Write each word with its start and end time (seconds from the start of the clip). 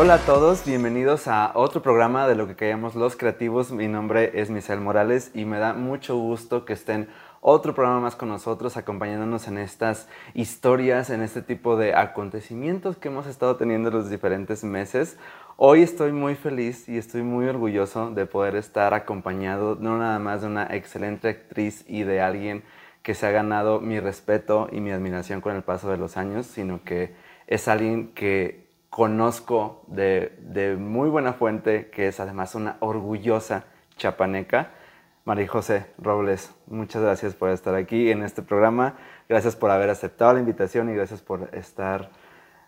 Hola 0.00 0.14
a 0.14 0.18
todos, 0.18 0.64
bienvenidos 0.64 1.26
a 1.26 1.50
otro 1.56 1.82
programa 1.82 2.28
de 2.28 2.36
lo 2.36 2.46
que 2.46 2.54
callamos 2.54 2.94
los 2.94 3.16
creativos. 3.16 3.72
Mi 3.72 3.88
nombre 3.88 4.30
es 4.40 4.48
Misael 4.48 4.80
Morales 4.80 5.32
y 5.34 5.44
me 5.44 5.58
da 5.58 5.72
mucho 5.72 6.16
gusto 6.16 6.64
que 6.64 6.72
estén 6.72 7.08
otro 7.40 7.74
programa 7.74 7.98
más 7.98 8.14
con 8.14 8.28
nosotros, 8.28 8.76
acompañándonos 8.76 9.48
en 9.48 9.58
estas 9.58 10.08
historias, 10.34 11.10
en 11.10 11.20
este 11.20 11.42
tipo 11.42 11.76
de 11.76 11.96
acontecimientos 11.96 12.96
que 12.96 13.08
hemos 13.08 13.26
estado 13.26 13.56
teniendo 13.56 13.90
los 13.90 14.08
diferentes 14.08 14.62
meses. 14.62 15.18
Hoy 15.56 15.82
estoy 15.82 16.12
muy 16.12 16.36
feliz 16.36 16.88
y 16.88 16.96
estoy 16.96 17.22
muy 17.22 17.48
orgulloso 17.48 18.12
de 18.12 18.24
poder 18.24 18.54
estar 18.54 18.94
acompañado 18.94 19.76
no 19.80 19.98
nada 19.98 20.20
más 20.20 20.42
de 20.42 20.46
una 20.46 20.68
excelente 20.76 21.28
actriz 21.28 21.84
y 21.88 22.04
de 22.04 22.20
alguien 22.20 22.62
que 23.02 23.16
se 23.16 23.26
ha 23.26 23.32
ganado 23.32 23.80
mi 23.80 23.98
respeto 23.98 24.68
y 24.70 24.78
mi 24.78 24.92
admiración 24.92 25.40
con 25.40 25.56
el 25.56 25.64
paso 25.64 25.90
de 25.90 25.96
los 25.96 26.16
años, 26.16 26.46
sino 26.46 26.84
que 26.84 27.16
es 27.48 27.66
alguien 27.66 28.12
que 28.14 28.67
conozco 28.90 29.82
de, 29.86 30.76
muy 30.78 31.08
buena 31.08 31.32
fuente, 31.32 31.90
que 31.90 32.08
es 32.08 32.20
además 32.20 32.54
una 32.54 32.76
orgullosa 32.80 33.64
chapaneca. 33.96 34.70
María 35.24 35.46
José 35.46 35.86
Robles, 35.98 36.54
muchas 36.66 37.02
gracias 37.02 37.34
por 37.34 37.50
estar 37.50 37.74
aquí 37.74 38.10
en 38.10 38.22
este 38.22 38.40
programa. 38.42 38.96
Gracias 39.28 39.56
por 39.56 39.70
haber 39.70 39.90
aceptado 39.90 40.32
la 40.32 40.40
invitación 40.40 40.88
y 40.88 40.94
gracias 40.94 41.20
por 41.20 41.50
estar 41.52 42.10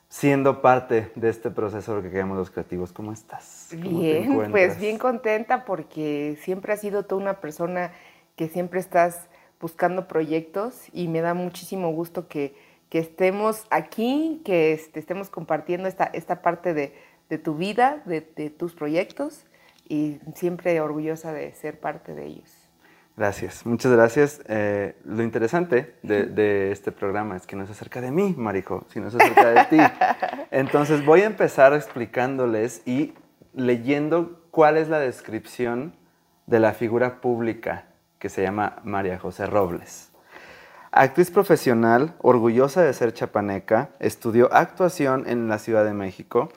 siendo 0.08 0.60
parte 0.60 1.10
de 1.14 1.30
este 1.30 1.50
proceso 1.50 2.02
que 2.02 2.10
queremos 2.10 2.36
los 2.36 2.50
creativos. 2.50 2.92
¿Cómo 2.92 3.12
estás? 3.12 3.68
bien, 3.72 4.50
pues 4.50 4.78
bien 4.78 4.98
contenta 4.98 5.64
porque 5.64 6.36
siempre 6.42 6.74
has 6.74 6.80
sido 6.80 7.04
toda 7.04 7.22
una 7.22 7.40
persona 7.40 7.92
que 8.36 8.48
siempre 8.48 8.80
estás 8.80 9.28
buscando 9.60 10.08
proyectos 10.08 10.86
y 10.92 11.08
me 11.08 11.20
da 11.20 11.32
muchísimo 11.32 11.92
gusto 11.92 12.28
que 12.28 12.54
que 12.90 12.98
estemos 12.98 13.66
aquí, 13.70 14.42
que 14.44 14.72
este, 14.72 14.98
estemos 15.00 15.30
compartiendo 15.30 15.88
esta, 15.88 16.04
esta 16.04 16.42
parte 16.42 16.74
de, 16.74 16.92
tu 17.38 17.54
vida, 17.54 18.02
de, 18.04 18.20
tus 18.50 18.74
proyectos 18.74 19.46
y 19.88 20.18
siempre 20.34 20.80
orgullosa 20.80 21.32
de 21.32 21.54
ser 21.54 21.78
parte 21.78 22.14
de 22.14 22.26
ellos. 22.26 22.50
Gracias, 23.16 23.64
muchas 23.64 23.92
gracias. 23.92 24.42
Eh, 24.48 24.96
lo 25.04 25.22
interesante 25.22 25.94
de, 26.02 26.72
este 26.72 26.90
programa 26.90 27.36
es 27.36 27.46
que 27.46 27.54
no 27.54 27.62
es 27.64 27.70
acerca 27.70 28.00
de 28.00 28.10
mí, 28.10 28.34
Marijo, 28.36 28.84
sino 28.88 29.08
es 29.08 29.14
acerca 29.14 29.50
de 29.50 29.64
ti. 29.66 29.78
Entonces 30.50 31.04
voy 31.04 31.20
a 31.20 31.26
empezar 31.26 31.72
explicándoles 31.74 32.82
y 32.86 33.14
leyendo 33.54 34.42
cuál 34.50 34.76
es 34.76 34.88
la 34.88 34.98
descripción 34.98 35.94
de 36.46 36.58
la 36.58 36.72
figura 36.72 37.20
pública 37.20 37.86
que 38.18 38.28
se 38.28 38.42
llama 38.42 38.80
María 38.82 39.18
José 39.18 39.46
Robles. 39.46 40.09
Actriz 40.92 41.30
profesional, 41.30 42.14
orgullosa 42.18 42.82
de 42.82 42.92
ser 42.92 43.14
chapaneca, 43.14 43.90
estudió 44.00 44.52
actuación 44.52 45.22
en 45.28 45.46
la 45.46 45.60
Ciudad 45.60 45.84
de 45.84 45.94
México. 45.94 46.48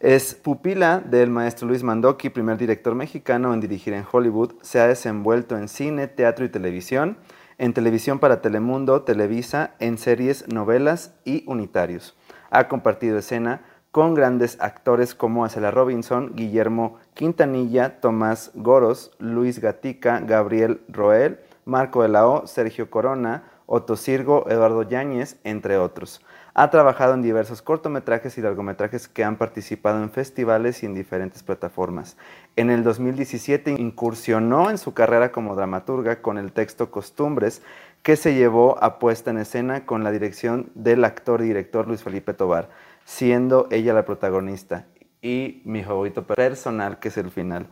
Es 0.00 0.34
pupila 0.34 1.00
del 1.00 1.28
maestro 1.28 1.68
Luis 1.68 1.82
Mandoki, 1.82 2.30
primer 2.30 2.56
director 2.56 2.94
mexicano 2.94 3.52
en 3.52 3.60
dirigir 3.60 3.92
en 3.92 4.06
Hollywood. 4.10 4.54
Se 4.62 4.80
ha 4.80 4.86
desenvuelto 4.86 5.58
en 5.58 5.68
cine, 5.68 6.08
teatro 6.08 6.46
y 6.46 6.48
televisión, 6.48 7.18
en 7.58 7.74
televisión 7.74 8.20
para 8.20 8.40
Telemundo, 8.40 9.02
Televisa, 9.02 9.74
en 9.80 9.98
series, 9.98 10.48
novelas 10.48 11.12
y 11.26 11.44
unitarios. 11.46 12.16
Ha 12.48 12.68
compartido 12.68 13.18
escena 13.18 13.60
con 13.90 14.14
grandes 14.14 14.56
actores 14.62 15.14
como 15.14 15.44
Acela 15.44 15.70
Robinson, 15.70 16.32
Guillermo 16.34 16.96
Quintanilla, 17.12 18.00
Tomás 18.00 18.50
Goros, 18.54 19.10
Luis 19.18 19.58
Gatica, 19.58 20.20
Gabriel 20.20 20.80
Roel, 20.88 21.40
Marco 21.66 22.00
de 22.00 22.08
la 22.08 22.26
O, 22.26 22.46
Sergio 22.46 22.88
Corona, 22.88 23.42
Otto 23.70 23.96
Sirgo, 23.96 24.48
Eduardo 24.48 24.82
Yáñez, 24.82 25.36
entre 25.44 25.76
otros. 25.76 26.22
Ha 26.54 26.70
trabajado 26.70 27.12
en 27.12 27.20
diversos 27.20 27.60
cortometrajes 27.60 28.38
y 28.38 28.40
largometrajes 28.40 29.08
que 29.08 29.24
han 29.24 29.36
participado 29.36 30.02
en 30.02 30.10
festivales 30.10 30.82
y 30.82 30.86
en 30.86 30.94
diferentes 30.94 31.42
plataformas. 31.42 32.16
En 32.56 32.70
el 32.70 32.82
2017 32.82 33.72
incursionó 33.72 34.70
en 34.70 34.78
su 34.78 34.94
carrera 34.94 35.32
como 35.32 35.54
dramaturga 35.54 36.22
con 36.22 36.38
el 36.38 36.52
texto 36.52 36.90
Costumbres, 36.90 37.60
que 38.02 38.16
se 38.16 38.34
llevó 38.34 38.82
a 38.82 38.98
puesta 38.98 39.32
en 39.32 39.36
escena 39.36 39.84
con 39.84 40.02
la 40.02 40.12
dirección 40.12 40.70
del 40.74 41.04
actor 41.04 41.42
y 41.42 41.48
director 41.48 41.86
Luis 41.86 42.02
Felipe 42.02 42.32
Tobar, 42.32 42.70
siendo 43.04 43.68
ella 43.70 43.92
la 43.92 44.06
protagonista. 44.06 44.86
Y 45.20 45.60
mi 45.66 45.84
favorito 45.84 46.26
personal, 46.26 46.98
que 47.00 47.08
es 47.08 47.18
el 47.18 47.30
final. 47.30 47.66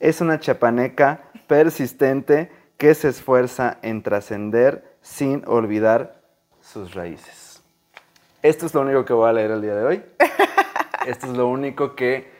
Es 0.00 0.22
una 0.22 0.40
chapaneca 0.40 1.24
persistente 1.46 2.50
que 2.78 2.94
se 2.94 3.10
esfuerza 3.10 3.76
en 3.82 4.02
trascender 4.02 4.91
sin 5.02 5.42
olvidar 5.46 6.22
sus 6.60 6.94
raíces. 6.94 7.62
Esto 8.42 8.66
es 8.66 8.74
lo 8.74 8.80
único 8.80 9.04
que 9.04 9.12
voy 9.12 9.28
a 9.28 9.32
leer 9.32 9.50
el 9.50 9.62
día 9.62 9.74
de 9.74 9.84
hoy. 9.84 10.02
Esto 11.06 11.26
es 11.26 11.36
lo 11.36 11.48
único 11.48 11.94
que 11.94 12.30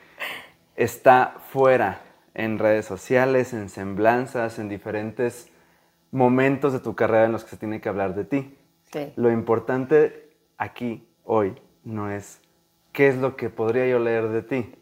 está 0.76 1.36
fuera 1.50 2.00
en 2.34 2.58
redes 2.58 2.86
sociales, 2.86 3.52
en 3.52 3.68
semblanzas, 3.68 4.58
en 4.58 4.68
diferentes 4.68 5.48
momentos 6.10 6.72
de 6.72 6.80
tu 6.80 6.94
carrera 6.94 7.26
en 7.26 7.32
los 7.32 7.44
que 7.44 7.50
se 7.50 7.56
tiene 7.56 7.80
que 7.80 7.88
hablar 7.88 8.14
de 8.14 8.24
ti. 8.24 8.56
Lo 9.16 9.30
importante 9.32 10.30
aquí, 10.58 11.08
hoy, 11.24 11.54
no 11.82 12.10
es 12.10 12.40
qué 12.92 13.08
es 13.08 13.16
lo 13.16 13.36
que 13.36 13.48
podría 13.48 13.86
yo 13.86 13.98
leer 13.98 14.28
de 14.28 14.42
ti, 14.42 14.74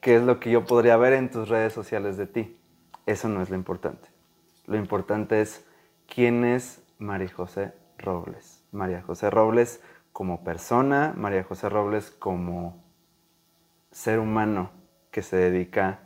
qué 0.00 0.16
es 0.16 0.22
lo 0.22 0.40
que 0.40 0.50
yo 0.50 0.64
podría 0.64 0.96
ver 0.96 1.12
en 1.12 1.30
tus 1.30 1.48
redes 1.48 1.72
sociales 1.72 2.16
de 2.16 2.26
ti. 2.26 2.56
Eso 3.06 3.28
no 3.28 3.42
es 3.42 3.50
lo 3.50 3.56
importante. 3.56 4.08
Lo 4.66 4.76
importante 4.76 5.42
es 5.42 5.64
quién 6.06 6.44
es 6.44 6.80
María 6.98 7.28
José 7.28 7.72
Robles. 7.98 8.64
María 8.72 9.02
José 9.02 9.30
Robles 9.30 9.82
como 10.12 10.44
persona, 10.44 11.12
María 11.16 11.44
José 11.44 11.68
Robles 11.68 12.10
como 12.10 12.84
ser 13.90 14.18
humano 14.18 14.70
que 15.10 15.22
se 15.22 15.36
dedica 15.36 16.00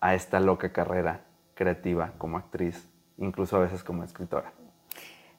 a 0.00 0.14
esta 0.14 0.40
loca 0.40 0.72
carrera 0.72 1.24
creativa 1.54 2.12
como 2.18 2.36
actriz, 2.36 2.88
incluso 3.18 3.56
a 3.56 3.60
veces 3.60 3.84
como 3.84 4.04
escritora. 4.04 4.52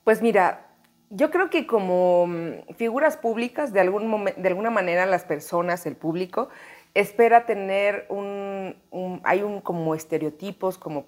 Pues 0.04 0.22
mira, 0.22 0.68
yo 1.10 1.30
creo 1.30 1.50
que 1.50 1.68
como 1.68 2.28
mm, 2.28 2.74
figuras 2.76 3.18
públicas, 3.18 3.74
de, 3.74 3.80
algún 3.80 4.26
de 4.26 4.48
alguna 4.48 4.70
manera 4.70 5.06
las 5.06 5.26
personas, 5.26 5.86
el 5.86 5.96
público, 5.96 6.50
espera 6.94 7.46
tener 7.46 8.06
un, 8.10 8.76
hay 9.24 9.44
un 9.44 9.62
como 9.62 9.96
estereotipos, 9.96 10.78
como 10.78 11.06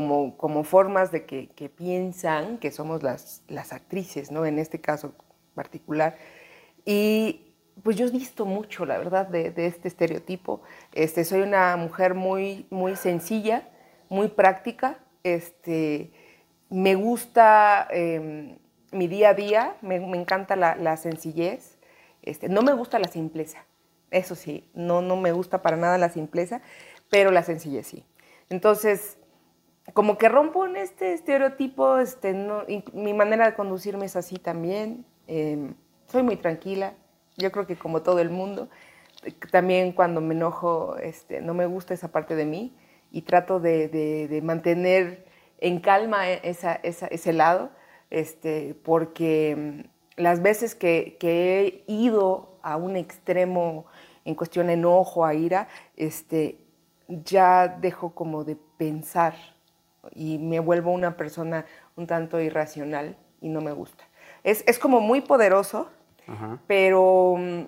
como, 0.00 0.64
formas 0.64 1.12
de 1.12 1.24
que, 1.24 1.68
piensan 1.68 2.58
que 2.58 2.72
somos 2.72 3.04
las, 3.04 3.44
las 3.46 3.72
actrices, 3.72 4.32
¿no? 4.32 4.44
En 4.44 4.58
este 4.58 4.80
caso 4.80 5.14
particular. 5.54 6.16
Y 6.84 7.54
pues 7.80 7.96
yo 7.96 8.06
he 8.06 8.10
visto 8.10 8.44
mucho, 8.44 8.86
la 8.86 8.98
verdad, 8.98 9.28
de, 9.28 9.52
este 9.56 9.86
estereotipo. 9.86 10.62
Este, 10.92 11.24
soy 11.24 11.42
una 11.42 11.76
mujer 11.76 12.14
muy, 12.14 12.66
muy 12.70 12.96
sencilla, 12.96 13.68
muy 14.08 14.26
práctica. 14.26 14.98
Este, 15.22 16.10
me 16.70 16.96
gusta 16.96 17.86
em, 17.90 18.58
mi 18.90 19.06
día 19.06 19.28
a 19.28 19.34
día, 19.34 19.76
me, 19.80 19.96
encanta 19.96 20.56
la, 20.56 20.96
sencillez. 20.96 21.78
Este, 22.22 22.48
no 22.48 22.62
me 22.62 22.72
gusta 22.72 22.98
la 22.98 23.06
simpleza, 23.06 23.64
eso 24.10 24.34
sí, 24.34 24.68
no, 24.74 25.02
no 25.02 25.14
me 25.16 25.30
gusta 25.30 25.62
para 25.62 25.76
nada 25.76 25.98
la 25.98 26.08
simpleza, 26.08 26.62
pero 27.10 27.30
la 27.30 27.44
sencillez 27.44 27.86
sí. 27.86 28.04
Entonces, 28.48 29.18
como 29.92 30.16
que 30.16 30.28
rompo 30.28 30.64
en 30.66 30.76
este 30.76 31.12
estereotipo, 31.12 31.98
este, 31.98 32.34
mi 32.94 33.12
manera 33.12 33.46
de 33.46 33.54
conducirme 33.54 34.06
es 34.06 34.16
así 34.16 34.36
también. 34.36 35.04
Em, 35.26 35.74
soy 36.06 36.22
muy 36.22 36.36
tranquila, 36.36 36.94
yo 37.36 37.52
creo 37.52 37.66
que 37.66 37.76
como 37.76 38.02
todo 38.02 38.20
el 38.20 38.30
mundo. 38.30 38.68
También 39.50 39.92
cuando 39.92 40.20
me 40.20 40.34
enojo, 40.34 40.96
este, 40.96 41.40
no 41.40 41.54
me 41.54 41.66
gusta 41.66 41.94
esa 41.94 42.12
parte 42.12 42.34
de 42.34 42.46
mí 42.46 42.74
y 43.10 43.22
trato 43.22 43.60
de, 43.60 44.40
mantener 44.42 45.26
en 45.58 45.80
calma 45.80 46.28
ese 46.28 47.32
lado, 47.32 47.70
este, 48.10 48.74
porque 48.82 49.50
em, 49.50 49.84
las 50.16 50.42
veces 50.42 50.74
que, 50.74 51.18
he 51.20 51.84
ido 51.86 52.58
a 52.62 52.76
un 52.76 52.96
extremo 52.96 53.86
en 54.24 54.34
cuestión 54.34 54.68
de 54.68 54.74
enojo, 54.74 55.24
a 55.24 55.34
ira, 55.34 55.68
este, 55.96 56.58
ya 57.08 57.68
dejo 57.68 58.14
como 58.14 58.44
de 58.44 58.56
pensar 58.78 59.34
y 60.14 60.38
me 60.38 60.60
vuelvo 60.60 60.92
una 60.92 61.16
persona 61.16 61.66
un 61.96 62.06
tanto 62.06 62.40
irracional 62.40 63.16
y 63.40 63.48
no 63.48 63.60
me 63.60 63.72
gusta. 63.72 64.04
Es, 64.42 64.64
es 64.66 64.78
como 64.78 65.00
muy 65.00 65.20
poderoso, 65.20 65.88
pero 66.66 67.36
mm, 67.38 67.62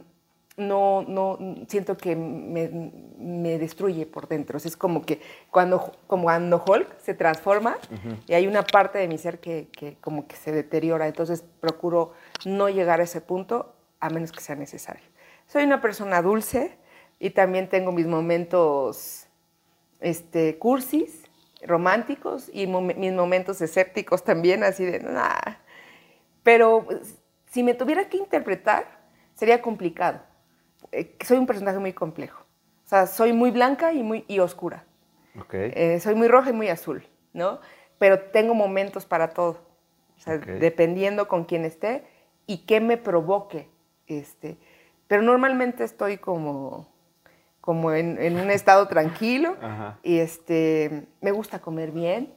no, 0.57 1.03
no, 1.03 1.39
siento 1.69 1.97
que 1.97 2.17
me, 2.17 2.93
me, 3.19 3.59
destruye 3.59 4.07
por 4.07 4.27
dentro. 4.29 4.57
es 4.57 4.77
como 4.77 5.03
que 5.03 5.21
cuando, 5.51 5.93
como 6.07 6.25
cuando 6.25 6.63
Hulk 6.67 6.99
se 6.99 7.15
transforma 7.15 7.77
y 8.27 8.35
hay 8.35 8.47
una 8.47 8.63
parte 8.63 8.99
de 8.99 9.09
mi 9.09 9.19
ser 9.19 9.39
que, 9.39 9.69
que, 9.71 9.97
como 10.01 10.27
que 10.27 10.37
se 10.37 10.53
deteriora, 10.53 11.07
entonces 11.07 11.45
procuro 11.61 12.13
no 12.47 12.69
llegar 12.69 13.01
a 13.01 13.05
ese 13.05 13.21
punto 13.21 13.75
a 14.01 14.09
menos 14.09 14.33
que 14.33 14.41
sea 14.41 14.57
necesario. 14.57 15.05
Soy 15.47 15.65
una 15.65 15.81
persona 15.81 16.23
dulce 16.23 16.77
y 17.19 17.31
también 17.31 17.69
tengo 17.69 17.93
mis 17.93 18.07
momentos 18.07 19.27
este, 20.01 20.59
cursis, 20.59 21.23
románticos 21.63 22.51
y 22.53 22.67
mis 22.67 23.13
momentos 23.13 23.61
escépticos 23.61 24.25
también, 24.25 24.63
así 24.65 24.85
de, 24.85 25.01
nada. 25.01 25.61
Pero 26.43 26.87
si 27.47 27.63
me 27.63 27.75
tuviera 27.75 28.09
que 28.09 28.19
interpretar, 28.19 28.87
sería 29.35 29.63
complicado. 29.63 30.21
Eh, 30.93 31.17
soy 31.25 31.39
un 31.39 31.47
personaje 31.47 31.79
muy 31.79 31.93
complejo. 31.93 32.43
O 32.85 32.89
sea, 32.89 33.07
soy 33.07 33.33
muy 33.33 33.51
blanca 33.51 33.93
y 33.93 34.03
muy 34.03 34.25
y 34.29 34.39
oscura. 34.39 34.85
Okay. 35.41 35.73
Eh, 35.75 36.01
soy 36.01 36.15
muy 36.15 36.29
roja 36.29 36.51
y 36.51 36.53
muy 36.53 36.69
azul, 36.69 37.07
¿no? 37.33 37.61
Pero 37.99 38.21
tengo 38.21 38.55
momentos 38.55 39.05
para 39.07 39.31
todo. 39.31 39.67
O 40.17 40.21
sea, 40.21 40.39
dependiendo 40.39 41.29
con 41.29 41.45
quién 41.45 41.65
esté 41.65 42.07
y 42.47 42.59
qué 42.59 42.81
me 42.81 42.97
provoque. 42.97 43.69
Este. 44.07 44.57
Pero 45.09 45.23
normalmente 45.23 45.85
estoy 45.85 46.19
como, 46.19 46.89
como 47.67 47.93
en, 47.93 48.23
en 48.23 48.39
un 48.39 48.51
estado 48.51 48.87
tranquilo. 48.87 49.57
Ajá. 49.61 49.99
Y 50.05 50.21
este, 50.21 51.09
me 51.21 51.33
gusta 51.33 51.59
comer 51.59 51.91
bien. 51.91 52.33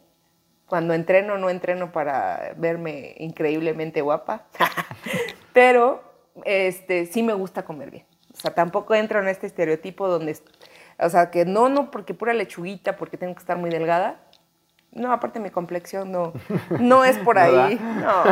Cuando 0.66 0.94
entreno, 0.94 1.38
no 1.38 1.50
entreno 1.50 1.92
para 1.92 2.54
verme 2.58 3.16
increíblemente 3.20 4.02
guapa. 4.02 4.48
Pero 5.54 6.04
este, 6.46 7.06
sí 7.06 7.22
me 7.22 7.34
gusta 7.34 7.64
comer 7.64 7.92
bien. 7.92 8.06
O 8.34 8.42
sea, 8.42 8.56
tampoco 8.56 8.96
entro 8.96 9.20
en 9.20 9.28
este 9.28 9.46
estereotipo 9.46 10.08
donde, 10.08 10.36
o 10.98 11.10
sea, 11.10 11.30
que 11.30 11.46
no, 11.46 11.70
no, 11.70 11.92
porque 11.92 12.14
pura 12.16 12.34
lechuguita, 12.34 12.98
porque 12.98 13.18
tengo 13.18 13.34
que 13.36 13.40
estar 13.40 13.58
muy 13.58 13.70
delgada. 13.70 14.20
No, 14.92 15.12
aparte 15.12 15.40
mi 15.40 15.52
complexión 15.52 16.12
no, 16.12 16.34
no 16.80 17.06
es 17.06 17.18
por 17.20 17.38
ahí. 17.40 17.80
No. 18.02 18.24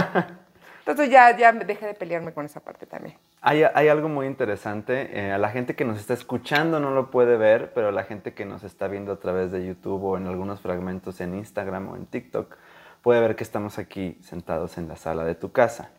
Entonces 0.87 1.11
ya, 1.11 1.35
ya 1.35 1.51
dejé 1.51 1.85
de 1.85 1.93
pelearme 1.95 2.31
con 2.31 2.45
esa 2.45 2.61
parte 2.61 2.85
también. 2.85 3.17
Hay, 3.41 3.61
hay 3.61 3.89
algo 3.89 4.07
muy 4.07 4.25
interesante. 4.25 5.09
eh, 5.11 5.33
a 5.33 5.37
la 5.37 5.49
gente 5.49 5.75
que 5.75 5.83
nos 5.83 5.99
está 5.99 6.13
escuchando 6.13 6.79
no 6.79 6.91
lo 6.91 7.11
puede 7.11 7.35
ver, 7.35 7.73
pero 7.73 7.91
la 7.91 8.05
gente 8.05 8.33
que 8.33 8.45
nos 8.45 8.63
está 8.63 8.87
viendo 8.87 9.11
a 9.11 9.19
través 9.19 9.51
de 9.51 9.65
YouTube 9.67 10.01
o 10.01 10.17
en 10.17 10.27
algunos 10.27 10.61
fragmentos 10.61 11.19
en 11.19 11.35
Instagram 11.35 11.89
o 11.89 11.97
en 11.97 12.05
TikTok 12.05 12.55
puede 13.01 13.19
ver 13.19 13.35
que 13.35 13.43
estamos 13.43 13.77
aquí 13.79 14.17
sentados 14.21 14.77
en 14.77 14.87
la 14.87 14.95
sala 14.95 15.25
de 15.25 15.35
tu 15.35 15.51
casa. 15.51 15.89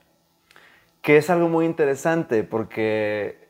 Que 1.02 1.18
es 1.18 1.28
algo 1.28 1.50
muy 1.50 1.66
interesante 1.66 2.42
porque 2.42 3.46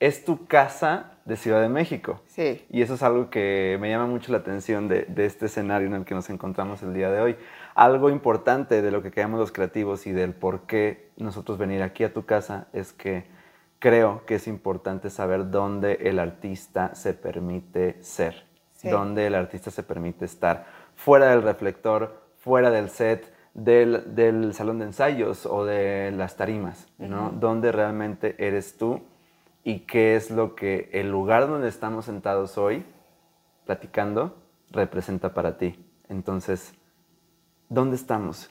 es 0.00 0.24
tu 0.24 0.46
casa 0.46 1.18
de 1.26 1.36
Ciudad 1.36 1.60
de 1.60 1.68
México. 1.68 2.22
Sí. 2.28 2.64
Y 2.70 2.80
eso 2.80 2.94
es 2.94 3.02
algo 3.02 3.28
que 3.28 3.76
me 3.78 3.90
llama 3.90 4.06
mucho 4.06 4.32
la 4.32 4.38
atención 4.38 4.88
de, 4.88 5.02
de 5.02 5.26
este 5.26 5.46
escenario 5.46 5.86
en 5.86 5.94
el 5.94 6.06
que 6.06 6.14
nos 6.14 6.30
encontramos 6.30 6.82
el 6.82 6.94
día 6.94 7.10
de 7.10 7.20
hoy. 7.20 7.36
Algo 7.78 8.10
importante 8.10 8.82
de 8.82 8.90
lo 8.90 9.04
que 9.04 9.12
creamos 9.12 9.38
los 9.38 9.52
creativos 9.52 10.08
y 10.08 10.12
del 10.12 10.34
por 10.34 10.62
qué 10.62 11.12
nosotros 11.16 11.58
venir 11.58 11.80
aquí 11.84 12.02
a 12.02 12.12
tu 12.12 12.26
casa 12.26 12.66
es 12.72 12.92
que 12.92 13.24
creo 13.78 14.26
que 14.26 14.34
es 14.34 14.48
importante 14.48 15.10
saber 15.10 15.52
dónde 15.52 15.92
el 16.00 16.18
artista 16.18 16.96
se 16.96 17.14
permite 17.14 18.02
ser, 18.02 18.46
Sí. 18.74 18.88
dónde 18.90 19.28
el 19.28 19.36
artista 19.36 19.70
se 19.70 19.84
permite 19.84 20.24
estar, 20.24 20.66
fuera 20.96 21.26
del 21.30 21.42
reflector, 21.42 22.20
fuera 22.38 22.72
del 22.72 22.90
set, 22.90 23.32
del, 23.54 24.12
del 24.16 24.54
salón 24.54 24.80
de 24.80 24.86
ensayos 24.86 25.46
o 25.46 25.64
de 25.64 26.10
las 26.10 26.36
tarimas, 26.36 26.88
¿no? 26.98 27.30
Dónde 27.30 27.70
realmente 27.70 28.34
eres 28.44 28.76
tú 28.76 29.02
y 29.62 29.86
qué 29.86 30.16
es 30.16 30.32
lo 30.32 30.56
que 30.56 30.90
el 30.92 31.12
lugar 31.12 31.46
donde 31.46 31.68
estamos 31.68 32.06
sentados 32.06 32.58
hoy, 32.58 32.84
platicando, 33.66 34.36
representa 34.72 35.32
para 35.32 35.58
ti. 35.58 35.78
Entonces, 36.08 36.74
¿dónde 37.68 37.96
estamos? 37.96 38.50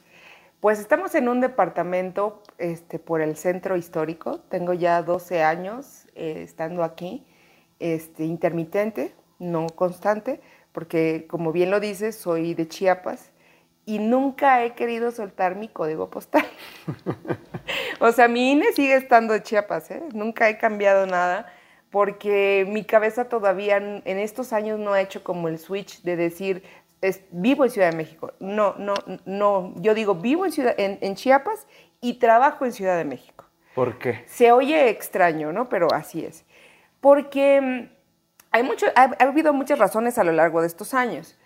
Pues 0.60 0.80
estamos 0.80 1.14
en 1.14 1.28
un 1.28 1.40
departamento 1.40 2.42
este, 2.58 2.98
por 2.98 3.20
el 3.20 3.36
centro 3.36 3.76
histórico. 3.76 4.40
Tengo 4.48 4.72
ya 4.72 5.02
12 5.02 5.42
años 5.42 6.06
eh, 6.14 6.42
estando 6.42 6.82
aquí, 6.82 7.24
este, 7.78 8.24
intermitente, 8.24 9.14
no 9.38 9.68
constante, 9.68 10.40
porque 10.72 11.26
como 11.28 11.52
bien 11.52 11.70
lo 11.70 11.78
dices, 11.78 12.16
soy 12.16 12.54
de 12.54 12.66
Chiapas 12.66 13.30
y 13.86 14.00
nunca 14.00 14.64
he 14.64 14.74
querido 14.74 15.12
soltar 15.12 15.54
mi 15.54 15.68
código 15.68 16.10
postal. 16.10 16.44
o 18.00 18.10
sea, 18.10 18.26
mi 18.26 18.50
INE 18.50 18.72
sigue 18.72 18.96
estando 18.96 19.34
de 19.34 19.42
Chiapas, 19.42 19.92
¿eh? 19.92 20.02
nunca 20.12 20.48
he 20.48 20.58
cambiado 20.58 21.06
nada 21.06 21.46
porque 21.90 22.66
mi 22.68 22.84
cabeza 22.84 23.28
todavía 23.28 23.78
en 23.78 24.18
estos 24.18 24.52
años 24.52 24.78
no 24.78 24.92
ha 24.92 25.00
hecho 25.00 25.24
como 25.24 25.48
el 25.48 25.58
switch 25.58 26.02
de 26.02 26.16
decir, 26.16 26.62
es- 27.00 27.22
vivo 27.30 27.64
en 27.64 27.70
Ciudad 27.70 27.90
de 27.90 27.96
México. 27.96 28.32
No, 28.40 28.74
no, 28.78 28.94
no. 29.24 29.72
Yo 29.76 29.94
digo, 29.94 30.14
vivo 30.14 30.44
en, 30.44 30.52
Ciudad, 30.52 30.74
en, 30.78 30.98
en 31.00 31.14
Chiapas 31.14 31.66
y 32.00 32.14
trabajo 32.14 32.64
en 32.64 32.72
Ciudad 32.72 32.96
de 32.96 33.04
México. 33.04 33.44
¿Por 33.74 33.98
qué? 33.98 34.24
Se 34.26 34.50
oye 34.52 34.88
extraño, 34.90 35.52
¿no? 35.52 35.68
Pero 35.68 35.92
así 35.92 36.24
es. 36.24 36.44
Porque 37.00 37.60
mm, 37.60 37.88
hay 38.50 38.62
mucho, 38.62 38.86
ha, 38.96 39.14
ha 39.18 39.24
habido 39.24 39.52
muchas 39.52 39.78
razones 39.78 40.18
a 40.18 40.24
lo 40.24 40.32
largo 40.32 40.60
de 40.60 40.66
estos 40.66 40.94
años. 40.94 41.38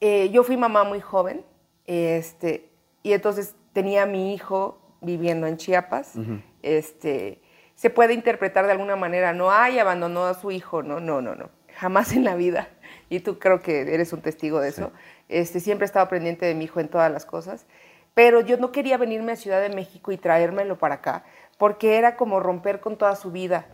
Eh, 0.00 0.30
yo 0.30 0.44
fui 0.44 0.56
mamá 0.56 0.84
muy 0.84 1.00
joven, 1.00 1.44
este, 1.86 2.70
y 3.02 3.12
entonces 3.12 3.54
tenía 3.72 4.04
a 4.04 4.06
mi 4.06 4.32
hijo 4.32 4.80
viviendo 5.00 5.46
en 5.46 5.56
Chiapas. 5.56 6.14
este, 6.62 7.42
se 7.74 7.90
puede 7.90 8.12
interpretar 8.14 8.66
de 8.66 8.72
alguna 8.72 8.94
manera, 8.96 9.32
no, 9.32 9.50
ay, 9.50 9.78
abandonó 9.78 10.26
a 10.26 10.34
su 10.34 10.50
hijo, 10.50 10.82
no, 10.82 11.00
no, 11.00 11.20
no, 11.22 11.34
no, 11.34 11.48
jamás 11.76 12.12
en 12.12 12.24
la 12.24 12.34
vida. 12.34 12.68
Y 13.10 13.20
tú 13.20 13.38
creo 13.38 13.60
que 13.60 13.82
eres 13.92 14.14
un 14.14 14.22
testigo 14.22 14.60
de 14.60 14.70
eso. 14.70 14.92
Este, 15.28 15.60
siempre 15.60 15.84
he 15.84 15.86
estado 15.86 16.08
pendiente 16.08 16.46
de 16.46 16.54
mi 16.54 16.64
hijo 16.64 16.80
en 16.80 16.88
todas 16.88 17.12
las 17.12 17.26
cosas. 17.26 17.66
Pero 18.14 18.40
yo 18.40 18.56
no 18.56 18.72
quería 18.72 18.96
venirme 18.96 19.32
a 19.32 19.36
Ciudad 19.36 19.60
de 19.60 19.68
México 19.68 20.12
y 20.12 20.16
traérmelo 20.16 20.78
para 20.78 20.96
acá, 20.96 21.24
porque 21.58 21.98
era 21.98 22.16
como 22.16 22.40
romper 22.40 22.80
con 22.80 22.96
toda 22.96 23.14
su 23.16 23.30
vida. 23.30 23.66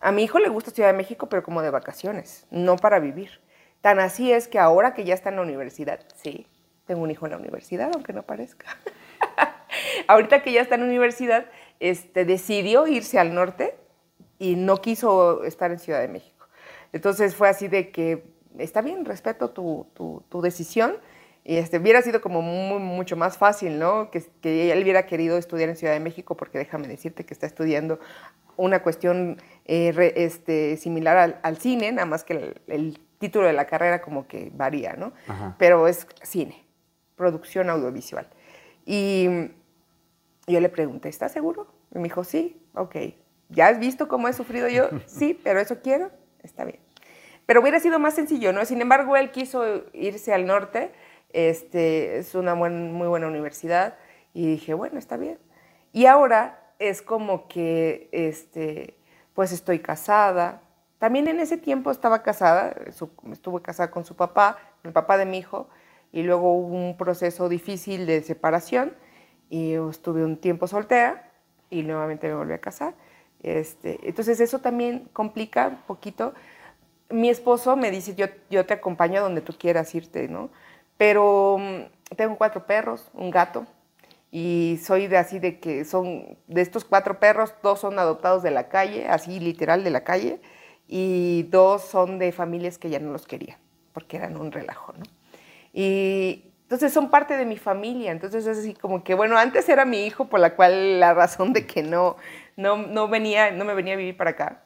A 0.00 0.12
mi 0.12 0.24
hijo 0.24 0.38
le 0.38 0.48
gusta 0.48 0.70
Ciudad 0.70 0.90
de 0.90 0.96
México, 0.96 1.28
pero 1.28 1.42
como 1.42 1.62
de 1.62 1.70
vacaciones, 1.70 2.46
no 2.50 2.76
para 2.76 2.98
vivir. 2.98 3.40
Tan 3.80 4.00
así 4.00 4.32
es 4.32 4.48
que 4.48 4.58
ahora 4.58 4.94
que 4.94 5.04
ya 5.04 5.14
está 5.14 5.30
en 5.30 5.36
la 5.36 5.42
universidad, 5.42 6.00
sí, 6.16 6.46
tengo 6.86 7.02
un 7.02 7.10
hijo 7.10 7.26
en 7.26 7.32
la 7.32 7.38
universidad, 7.38 7.90
aunque 7.94 8.12
no 8.12 8.22
parezca. 8.22 8.66
Ahorita 10.08 10.42
que 10.42 10.52
ya 10.52 10.62
está 10.62 10.76
en 10.76 10.82
la 10.82 10.86
universidad, 10.86 11.46
este, 11.80 12.24
decidió 12.24 12.86
irse 12.86 13.18
al 13.18 13.34
norte 13.34 13.76
y 14.38 14.56
no 14.56 14.78
quiso 14.78 15.44
estar 15.44 15.70
en 15.70 15.78
Ciudad 15.78 16.00
de 16.00 16.08
México. 16.08 16.46
Entonces 16.92 17.34
fue 17.34 17.48
así 17.48 17.68
de 17.68 17.90
que, 17.90 18.24
está 18.56 18.80
bien, 18.80 19.04
respeto 19.04 19.50
tu, 19.50 19.86
tu- 19.94 20.22
tu 20.28 20.40
decisión. 20.40 20.96
Y 21.44 21.56
este, 21.56 21.78
hubiera 21.78 22.02
sido 22.02 22.20
como 22.20 22.42
mu- 22.42 22.78
mucho 22.78 23.16
más 23.16 23.38
fácil, 23.38 23.78
¿no? 23.78 24.10
Que, 24.10 24.22
que 24.42 24.70
él 24.72 24.82
hubiera 24.82 25.06
querido 25.06 25.38
estudiar 25.38 25.68
en 25.70 25.76
Ciudad 25.76 25.94
de 25.94 26.00
México, 26.00 26.36
porque 26.36 26.58
déjame 26.58 26.88
decirte 26.88 27.24
que 27.24 27.32
está 27.32 27.46
estudiando 27.46 27.98
una 28.56 28.82
cuestión 28.82 29.40
eh, 29.64 29.92
re- 29.94 30.12
este, 30.24 30.76
similar 30.76 31.16
al, 31.16 31.38
al 31.42 31.56
cine, 31.58 31.90
nada 31.92 32.06
más 32.06 32.24
que 32.24 32.34
el, 32.34 32.60
el 32.66 33.00
título 33.18 33.46
de 33.46 33.52
la 33.54 33.66
carrera 33.66 34.02
como 34.02 34.26
que 34.26 34.50
varía, 34.54 34.94
¿no? 34.94 35.12
Ajá. 35.26 35.54
Pero 35.58 35.88
es 35.88 36.06
cine, 36.22 36.64
producción 37.16 37.70
audiovisual. 37.70 38.28
Y 38.84 39.28
yo 40.46 40.60
le 40.60 40.68
pregunté, 40.68 41.08
¿estás 41.08 41.32
seguro? 41.32 41.66
Y 41.94 41.98
me 41.98 42.04
dijo, 42.04 42.24
sí, 42.24 42.60
ok. 42.74 42.96
¿Ya 43.50 43.68
has 43.68 43.78
visto 43.78 44.08
cómo 44.08 44.28
he 44.28 44.32
sufrido 44.32 44.68
yo? 44.68 44.88
Sí, 45.06 45.38
pero 45.42 45.60
eso 45.60 45.80
quiero, 45.80 46.10
está 46.42 46.64
bien. 46.64 46.78
Pero 47.48 47.62
hubiera 47.62 47.80
sido 47.80 47.98
más 47.98 48.12
sencillo, 48.14 48.52
¿no? 48.52 48.62
Sin 48.66 48.82
embargo, 48.82 49.16
él 49.16 49.30
quiso 49.30 49.64
irse 49.94 50.34
al 50.34 50.44
norte, 50.46 50.92
este, 51.32 52.18
es 52.18 52.34
una 52.34 52.52
buen- 52.52 52.92
muy 52.92 53.08
buena 53.08 53.26
universidad, 53.26 53.96
y 54.34 54.46
dije, 54.48 54.74
bueno, 54.74 54.98
está 54.98 55.16
bien. 55.16 55.38
Y 55.94 56.04
ahora 56.04 56.60
es 56.78 57.00
como 57.00 57.48
que, 57.48 58.10
este, 58.12 58.98
pues 59.32 59.52
estoy 59.52 59.78
casada. 59.78 60.60
También 60.98 61.26
en 61.26 61.40
ese 61.40 61.56
tiempo 61.56 61.90
estaba 61.90 62.22
casada, 62.22 62.76
su- 62.92 63.10
estuve 63.32 63.62
casada 63.62 63.90
con 63.90 64.04
su 64.04 64.14
papá, 64.14 64.58
el 64.84 64.92
papá 64.92 65.16
de 65.16 65.24
mi 65.24 65.38
hijo, 65.38 65.70
y 66.12 66.24
luego 66.24 66.52
hubo 66.52 66.76
un 66.76 66.98
proceso 66.98 67.48
difícil 67.48 68.04
de 68.06 68.22
separación, 68.22 68.94
y 69.50 69.72
estuve 69.74 70.22
un 70.24 70.36
tiempo 70.36 70.66
soltera, 70.66 71.32
y 71.70 71.82
nuevamente 71.82 72.28
me 72.28 72.34
volví 72.34 72.52
a 72.52 72.60
casar. 72.60 72.94
Este, 73.42 73.98
entonces 74.08 74.40
eso 74.40 74.58
también 74.58 75.08
complica 75.14 75.68
un 75.68 75.76
poquito. 75.86 76.34
Mi 77.10 77.30
esposo 77.30 77.76
me 77.76 77.90
dice, 77.90 78.14
yo, 78.14 78.26
yo 78.50 78.66
te 78.66 78.74
acompaño 78.74 79.20
a 79.20 79.22
donde 79.22 79.40
tú 79.40 79.54
quieras 79.56 79.94
irte, 79.94 80.28
¿no? 80.28 80.50
Pero 80.96 81.56
mm, 81.58 82.14
tengo 82.16 82.36
cuatro 82.36 82.66
perros, 82.66 83.10
un 83.14 83.30
gato, 83.30 83.66
y 84.30 84.78
soy 84.82 85.06
de 85.06 85.16
así 85.16 85.38
de 85.38 85.58
que 85.58 85.84
son, 85.84 86.36
de 86.46 86.60
estos 86.60 86.84
cuatro 86.84 87.18
perros, 87.18 87.54
dos 87.62 87.80
son 87.80 87.98
adoptados 87.98 88.42
de 88.42 88.50
la 88.50 88.68
calle, 88.68 89.08
así 89.08 89.40
literal 89.40 89.84
de 89.84 89.90
la 89.90 90.04
calle, 90.04 90.40
y 90.86 91.44
dos 91.44 91.82
son 91.82 92.18
de 92.18 92.32
familias 92.32 92.78
que 92.78 92.90
ya 92.90 92.98
no 92.98 93.12
los 93.12 93.26
querían, 93.26 93.58
porque 93.92 94.16
eran 94.18 94.36
un 94.36 94.52
relajo, 94.52 94.92
¿no? 94.92 95.04
Y 95.72 96.44
entonces 96.62 96.92
son 96.92 97.10
parte 97.10 97.36
de 97.36 97.46
mi 97.46 97.56
familia, 97.56 98.12
entonces 98.12 98.46
es 98.46 98.58
así 98.58 98.74
como 98.74 99.02
que, 99.02 99.14
bueno, 99.14 99.38
antes 99.38 99.68
era 99.70 99.86
mi 99.86 100.04
hijo, 100.04 100.26
por 100.26 100.40
la 100.40 100.54
cual 100.54 101.00
la 101.00 101.14
razón 101.14 101.54
de 101.54 101.66
que 101.66 101.82
no, 101.82 102.16
no, 102.56 102.76
no, 102.76 103.08
venía, 103.08 103.50
no 103.52 103.64
me 103.64 103.74
venía 103.74 103.94
a 103.94 103.96
vivir 103.96 104.16
para 104.16 104.30
acá, 104.30 104.62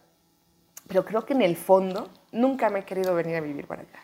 pero 0.89 1.05
creo 1.05 1.25
que 1.25 1.35
en 1.35 1.43
el 1.43 1.57
fondo 1.57 2.11
nunca 2.33 2.69
me 2.71 2.81
he 2.81 2.85
querido 2.85 3.15
venir 3.15 3.37
a 3.37 3.41
vivir 3.41 3.67
para 3.67 3.83
acá. 3.83 4.01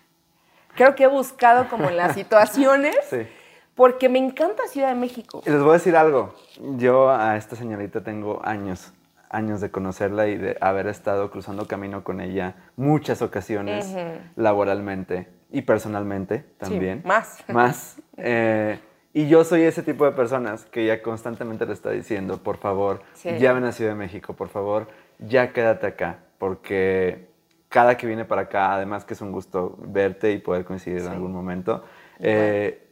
Creo 0.76 0.94
que 0.94 1.04
he 1.04 1.08
buscado 1.08 1.68
como 1.68 1.90
las 1.90 2.14
situaciones, 2.14 2.97
Sí. 3.11 3.26
porque 3.75 4.08
me 4.08 4.18
encanta 4.18 4.62
Ciudad 4.68 4.88
de 4.88 4.94
México. 4.94 5.42
Y 5.47 5.50
les 5.50 5.61
voy 5.61 5.70
a 5.70 5.73
decir 5.75 5.97
algo. 5.97 6.35
Yo 6.76 7.11
a 7.11 7.37
esta 7.37 7.56
señorita 7.56 8.02
tengo 8.04 8.40
años, 8.44 8.92
años 9.30 9.61
de 9.61 9.70
conocerla 9.70 10.28
y 10.28 10.37
de 10.37 10.56
haber 10.61 10.87
estado 10.87 11.30
cruzando 11.30 11.66
camino 11.66 12.04
con 12.04 12.20
ella 12.20 12.54
muchas 12.76 13.20
ocasiones 13.23 13.94
laboralmente 14.37 15.28
y 15.50 15.62
personalmente 15.62 16.44
también. 16.58 17.02
más. 17.04 17.38
Más. 17.49 17.97
Eh, 18.16 18.78
y 19.14 19.28
yo 19.28 19.42
soy 19.44 19.62
ese 19.62 19.82
tipo 19.82 20.04
de 20.04 20.12
personas 20.12 20.64
que 20.66 20.87
ya 20.87 21.02
constantemente 21.02 21.66
le 21.66 21.73
está 21.73 21.90
diciendo, 21.90 22.38
por 22.42 22.58
favor, 22.58 23.02
Sí. 23.14 23.30
ya 23.38 23.52
ven 23.52 23.64
a 23.64 23.73
Ciudad 23.73 23.92
de 23.92 23.97
México, 23.97 24.35
por 24.35 24.49
favor, 24.49 24.87
ya 25.18 25.52
quédate 25.52 25.87
acá, 25.87 26.18
porque 26.38 27.27
cada 27.68 27.96
que 27.96 28.06
viene 28.06 28.25
para 28.25 28.42
acá, 28.42 28.75
además 28.75 29.04
que 29.04 29.14
es 29.14 29.20
un 29.20 29.32
gusto 29.32 29.76
verte 29.78 30.32
y 30.32 30.38
poder 30.38 30.64
coincidir 30.64 31.00
en 31.00 31.08
algún 31.08 31.32
momento. 31.32 31.84
Eh, 32.18 32.88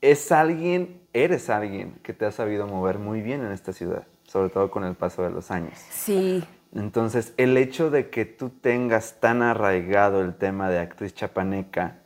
es 0.00 0.32
alguien, 0.32 1.02
eres 1.12 1.48
alguien 1.48 1.94
que 2.02 2.12
te 2.12 2.26
ha 2.26 2.32
sabido 2.32 2.66
mover 2.66 2.98
muy 2.98 3.22
bien 3.22 3.42
en 3.44 3.52
esta 3.52 3.72
ciudad, 3.72 4.06
sobre 4.24 4.50
todo 4.50 4.70
con 4.70 4.84
el 4.84 4.94
paso 4.94 5.22
de 5.22 5.30
los 5.30 5.50
años. 5.50 5.78
Sí. 5.90 6.44
Entonces, 6.74 7.34
el 7.36 7.56
hecho 7.56 7.90
de 7.90 8.10
que 8.10 8.24
tú 8.24 8.48
tengas 8.48 9.20
tan 9.20 9.42
arraigado 9.42 10.20
el 10.20 10.34
tema 10.34 10.70
de 10.70 10.80
actriz 10.80 11.14
chapaneca, 11.14 11.98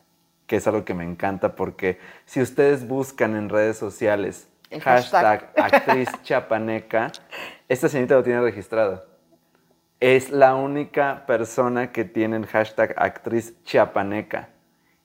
que 0.45 0.57
es 0.57 0.67
algo 0.67 0.85
que 0.85 0.93
me 0.93 1.03
encanta 1.03 1.55
porque 1.55 1.99
si 2.25 2.41
ustedes 2.41 2.87
buscan 2.87 3.35
en 3.35 3.49
redes 3.49 3.77
sociales 3.77 4.47
hashtag. 4.81 5.51
actriz 5.55 6.09
chapaneca, 6.23 7.11
esta 7.67 7.89
señorita 7.89 8.15
lo 8.15 8.23
tiene 8.23 8.41
registrado. 8.41 9.05
Es 9.99 10.29
la 10.29 10.55
única 10.55 11.25
persona 11.25 11.91
que 11.91 12.05
tiene 12.05 12.37
el 12.37 12.45
hashtag 12.45 12.93
actriz 12.97 13.55
chapaneca. 13.63 14.49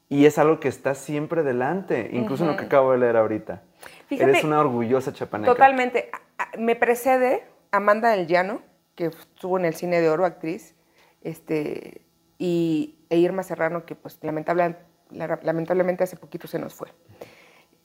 Y 0.09 0.27
es 0.27 0.39
algo 0.39 0.61
que 0.61 0.69
está 0.69 0.95
siempre 0.95 1.43
delante, 1.43 2.11
incluso 2.13 2.45
en 2.45 2.51
lo 2.51 2.57
que 2.57 2.67
acabo 2.67 2.93
de 2.93 2.99
leer 2.99 3.17
ahorita. 3.17 3.63
Eres 4.11 4.45
una 4.45 4.61
orgullosa 4.61 5.13
chapaneca. 5.15 5.51
Totalmente. 5.51 6.11
Me 6.59 6.77
precede 6.77 7.45
Amanda 7.71 8.11
del 8.11 8.27
Llano, 8.27 8.61
que 8.95 9.07
estuvo 9.07 9.59
en 9.59 9.65
el 9.65 9.75
Cine 9.75 10.03
de 10.03 10.11
Oro, 10.11 10.27
actriz, 10.27 10.75
este, 11.23 12.03
y, 12.39 12.99
e 13.09 13.17
Irma 13.17 13.43
Serrano, 13.43 13.87
que 13.87 13.95
pues 13.95 14.19
lamentablemente 14.21 16.05
hace 16.05 16.17
poquito 16.17 16.47
se 16.47 16.59
nos 16.59 16.75
fue. 16.75 16.89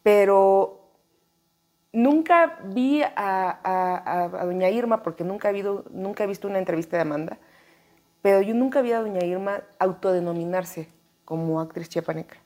Pero 0.04 0.87
nunca 1.98 2.60
vi 2.64 3.02
a, 3.04 4.30
doña 4.44 4.70
Irma, 4.70 5.02
porque 5.02 5.24
nunca 5.24 5.50
he, 5.50 6.28
visto 6.28 6.48
una 6.48 6.60
entrevista 6.60 6.96
de 6.96 7.02
Amanda, 7.02 7.40
pero 8.22 8.42
yo 8.42 8.54
nunca 8.54 8.84
vi 8.84 8.92
a 8.92 9.00
doña 9.00 9.26
Irma 9.26 9.64
autodenominarse 9.80 10.90
como 11.26 11.60
actriz 11.60 11.90
chiapaneca. 11.90 12.38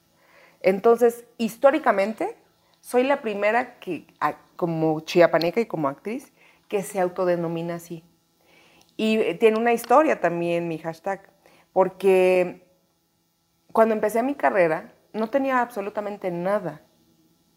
Entonces, 0.62 1.26
históricamente, 1.38 2.38
soy 2.80 3.04
la 3.04 3.22
primera 3.22 3.78
que, 3.80 4.08
como 4.56 5.02
chiapaneca 5.02 5.60
y 5.60 5.66
como 5.66 5.90
actriz, 5.90 6.32
que 6.70 6.82
se 6.82 7.02
autodenomina 7.02 7.76
así. 7.76 8.06
Y 8.96 9.18
eh, 9.18 9.36
tiene 9.36 9.60
una 9.60 9.74
historia 9.74 10.22
también 10.22 10.70
mi 10.70 10.78
hashtag, 10.78 11.30
porque 11.74 12.66
cuando 13.74 13.96
empecé 13.96 14.24
mi 14.24 14.36
carrera 14.36 14.94
no 15.12 15.30
tenía 15.30 15.60
absolutamente 15.60 16.32
nada. 16.32 16.82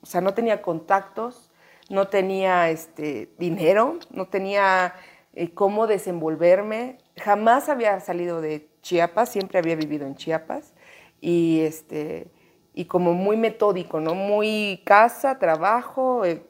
O 0.01 0.07
sea, 0.07 0.21
no 0.21 0.35
tenía 0.35 0.61
contactos, 0.61 1.51
no 1.95 2.09
tenía 2.09 2.71
este, 2.71 3.31
dinero, 3.39 3.99
no 4.11 4.27
tenía 4.27 4.95
eh, 5.33 5.55
cómo 5.55 5.87
desenvolverme. 5.87 6.99
Jamás 7.17 7.69
había 7.69 8.01
salido 8.01 8.41
de 8.41 8.69
Chiapas, 8.83 9.31
siempre 9.31 9.61
había 9.61 9.77
vivido 9.77 10.07
en 10.07 10.17
Chiapas 10.17 10.75
y, 11.21 11.61
este, 11.61 12.27
y 12.75 12.87
como 12.87 13.15
muy 13.15 13.37
metódico, 13.37 14.01
¿no? 14.01 14.15
Muy 14.15 14.83
casa, 14.85 15.39
trabajo, 15.39 16.25
eh, 16.25 16.43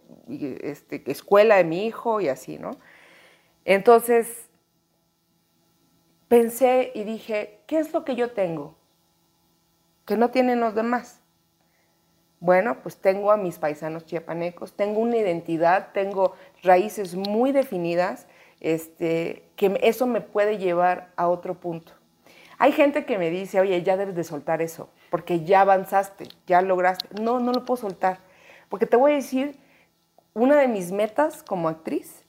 este, 0.62 1.02
escuela 1.10 1.56
de 1.56 1.64
mi 1.64 1.86
hijo 1.86 2.20
y 2.20 2.28
así, 2.28 2.58
¿no? 2.58 2.70
Entonces, 3.66 4.48
pensé 6.28 6.90
y 6.94 7.04
dije, 7.04 7.60
¿qué 7.66 7.78
es 7.78 7.92
lo 7.92 8.04
que 8.04 8.16
yo 8.16 8.32
tengo? 8.32 8.76
Que 10.06 10.16
no 10.16 10.30
tienen 10.30 10.60
los 10.60 10.74
demás. 10.74 11.20
Bueno, 12.44 12.76
pues 12.82 12.98
tengo 12.98 13.32
a 13.32 13.38
mis 13.38 13.58
paisanos 13.58 14.04
chiapanecos, 14.04 14.74
tengo 14.74 15.00
una 15.00 15.16
identidad, 15.16 15.92
tengo 15.94 16.34
raíces 16.62 17.14
muy 17.14 17.52
definidas, 17.52 18.26
este, 18.60 19.48
que 19.56 19.80
eso 19.82 20.06
me 20.06 20.20
puede 20.20 20.58
llevar 20.58 21.08
a 21.16 21.28
otro 21.28 21.54
punto. 21.54 21.94
Hay 22.58 22.72
gente 22.72 23.06
que 23.06 23.16
me 23.16 23.30
dice, 23.30 23.60
oye, 23.60 23.82
ya 23.82 23.96
debes 23.96 24.14
de 24.14 24.24
soltar 24.24 24.60
eso, 24.60 24.90
porque 25.08 25.42
ya 25.46 25.62
avanzaste, 25.62 26.28
ya 26.46 26.60
lograste. 26.60 27.08
No, 27.18 27.40
no 27.40 27.50
lo 27.50 27.64
puedo 27.64 27.80
soltar, 27.80 28.18
porque 28.68 28.84
te 28.84 28.98
voy 28.98 29.12
a 29.12 29.14
decir, 29.14 29.58
una 30.34 30.56
de 30.56 30.68
mis 30.68 30.92
metas 30.92 31.42
como 31.42 31.70
actriz 31.70 32.26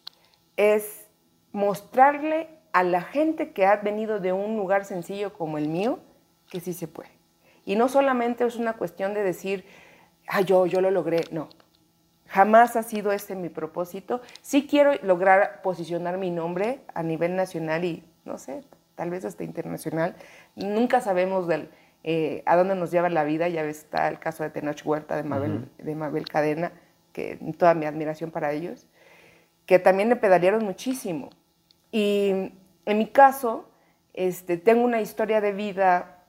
es 0.56 1.10
mostrarle 1.52 2.48
a 2.72 2.84
la 2.84 3.02
gente 3.02 3.52
que 3.52 3.66
ha 3.66 3.76
venido 3.76 4.22
de 4.22 4.32
un 4.32 4.56
lugar 4.56 4.86
sencillo 4.86 5.34
como 5.34 5.58
el 5.58 5.68
mío 5.68 6.00
que 6.50 6.62
sí 6.62 6.72
se 6.72 6.88
puede. 6.88 7.12
Y 7.66 7.76
no 7.76 7.90
solamente 7.90 8.46
es 8.46 8.56
una 8.56 8.78
cuestión 8.78 9.14
de 9.14 9.24
decir, 9.24 9.66
ah, 10.28 10.42
yo, 10.42 10.66
yo 10.66 10.82
lo 10.82 10.92
logré, 10.92 11.22
no. 11.32 11.50
Jamás 12.28 12.76
ha 12.76 12.84
sido 12.84 13.12
este 13.12 13.36
mi 13.36 13.50
propósito. 13.50 14.22
Sí 14.42 14.68
quiero 14.68 14.94
lograr 15.04 15.62
posicionar 15.62 16.18
mi 16.18 16.32
nombre 16.32 16.82
a 16.94 17.04
nivel 17.04 17.36
nacional 17.36 17.86
y, 17.86 18.04
no 18.26 18.38
sé, 18.38 18.64
tal 18.96 19.10
vez 19.10 19.26
hasta 19.26 19.44
internacional. 19.44 20.16
Nunca 20.56 21.02
sabemos 21.02 21.48
del, 21.48 21.70
eh, 22.04 22.44
a 22.46 22.56
dónde 22.56 22.76
nos 22.76 22.92
lleva 22.92 23.10
la 23.10 23.24
vida. 23.24 23.48
Ya 23.48 23.64
está 23.64 24.08
el 24.08 24.20
caso 24.20 24.44
de 24.44 24.50
Tenoch 24.50 24.82
Huerta, 24.84 25.16
de 25.16 25.24
Mabel, 25.24 25.70
de 25.78 25.96
Mabel 25.96 26.28
Cadena, 26.28 26.72
que 27.14 27.38
toda 27.58 27.74
mi 27.74 27.86
admiración 27.86 28.32
para 28.32 28.52
ellos, 28.52 28.88
que 29.66 29.80
también 29.80 30.10
le 30.10 30.16
pedalearon 30.16 30.64
muchísimo. 30.66 31.30
Y 31.92 32.52
en 32.86 32.98
mi 32.98 33.08
caso, 33.08 33.70
este, 34.14 34.58
tengo 34.58 34.84
una 34.84 35.00
historia 35.00 35.42
de 35.42 35.54
vida 35.54 36.24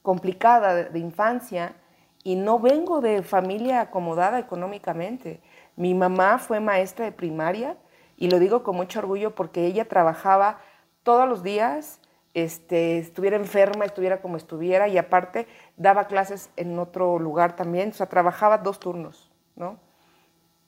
complicada, 0.00 0.74
de, 0.74 0.84
de 0.86 0.98
infancia, 0.98 1.76
y 2.24 2.36
no 2.36 2.58
vengo 2.58 3.00
de 3.00 3.22
familia 3.22 3.80
acomodada 3.80 4.38
económicamente. 4.38 5.40
Mi 5.76 5.94
mamá 5.94 6.38
fue 6.38 6.60
maestra 6.60 7.04
de 7.04 7.12
primaria 7.12 7.76
y 8.16 8.30
lo 8.30 8.38
digo 8.38 8.62
con 8.62 8.76
mucho 8.76 9.00
orgullo 9.00 9.34
porque 9.34 9.66
ella 9.66 9.88
trabajaba 9.88 10.58
todos 11.02 11.28
los 11.28 11.42
días 11.42 12.00
este, 12.34 12.98
estuviera 12.98 13.36
enferma, 13.36 13.84
estuviera 13.84 14.22
como 14.22 14.36
estuviera, 14.36 14.88
y 14.88 14.96
aparte 14.96 15.46
daba 15.76 16.06
clases 16.06 16.50
en 16.56 16.78
otro 16.78 17.18
lugar 17.18 17.56
también, 17.56 17.90
o 17.90 17.92
sea, 17.92 18.06
trabajaba 18.06 18.58
dos 18.58 18.80
turnos, 18.80 19.30
¿no? 19.54 19.78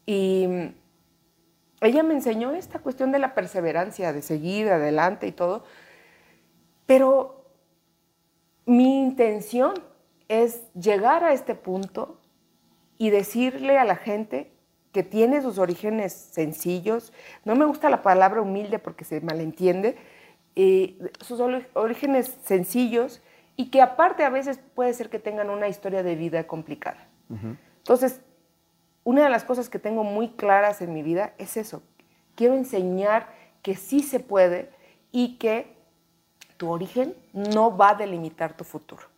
Y 0.06 0.74
ella 1.80 2.02
me 2.02 2.14
enseñó 2.14 2.52
esta 2.52 2.80
cuestión 2.80 3.12
de 3.12 3.18
la 3.18 3.34
perseverancia, 3.34 4.12
de 4.12 4.20
seguir 4.20 4.70
adelante 4.70 5.26
y 5.26 5.32
todo, 5.32 5.64
pero 6.86 7.46
mi 8.66 9.02
intención 9.02 9.74
es 10.28 10.62
llegar 10.74 11.24
a 11.24 11.32
este 11.32 11.54
punto 11.54 12.20
y 12.98 13.10
decirle 13.10 13.78
a 13.78 13.84
la 13.84 13.96
gente 13.96 14.52
que 14.92 15.02
tiene 15.02 15.42
sus 15.42 15.58
orígenes 15.58 16.12
sencillos, 16.12 17.12
no 17.44 17.56
me 17.56 17.64
gusta 17.64 17.90
la 17.90 18.02
palabra 18.02 18.40
humilde 18.40 18.78
porque 18.78 19.04
se 19.04 19.20
malentiende, 19.20 19.96
eh, 20.54 20.96
sus 21.20 21.40
orígenes 21.74 22.36
sencillos 22.44 23.20
y 23.56 23.70
que 23.70 23.82
aparte 23.82 24.22
a 24.24 24.30
veces 24.30 24.60
puede 24.74 24.94
ser 24.94 25.10
que 25.10 25.18
tengan 25.18 25.50
una 25.50 25.68
historia 25.68 26.04
de 26.04 26.14
vida 26.14 26.46
complicada. 26.46 27.08
Entonces, 27.78 28.20
una 29.02 29.24
de 29.24 29.30
las 29.30 29.44
cosas 29.44 29.68
que 29.68 29.80
tengo 29.80 30.04
muy 30.04 30.30
claras 30.30 30.80
en 30.80 30.92
mi 30.92 31.02
vida 31.02 31.34
es 31.38 31.56
eso. 31.56 31.82
Quiero 32.36 32.54
enseñar 32.54 33.28
que 33.62 33.74
sí 33.74 34.00
se 34.00 34.20
puede 34.20 34.70
y 35.10 35.36
que 35.38 35.74
tu 36.56 36.70
origen 36.70 37.14
no 37.32 37.76
va 37.76 37.90
a 37.90 37.94
delimitar 37.94 38.56
tu 38.56 38.62
futuro. 38.62 39.13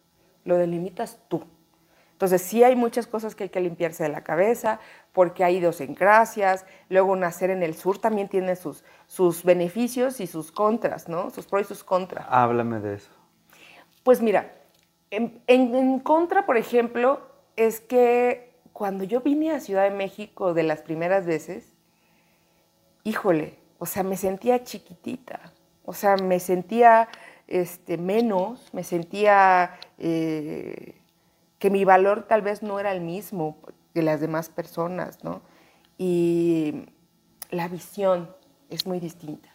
Lo 0.46 0.56
delimitas 0.56 1.18
tú. 1.28 1.44
Entonces 2.12 2.40
sí 2.40 2.64
hay 2.64 2.76
muchas 2.76 3.06
cosas 3.06 3.34
que 3.34 3.44
hay 3.44 3.50
que 3.50 3.60
limpiarse 3.60 4.02
de 4.02 4.08
la 4.08 4.24
cabeza, 4.24 4.80
porque 5.12 5.44
hay 5.44 5.56
idiosincrasias, 5.56 6.64
luego 6.88 7.14
nacer 7.14 7.50
en 7.50 7.62
el 7.62 7.74
sur 7.74 7.98
también 7.98 8.28
tiene 8.28 8.56
sus, 8.56 8.84
sus 9.06 9.44
beneficios 9.44 10.18
y 10.20 10.26
sus 10.26 10.50
contras, 10.50 11.10
¿no? 11.10 11.28
Sus 11.28 11.46
pros 11.46 11.66
y 11.66 11.68
sus 11.68 11.84
contras. 11.84 12.24
Háblame 12.30 12.80
de 12.80 12.94
eso. 12.94 13.10
Pues 14.02 14.22
mira, 14.22 14.50
en, 15.10 15.42
en, 15.46 16.00
contra, 16.00 16.46
por 16.46 16.56
ejemplo, 16.56 17.20
es 17.54 17.80
que 17.80 18.54
cuando 18.72 19.04
yo 19.04 19.20
vine 19.20 19.52
a 19.52 19.60
Ciudad 19.60 19.82
de 19.84 19.90
México 19.90 20.54
de 20.54 20.62
las 20.62 20.80
primeras 20.80 21.26
veces, 21.26 21.74
híjole, 23.04 23.58
o 23.78 23.84
sea, 23.84 24.02
me 24.04 24.16
sentía 24.16 24.64
chiquitita, 24.64 25.52
o 25.84 25.92
sea, 25.92 26.16
me 26.16 26.40
sentía 26.40 27.08
este, 27.48 27.98
menos, 27.98 28.68
me 28.72 28.84
sentía... 28.84 29.78
Eh, 29.98 30.94
que 31.58 31.70
mi 31.70 31.84
valor 31.84 32.24
tal 32.28 32.42
vez 32.42 32.62
no 32.62 32.78
era 32.78 32.92
el 32.92 33.00
mismo 33.00 33.58
que 33.94 34.02
las 34.02 34.20
demás 34.20 34.48
personas, 34.48 35.24
¿no? 35.24 35.40
Y 35.98 36.86
la 37.50 37.68
visión 37.68 38.30
es 38.68 38.86
muy 38.86 39.00
distinta. 39.00 39.48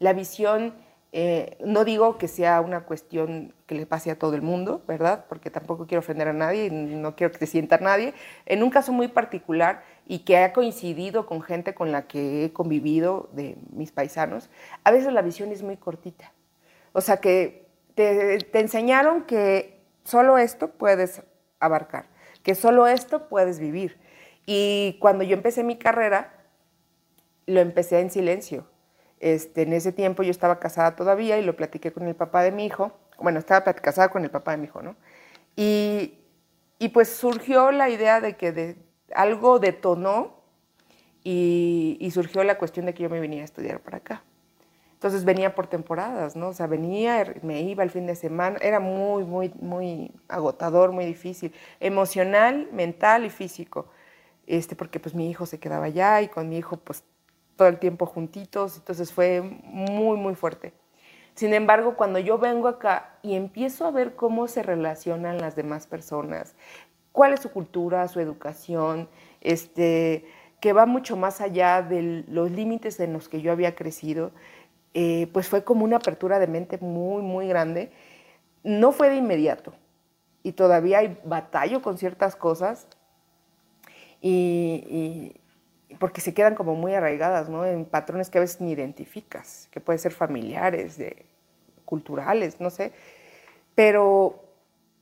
La 0.00 0.12
visión, 0.12 0.74
eh, 1.12 1.56
no 1.64 1.84
digo 1.84 2.18
que 2.18 2.26
sea 2.26 2.60
una 2.60 2.80
cuestión 2.80 3.54
que 3.66 3.76
le 3.76 3.86
pase 3.86 4.10
a 4.10 4.18
todo 4.18 4.34
el 4.34 4.42
mundo, 4.42 4.82
¿verdad? 4.88 5.26
Porque 5.28 5.50
tampoco 5.50 5.86
quiero 5.86 6.00
ofender 6.00 6.26
a 6.26 6.32
nadie, 6.32 6.70
no 6.70 7.14
quiero 7.14 7.32
que 7.32 7.38
te 7.38 7.46
sienta 7.46 7.78
nadie. 7.78 8.14
En 8.46 8.64
un 8.64 8.70
caso 8.70 8.92
muy 8.92 9.06
particular 9.06 9.84
y 10.06 10.20
que 10.20 10.38
ha 10.38 10.52
coincidido 10.52 11.24
con 11.26 11.40
gente 11.40 11.74
con 11.74 11.92
la 11.92 12.08
que 12.08 12.46
he 12.46 12.52
convivido, 12.52 13.30
de 13.32 13.56
mis 13.70 13.92
paisanos, 13.92 14.50
a 14.82 14.90
veces 14.90 15.12
la 15.12 15.22
visión 15.22 15.52
es 15.52 15.62
muy 15.62 15.76
cortita. 15.76 16.32
O 16.94 17.00
sea 17.00 17.18
que 17.18 17.66
te, 17.96 18.38
enseñaron 18.52 19.24
que 19.24 19.84
solo 20.04 20.38
esto 20.38 20.70
puedes 20.70 21.22
abarcar, 21.58 22.06
que 22.44 22.54
solo 22.54 22.86
esto 22.86 23.28
puedes 23.28 23.58
vivir. 23.58 23.98
Y 24.46 24.96
cuando 25.00 25.24
yo 25.24 25.36
empecé 25.36 25.64
mi 25.64 25.76
carrera, 25.76 26.32
lo 27.46 27.60
empecé 27.60 27.98
en 27.98 28.10
silencio. 28.10 28.66
Este, 29.18 29.62
en 29.62 29.72
ese 29.72 29.90
tiempo 29.92 30.22
yo 30.22 30.30
estaba 30.30 30.60
casada 30.60 30.94
todavía 30.94 31.36
y 31.38 31.44
lo 31.44 31.56
platiqué 31.56 31.92
con 31.92 32.06
el 32.06 32.14
papá 32.14 32.42
de 32.42 32.52
mi 32.52 32.64
hijo, 32.64 32.92
bueno, 33.18 33.40
estaba 33.40 33.64
casada 33.74 34.08
con 34.08 34.22
el 34.22 34.30
papá 34.30 34.52
de 34.52 34.58
mi 34.58 34.64
hijo, 34.64 34.82
¿no? 34.82 34.96
Y, 35.56 36.18
y 36.78 36.90
pues 36.90 37.08
surgió 37.08 37.72
la 37.72 37.88
idea 37.88 38.20
de 38.20 38.36
que 38.36 38.76
algo 39.14 39.58
detonó 39.58 40.44
y, 41.24 41.96
y, 42.00 42.10
surgió 42.12 42.44
la 42.44 42.58
cuestión 42.58 42.86
de 42.86 42.94
que 42.94 43.02
yo 43.02 43.10
me 43.10 43.18
venía 43.18 43.42
a 43.42 43.44
estudiar 43.44 43.80
para 43.80 43.96
acá. 43.96 44.22
Entonces 45.04 45.26
venía 45.26 45.54
por 45.54 45.66
temporadas, 45.66 46.34
¿no? 46.34 46.48
O 46.48 46.52
sea, 46.54 46.66
venía, 46.66 47.34
me 47.42 47.60
iba 47.60 47.82
el 47.82 47.90
fin 47.90 48.06
de 48.06 48.16
semana, 48.16 48.56
era 48.62 48.80
muy, 48.80 49.22
muy, 49.24 49.52
muy 49.60 50.10
agotador, 50.28 50.92
muy 50.92 51.04
difícil, 51.04 51.52
emocional, 51.78 52.70
mental 52.72 53.26
y 53.26 53.28
físico, 53.28 53.90
este, 54.46 54.74
porque 54.74 55.00
pues 55.00 55.14
mi 55.14 55.28
hijo 55.28 55.44
se 55.44 55.60
quedaba 55.60 55.84
allá 55.84 56.22
y 56.22 56.28
con 56.28 56.48
mi 56.48 56.56
hijo 56.56 56.78
pues 56.78 57.04
todo 57.54 57.68
el 57.68 57.78
tiempo 57.78 58.06
juntitos, 58.06 58.78
entonces 58.78 59.12
fue 59.12 59.42
muy, 59.42 60.16
muy 60.16 60.34
fuerte. 60.36 60.72
Sin 61.34 61.52
embargo, 61.52 61.96
cuando 61.98 62.18
yo 62.18 62.38
vengo 62.38 62.66
acá 62.66 63.18
y 63.20 63.34
empiezo 63.34 63.84
a 63.84 63.90
ver 63.90 64.14
cómo 64.14 64.48
se 64.48 64.62
relacionan 64.62 65.36
las 65.36 65.54
demás 65.54 65.86
personas, 65.86 66.54
cuál 67.12 67.34
es 67.34 67.40
su 67.40 67.50
cultura, 67.50 68.08
su 68.08 68.20
educación, 68.20 69.10
este, 69.42 70.24
que 70.60 70.72
va 70.72 70.86
mucho 70.86 71.18
más 71.18 71.42
allá 71.42 71.82
de 71.82 72.24
los 72.26 72.50
límites 72.50 72.98
en 73.00 73.12
los 73.12 73.28
que 73.28 73.42
yo 73.42 73.52
había 73.52 73.74
crecido, 73.74 74.32
eh, 74.94 75.28
pues 75.32 75.48
fue 75.48 75.64
como 75.64 75.84
una 75.84 75.96
apertura 75.96 76.38
de 76.38 76.46
mente 76.46 76.78
muy, 76.78 77.22
muy 77.22 77.48
grande. 77.48 77.90
No 78.62 78.92
fue 78.92 79.10
de 79.10 79.16
inmediato 79.16 79.74
y 80.44 80.52
todavía 80.52 80.98
hay 80.98 81.18
batallo 81.24 81.82
con 81.82 81.98
ciertas 81.98 82.36
cosas 82.36 82.86
y, 84.20 85.34
porque 85.98 86.20
se 86.20 86.32
quedan 86.32 86.54
como 86.54 86.74
muy 86.76 86.94
arraigadas, 86.94 87.48
¿no? 87.48 87.64
En 87.64 87.84
patrones 87.84 88.30
que 88.30 88.38
a 88.38 88.40
veces 88.40 88.60
ni 88.60 88.72
identificas, 88.72 89.68
que 89.70 89.80
pueden 89.80 89.98
ser 89.98 90.12
familiares, 90.12 90.96
de, 90.96 91.26
culturales, 91.84 92.60
no 92.60 92.70
sé. 92.70 92.92
Pero 93.74 94.44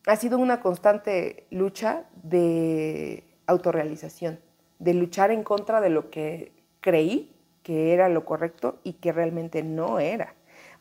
ha 0.06 0.16
sido 0.16 0.38
una 0.38 0.61
constante 0.61 1.46
lucha 1.50 2.04
de 2.22 3.25
autorrealización, 3.46 4.40
de 4.78 4.94
luchar 4.94 5.30
en 5.30 5.44
contra 5.44 5.80
de 5.80 5.90
lo 5.90 6.11
que 6.11 6.52
creí 6.80 7.32
que 7.62 7.92
era 7.92 8.09
lo 8.09 8.25
correcto 8.25 8.78
y 8.83 8.95
que 8.95 9.12
realmente 9.12 9.62
no 9.62 9.99
era. 9.99 10.35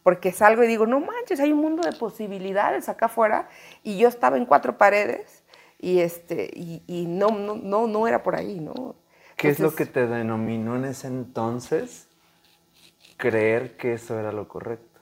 Porque 0.03 0.31
salgo 0.31 0.63
y 0.63 0.67
digo, 0.67 0.87
no 0.87 0.99
manches, 0.99 1.39
hay 1.39 1.51
un 1.51 1.59
mundo 1.59 1.83
de 1.83 1.93
posibilidades 1.93 2.89
acá 2.89 3.05
afuera 3.05 3.49
y 3.83 3.97
yo 3.97 4.07
estaba 4.07 4.37
en 4.37 4.45
cuatro 4.45 4.77
paredes 4.77 5.43
y, 5.77 5.99
este, 5.99 6.49
y, 6.53 7.05
no, 7.07 7.29
no, 7.29 7.55
no, 7.55 7.87
no 7.87 8.07
era 8.07 8.23
por 8.23 8.35
ahí, 8.35 8.59
¿no? 8.59 8.95
¿Qué 9.35 9.49
es 9.49 9.59
lo 9.59 9.73
que 9.73 9.85
te 9.85 10.07
denominó 10.07 10.75
en 10.75 10.85
ese 10.85 11.07
entonces 11.07 12.07
creer 13.17 13.77
que 13.77 13.93
eso 13.93 14.19
era 14.19 14.31
lo 14.31 14.47
correcto? 14.47 14.99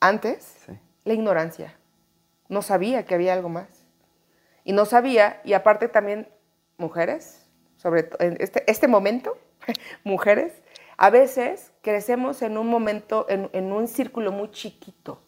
Antes, 0.00 0.66
la 1.04 1.12
ignorancia. 1.12 1.76
No 2.48 2.62
sabía 2.62 3.04
que 3.04 3.14
había 3.14 3.34
algo 3.34 3.50
más. 3.50 3.68
Y 4.64 4.72
no 4.72 4.86
sabía, 4.86 5.40
y 5.44 5.52
aparte 5.52 5.88
también 5.88 6.28
mujeres, 6.78 7.46
sobre 7.76 8.02
todo 8.04 8.26
en 8.26 8.36
este, 8.40 8.68
este 8.70 8.88
momento, 8.88 9.36
mujeres, 10.04 10.52
a 10.96 11.10
veces 11.10 11.72
crecemos 11.82 12.42
en 12.42 12.58
un 12.58 12.66
momento, 12.66 13.26
en, 13.28 13.72
un 13.72 13.88
círculo 13.88 14.32
muy 14.32 14.50
chiquito. 14.50 15.22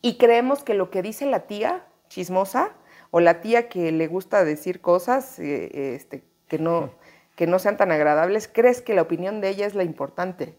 Y 0.00 0.18
creemos 0.18 0.64
que 0.64 0.74
lo 0.74 0.90
que 0.90 1.02
dice 1.02 1.26
la 1.26 1.40
tía 1.40 1.86
chismosa 2.08 2.72
o 3.10 3.20
la 3.20 3.40
tía 3.40 3.68
que 3.68 3.92
le 3.92 4.06
gusta 4.06 4.44
decir 4.44 4.80
cosas 4.80 5.38
eh, 5.38 5.94
este, 5.94 6.24
que, 6.48 6.58
no, 6.58 6.90
que 7.36 7.46
no 7.46 7.58
sean 7.58 7.76
tan 7.76 7.92
agradables, 7.92 8.48
crees 8.52 8.82
que 8.82 8.94
la 8.94 9.02
opinión 9.02 9.40
de 9.40 9.50
ella 9.50 9.66
es 9.66 9.74
la 9.74 9.84
importante. 9.84 10.56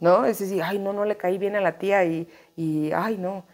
¿no? 0.00 0.24
Es 0.24 0.38
decir, 0.38 0.62
ay, 0.62 0.78
no, 0.78 0.92
no 0.92 1.04
le 1.04 1.16
caí 1.16 1.38
bien 1.38 1.56
a 1.56 1.60
la 1.60 1.78
tía 1.78 2.04
y, 2.04 2.28
y 2.56 2.92
ay, 2.92 3.18
no, 3.18 3.44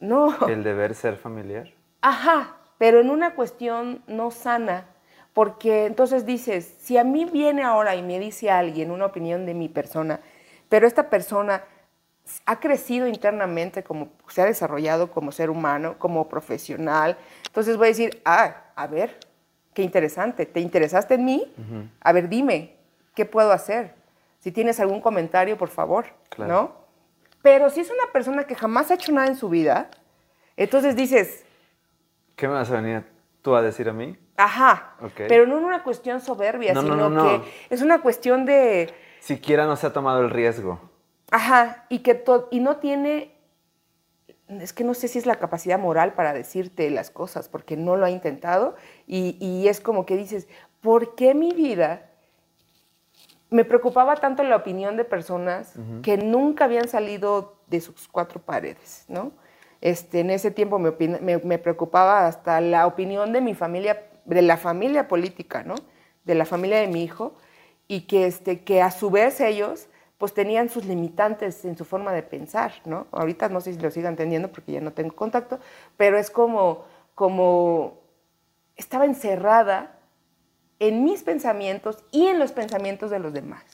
no. 0.00 0.48
El 0.48 0.64
deber 0.64 0.94
ser 0.94 1.16
familiar. 1.16 1.72
Ajá, 2.00 2.56
pero 2.78 3.00
en 3.00 3.10
una 3.10 3.34
cuestión 3.34 4.02
no 4.06 4.30
sana, 4.30 4.86
porque 5.32 5.86
entonces 5.86 6.26
dices, 6.26 6.74
si 6.80 6.98
a 6.98 7.04
mí 7.04 7.24
viene 7.24 7.62
ahora 7.62 7.94
y 7.94 8.02
me 8.02 8.18
dice 8.18 8.50
alguien 8.50 8.90
una 8.90 9.06
opinión 9.06 9.46
de 9.46 9.54
mi 9.54 9.68
persona, 9.68 10.20
pero 10.68 10.86
esta 10.86 11.08
persona 11.08 11.64
ha 12.46 12.60
crecido 12.60 13.06
internamente, 13.06 13.82
como 13.82 14.08
se 14.28 14.42
ha 14.42 14.44
desarrollado 14.44 15.10
como 15.10 15.32
ser 15.32 15.50
humano, 15.50 15.96
como 15.98 16.28
profesional, 16.28 17.16
entonces 17.46 17.76
voy 17.76 17.86
a 17.86 17.88
decir, 17.88 18.20
ah, 18.24 18.64
a 18.74 18.86
ver, 18.86 19.18
qué 19.74 19.82
interesante, 19.82 20.46
¿te 20.46 20.60
interesaste 20.60 21.14
en 21.14 21.24
mí? 21.24 21.54
A 22.00 22.12
ver, 22.12 22.28
dime, 22.28 22.76
¿qué 23.14 23.24
puedo 23.24 23.52
hacer? 23.52 23.94
Si 24.38 24.52
tienes 24.52 24.80
algún 24.80 25.00
comentario, 25.00 25.56
por 25.58 25.68
favor, 25.68 26.06
¿no? 26.38 26.72
Pero 27.42 27.70
si 27.70 27.80
es 27.80 27.90
una 27.90 28.12
persona 28.12 28.44
que 28.44 28.54
jamás 28.54 28.90
ha 28.90 28.94
hecho 28.94 29.12
nada 29.12 29.28
en 29.28 29.36
su 29.36 29.48
vida, 29.48 29.90
entonces 30.56 30.94
dices... 30.96 31.44
¿Qué 32.36 32.46
me 32.48 32.54
vas 32.54 32.70
a 32.70 32.80
venir 32.80 33.04
tú 33.42 33.54
a 33.54 33.62
decir 33.62 33.88
a 33.88 33.92
mí? 33.92 34.18
Ajá, 34.36 34.96
pero 35.16 35.46
no 35.46 35.58
en 35.58 35.64
una 35.64 35.82
cuestión 35.82 36.20
soberbia, 36.20 36.74
sino 36.74 37.24
que 37.24 37.42
es 37.70 37.82
una 37.82 38.00
cuestión 38.00 38.44
de... 38.44 38.92
Siquiera 39.20 39.66
no 39.66 39.76
se 39.76 39.86
ha 39.86 39.92
tomado 39.92 40.20
el 40.22 40.30
riesgo. 40.30 40.80
Ajá, 41.30 41.84
y 41.88 42.00
que 42.00 42.24
y 42.50 42.60
no 42.60 42.76
tiene, 42.76 43.36
es 44.48 44.72
que 44.72 44.82
no 44.82 44.94
sé 44.94 45.08
si 45.08 45.18
es 45.18 45.26
la 45.26 45.36
capacidad 45.36 45.78
moral 45.78 46.14
para 46.14 46.32
decirte 46.32 46.90
las 46.90 47.10
cosas, 47.10 47.48
porque 47.48 47.76
no 47.76 47.96
lo 47.96 48.06
ha 48.06 48.10
intentado, 48.10 48.76
y, 49.06 49.36
y 49.44 49.68
es 49.68 49.80
como 49.80 50.06
que 50.06 50.16
dices, 50.16 50.48
¿por 50.80 51.14
qué 51.14 51.34
mi 51.34 51.52
vida 51.52 52.10
me 53.50 53.64
preocupaba 53.64 54.16
tanto 54.16 54.42
la 54.44 54.56
opinión 54.56 54.96
de 54.96 55.04
personas 55.04 55.74
que 56.02 56.16
nunca 56.16 56.64
habían 56.64 56.88
salido 56.88 57.56
de 57.66 57.80
sus 57.80 58.08
cuatro 58.08 58.40
paredes, 58.40 59.04
¿no? 59.08 59.32
Este, 59.80 60.20
en 60.20 60.30
ese 60.30 60.50
tiempo 60.50 60.78
me, 60.78 61.58
preocupaba 61.58 62.26
hasta 62.26 62.60
la 62.60 62.86
opinión 62.86 63.32
de 63.32 63.40
mi 63.40 63.54
familia, 63.54 64.06
de 64.24 64.42
la 64.42 64.56
familia 64.56 65.08
política, 65.08 65.62
¿no? 65.62 65.74
De 66.24 66.34
la 66.34 66.44
familia 66.44 66.80
de 66.80 66.86
mi 66.88 67.02
hijo, 67.02 67.34
y 67.88 68.02
que, 68.02 68.26
este, 68.26 68.62
que 68.62 68.82
a 68.82 68.90
su 68.90 69.10
vez 69.10 69.40
ellos 69.40 69.88
pues 70.18 70.34
tenían 70.34 70.68
sus 70.68 70.84
limitantes 70.84 71.64
en 71.64 71.78
su 71.78 71.86
forma 71.86 72.12
de 72.12 72.22
pensar, 72.22 72.74
¿no? 72.84 73.06
Ahorita 73.10 73.48
no 73.48 73.62
sé 73.62 73.72
si 73.72 73.80
lo 73.80 73.90
sigan 73.90 74.12
entendiendo 74.12 74.52
porque 74.52 74.72
ya 74.72 74.80
no 74.82 74.92
tengo 74.92 75.16
contacto, 75.16 75.58
pero 75.96 76.18
es 76.18 76.30
como, 76.30 76.84
como 77.14 78.00
estaba 78.76 79.06
encerrada 79.06 79.98
en 80.78 81.04
mis 81.04 81.22
pensamientos 81.22 82.04
y 82.10 82.26
en 82.26 82.38
los 82.38 82.52
pensamientos 82.52 83.10
de 83.10 83.18
los 83.18 83.32
demás, 83.32 83.64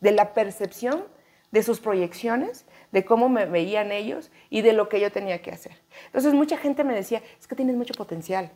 de 0.00 0.10
la 0.10 0.34
percepción 0.34 1.04
de 1.52 1.62
sus 1.62 1.78
proyecciones, 1.78 2.66
de 2.92 3.04
cómo 3.04 3.28
me 3.28 3.46
veían 3.46 3.92
ellos 3.92 4.30
y 4.50 4.62
de 4.62 4.72
lo 4.72 4.88
que 4.88 5.00
yo 5.00 5.10
tenía 5.10 5.42
que 5.42 5.50
hacer. 5.50 5.76
Entonces 6.06 6.34
mucha 6.34 6.56
gente 6.56 6.84
me 6.84 6.94
decía, 6.94 7.22
es 7.38 7.46
que 7.46 7.54
tienes 7.54 7.76
mucho 7.76 7.94
potencial. 7.94 8.50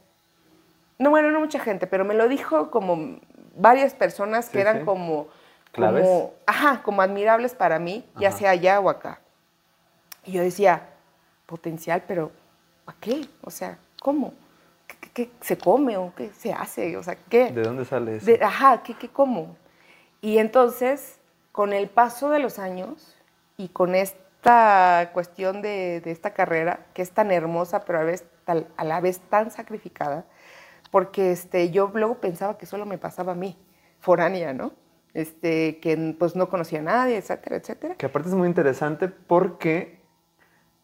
No, 0.99 1.11
bueno, 1.11 1.31
no 1.31 1.41
mucha 1.41 1.61
gente, 1.61 1.87
pero 1.87 2.05
me 2.05 2.15
lo 2.15 2.29
dijo 2.29 2.71
como 2.71 3.19
varias 3.57 3.95
personas 3.95 4.51
que 4.51 4.61
eran 4.61 4.85
como, 4.85 5.29
como, 5.75 6.35
ajá, 6.47 6.83
como 6.83 7.03
admirables 7.03 7.55
para 7.55 7.79
mí, 7.79 8.05
ya 8.19 8.31
sea 8.33 8.51
allá 8.51 8.81
o 8.81 8.91
acá. 8.91 9.21
Y 10.25 10.33
yo 10.33 10.43
decía, 10.43 10.89
potencial, 11.47 12.03
pero 12.07 12.31
¿a 12.87 12.95
qué? 13.01 13.27
O 13.43 13.51
sea, 13.51 13.79
¿cómo? 14.01 14.35
¿qué, 15.15 15.31
se 15.41 15.57
come 15.59 15.97
o 15.97 16.13
qué 16.15 16.31
se 16.31 16.53
hace? 16.53 16.97
O 16.97 17.03
sea, 17.03 17.17
¿qué? 17.29 17.51
¿De 17.51 17.63
dónde 17.63 17.85
sale 17.85 18.17
eso? 18.17 18.31
ajá, 18.43 18.83
¿qué, 18.83 18.95
¿qué 18.95 19.09
como? 19.09 19.57
Y 20.21 20.39
entonces, 20.39 21.19
con 21.53 21.73
el 21.73 21.89
paso 21.89 22.31
de 22.31 22.39
los 22.39 22.59
años 22.59 23.17
y 23.61 23.69
con 23.69 23.95
esta 23.95 25.11
cuestión 25.13 25.61
de, 25.61 26.01
de 26.01 26.11
esta 26.11 26.33
carrera, 26.33 26.87
que 26.95 27.03
es 27.03 27.11
tan 27.11 27.31
hermosa, 27.31 27.85
pero 27.85 27.99
a, 27.99 28.05
vez, 28.05 28.25
a 28.47 28.85
la 28.85 29.01
vez 29.01 29.21
tan 29.29 29.51
sacrificada, 29.51 30.25
porque 30.91 31.33
este, 31.33 31.71
yo 31.71 31.91
luego 31.93 32.17
pensaba 32.17 32.57
que 32.57 32.65
solo 32.65 32.87
me 32.87 32.97
pasaba 32.97 33.33
a 33.33 33.35
mí, 33.35 33.59
foránea, 34.01 34.55
¿no? 34.55 34.73
Este, 35.13 35.79
que 35.81 36.17
pues 36.19 36.37
no 36.37 36.49
conocía 36.49 36.79
a 36.79 36.83
nadie, 36.83 37.17
etcétera, 37.17 37.57
etcétera. 37.57 37.95
Que 37.97 38.07
aparte 38.07 38.29
es 38.31 38.35
muy 38.35 38.49
interesante 38.49 39.09
porque 39.09 40.01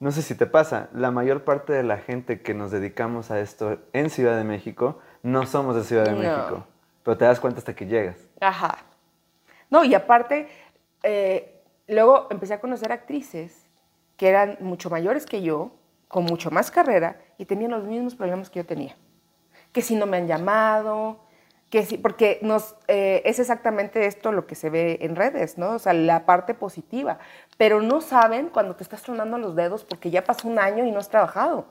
no 0.00 0.10
sé 0.10 0.20
si 0.20 0.34
te 0.34 0.46
pasa, 0.46 0.90
la 0.92 1.10
mayor 1.10 1.44
parte 1.44 1.72
de 1.72 1.82
la 1.82 1.96
gente 1.96 2.42
que 2.42 2.52
nos 2.52 2.70
dedicamos 2.70 3.30
a 3.30 3.40
esto 3.40 3.78
en 3.94 4.10
Ciudad 4.10 4.36
de 4.36 4.44
México 4.44 5.00
no 5.22 5.46
somos 5.46 5.74
de 5.76 5.84
Ciudad 5.84 6.04
de 6.04 6.12
México, 6.12 6.66
pero 7.02 7.16
te 7.16 7.24
das 7.24 7.40
cuenta 7.40 7.60
hasta 7.60 7.74
que 7.74 7.86
llegas. 7.86 8.16
Ajá. 8.40 8.78
No, 9.70 9.82
y 9.82 9.94
aparte, 9.94 10.48
eh, 11.02 11.55
luego 11.88 12.26
empecé 12.30 12.54
a 12.54 12.60
conocer 12.60 12.92
actrices 12.92 13.66
que 14.16 14.28
eran 14.28 14.56
mucho 14.60 14.90
mayores 14.90 15.26
que 15.26 15.42
yo, 15.42 15.72
con 16.08 16.24
mucho 16.24 16.50
más 16.50 16.70
carrera, 16.70 17.20
y 17.38 17.44
tenían 17.44 17.72
los 17.72 17.84
mismos 17.84 18.14
problemas 18.14 18.50
que 18.50 18.60
yo 18.60 18.66
tenía. 18.66 18.96
Que 19.72 19.82
si 19.82 19.94
no 19.94 20.06
me 20.06 20.16
han 20.16 20.26
llamado, 20.26 21.20
que 21.70 21.84
sí, 21.84 21.98
porque 21.98 22.38
nos, 22.42 22.76
eh, 22.86 23.22
es 23.24 23.38
exactamente 23.38 24.06
esto 24.06 24.30
lo 24.32 24.46
que 24.46 24.54
se 24.54 24.70
ve 24.70 24.98
en 25.02 25.16
redes, 25.16 25.58
¿no? 25.58 25.72
O 25.72 25.78
sea, 25.78 25.92
la 25.92 26.24
parte 26.24 26.54
positiva. 26.54 27.18
Pero 27.56 27.82
no 27.82 28.00
saben 28.00 28.48
cuando 28.48 28.76
te 28.76 28.84
estás 28.84 29.02
tronando 29.02 29.36
los 29.38 29.56
dedos 29.56 29.84
porque 29.84 30.10
ya 30.10 30.22
pasó 30.24 30.48
un 30.48 30.58
año 30.58 30.84
y 30.84 30.92
no 30.92 31.00
has 31.00 31.08
trabajado. 31.08 31.66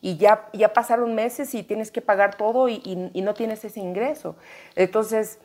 Y 0.00 0.16
ya, 0.16 0.48
ya 0.52 0.72
pasaron 0.72 1.14
meses 1.14 1.54
y 1.54 1.62
tienes 1.62 1.90
que 1.90 2.00
pagar 2.00 2.36
todo 2.36 2.68
y, 2.68 2.80
y, 3.12 3.20
no 3.20 3.34
tienes 3.34 3.64
ese 3.64 3.80
ingreso. 3.80 4.36
Entonces, 4.74 5.40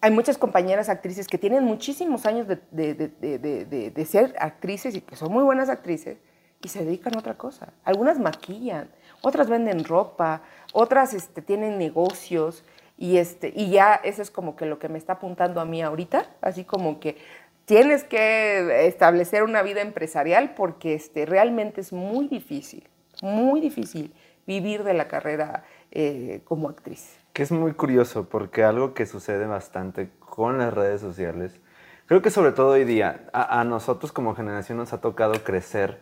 hay 0.00 0.10
muchas 0.10 0.38
compañeras 0.38 0.88
actrices 0.88 1.28
que 1.28 1.38
tienen 1.38 1.64
muchísimos 1.64 2.24
años 2.24 2.48
de, 2.48 2.58
de, 2.70 2.94
de, 2.94 3.90
de, 3.90 4.04
ser 4.06 4.34
actrices 4.38 4.94
y 4.94 5.02
que 5.02 5.14
son 5.14 5.30
muy 5.30 5.42
buenas 5.42 5.68
actrices 5.68 6.18
y 6.62 6.68
se 6.68 6.84
dedican 6.84 7.14
a 7.16 7.18
otra 7.18 7.34
cosa. 7.34 7.72
Algunas 7.84 8.18
maquillan, 8.18 8.88
otras 9.20 9.48
venden 9.48 9.84
ropa, 9.84 10.42
otras 10.72 11.12
este, 11.12 11.42
tienen 11.42 11.78
negocios 11.78 12.64
y, 12.96 13.18
este, 13.18 13.52
y 13.54 13.70
ya 13.70 13.94
eso 13.94 14.22
es 14.22 14.30
como 14.30 14.56
que 14.56 14.66
lo 14.66 14.78
que 14.78 14.88
me 14.88 14.98
está 14.98 15.14
apuntando 15.14 15.60
a 15.60 15.64
mí 15.66 15.82
ahorita, 15.82 16.26
así 16.40 16.64
como 16.64 16.98
que 16.98 17.18
tienes 17.66 18.04
que 18.04 18.86
establecer 18.86 19.42
una 19.42 19.62
vida 19.62 19.82
empresarial 19.82 20.54
porque 20.54 20.94
este, 20.94 21.26
realmente 21.26 21.82
es 21.82 21.92
muy 21.92 22.26
difícil, 22.26 22.88
muy 23.22 23.60
difícil 23.60 24.14
vivir 24.46 24.82
de 24.82 24.94
la 24.94 25.08
carrera 25.08 25.64
eh, 25.90 26.40
como 26.44 26.68
actriz. 26.68 27.19
Que 27.32 27.42
es 27.42 27.52
muy 27.52 27.72
curioso 27.72 28.28
porque 28.28 28.64
algo 28.64 28.94
que 28.94 29.06
sucede 29.06 29.46
bastante 29.46 30.10
con 30.18 30.58
las 30.58 30.74
redes 30.74 31.00
sociales, 31.00 31.60
creo 32.06 32.22
que 32.22 32.30
sobre 32.30 32.52
todo 32.52 32.70
hoy 32.70 32.84
día 32.84 33.28
a, 33.32 33.62
nosotros 33.64 34.12
como 34.12 34.34
generación 34.34 34.78
nos 34.78 34.92
ha 34.92 35.00
tocado 35.00 35.34
crecer 35.44 36.00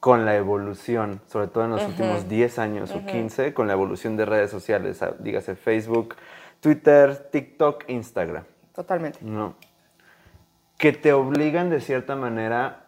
con 0.00 0.24
la 0.24 0.36
evolución, 0.36 1.20
sobre 1.26 1.48
todo 1.48 1.64
en 1.64 1.70
los 1.70 1.82
últimos 1.82 2.28
10 2.28 2.58
años 2.58 2.90
o 2.92 3.04
15, 3.04 3.52
con 3.54 3.66
la 3.66 3.72
evolución 3.72 4.16
de 4.16 4.24
redes 4.24 4.50
sociales, 4.50 5.00
dígase 5.18 5.56
Facebook, 5.56 6.14
Twitter, 6.60 7.28
TikTok, 7.30 7.84
Instagram. 7.88 8.44
Totalmente. 8.74 9.18
No. 9.22 9.56
Que 10.78 10.92
te 10.92 11.12
obligan 11.12 11.70
de 11.70 11.80
cierta 11.80 12.14
manera 12.16 12.86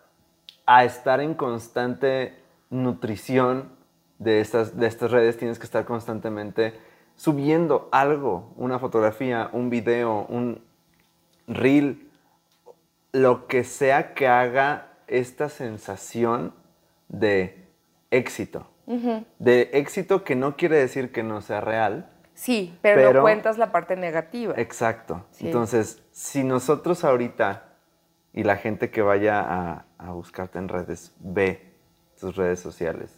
a 0.66 0.84
estar 0.84 1.20
en 1.20 1.34
constante 1.34 2.34
nutrición 2.70 3.70
de 4.18 4.40
estas, 4.40 4.76
de 4.76 4.86
estas 4.86 5.10
redes, 5.10 5.38
tienes 5.38 5.58
que 5.58 5.64
estar 5.64 5.84
constantemente 5.84 6.74
subiendo 7.18 7.88
algo, 7.90 8.54
una 8.56 8.78
fotografía, 8.78 9.50
un 9.52 9.70
video, 9.70 10.24
un 10.28 10.62
reel, 11.48 12.08
lo 13.10 13.48
que 13.48 13.64
sea 13.64 14.14
que 14.14 14.28
haga 14.28 14.92
esta 15.08 15.48
sensación 15.48 16.54
de 17.08 17.66
éxito. 18.12 18.70
De 19.38 19.68
éxito 19.74 20.24
que 20.24 20.36
no 20.36 20.56
quiere 20.56 20.76
decir 20.76 21.10
que 21.12 21.22
no 21.22 21.42
sea 21.42 21.60
real. 21.60 22.08
Sí, 22.34 22.78
pero, 22.80 23.12
no 23.12 23.20
cuentas 23.20 23.58
la 23.58 23.72
parte 23.72 23.96
negativa. 23.96 24.54
Exacto. 24.56 25.26
Entonces, 25.40 26.02
si 26.12 26.44
nosotros 26.44 27.04
ahorita 27.04 27.64
y 28.32 28.44
la 28.44 28.56
gente 28.56 28.90
que 28.90 29.02
vaya 29.02 29.40
a, 29.40 29.86
a 29.98 30.12
buscarte 30.12 30.58
en 30.58 30.68
redes 30.68 31.12
ve 31.18 31.74
tus 32.18 32.36
redes 32.36 32.60
sociales, 32.60 33.17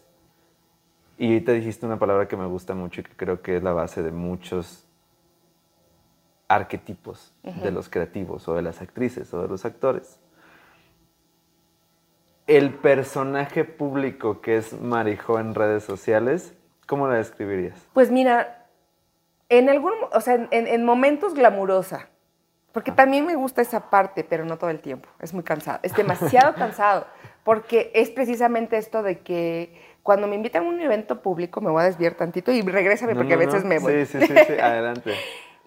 y 1.22 1.42
te 1.42 1.52
dijiste 1.52 1.84
una 1.84 1.98
palabra 1.98 2.26
que 2.28 2.36
me 2.38 2.46
gusta 2.46 2.74
mucho 2.74 3.02
y 3.02 3.04
que 3.04 3.14
creo 3.14 3.42
que 3.42 3.58
es 3.58 3.62
la 3.62 3.74
base 3.74 4.02
de 4.02 4.10
muchos 4.10 4.86
arquetipos 6.48 7.34
de 7.42 7.70
los 7.70 7.90
creativos 7.90 8.48
o 8.48 8.54
de 8.54 8.62
las 8.62 8.80
actrices 8.80 9.32
o 9.34 9.42
de 9.42 9.48
los 9.48 9.66
actores. 9.66 10.18
El 12.46 12.72
personaje 12.72 13.64
público 13.64 14.40
que 14.40 14.56
es 14.56 14.80
Marijo 14.80 15.38
en 15.38 15.54
redes 15.54 15.84
sociales, 15.84 16.54
¿cómo 16.86 17.06
la 17.06 17.16
describirías? 17.16 17.86
Pues 17.92 18.10
mira, 18.10 18.66
en 19.50 19.68
algún, 19.68 19.92
o 20.14 20.20
sea, 20.22 20.48
en, 20.50 20.84
momentos 20.86 21.34
glamurosa, 21.34 22.08
porque 22.72 22.92
también 22.92 23.26
me 23.26 23.34
gusta 23.34 23.60
esa 23.60 23.90
parte, 23.90 24.24
pero 24.24 24.46
no 24.46 24.56
todo 24.56 24.70
el 24.70 24.80
tiempo. 24.80 25.10
Es 25.20 25.34
muy 25.34 25.42
cansado, 25.42 25.80
es 25.82 25.94
demasiado 25.94 26.54
cansado, 26.56 27.06
porque 27.44 27.90
es 27.94 28.08
precisamente 28.08 28.78
esto 28.78 29.02
de 29.02 29.18
que 29.18 29.89
cuando 30.02 30.26
me 30.26 30.36
invitan 30.36 30.64
a 30.64 30.68
un 30.68 30.80
evento 30.80 31.22
público, 31.22 31.60
me 31.60 31.70
voy 31.70 31.82
a 31.82 31.86
desviar 31.86 32.14
tantito 32.14 32.52
y 32.52 32.62
regrésame 32.62 33.14
porque 33.14 33.34
a 33.34 33.36
veces 33.36 33.64
me 33.64 33.78
voy. 33.78 34.06
Sí, 34.06 34.18
sí, 34.20 34.26
sí, 34.26 34.52
adelante. 34.60 35.14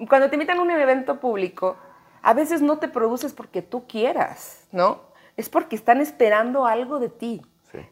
Cuando 0.09 0.29
te 0.29 0.35
invitan 0.35 0.57
a 0.57 0.61
un 0.61 0.71
evento 0.71 1.19
público, 1.19 1.77
a 2.21 2.33
veces 2.33 2.61
no 2.61 2.79
te 2.79 2.87
produces 2.87 3.33
porque 3.33 3.61
tú 3.61 3.85
quieras, 3.87 4.67
¿no? 4.71 5.01
Es 5.37 5.49
porque 5.49 5.75
están 5.75 6.01
esperando 6.01 6.65
algo 6.65 6.99
de 6.99 7.09
ti. 7.09 7.41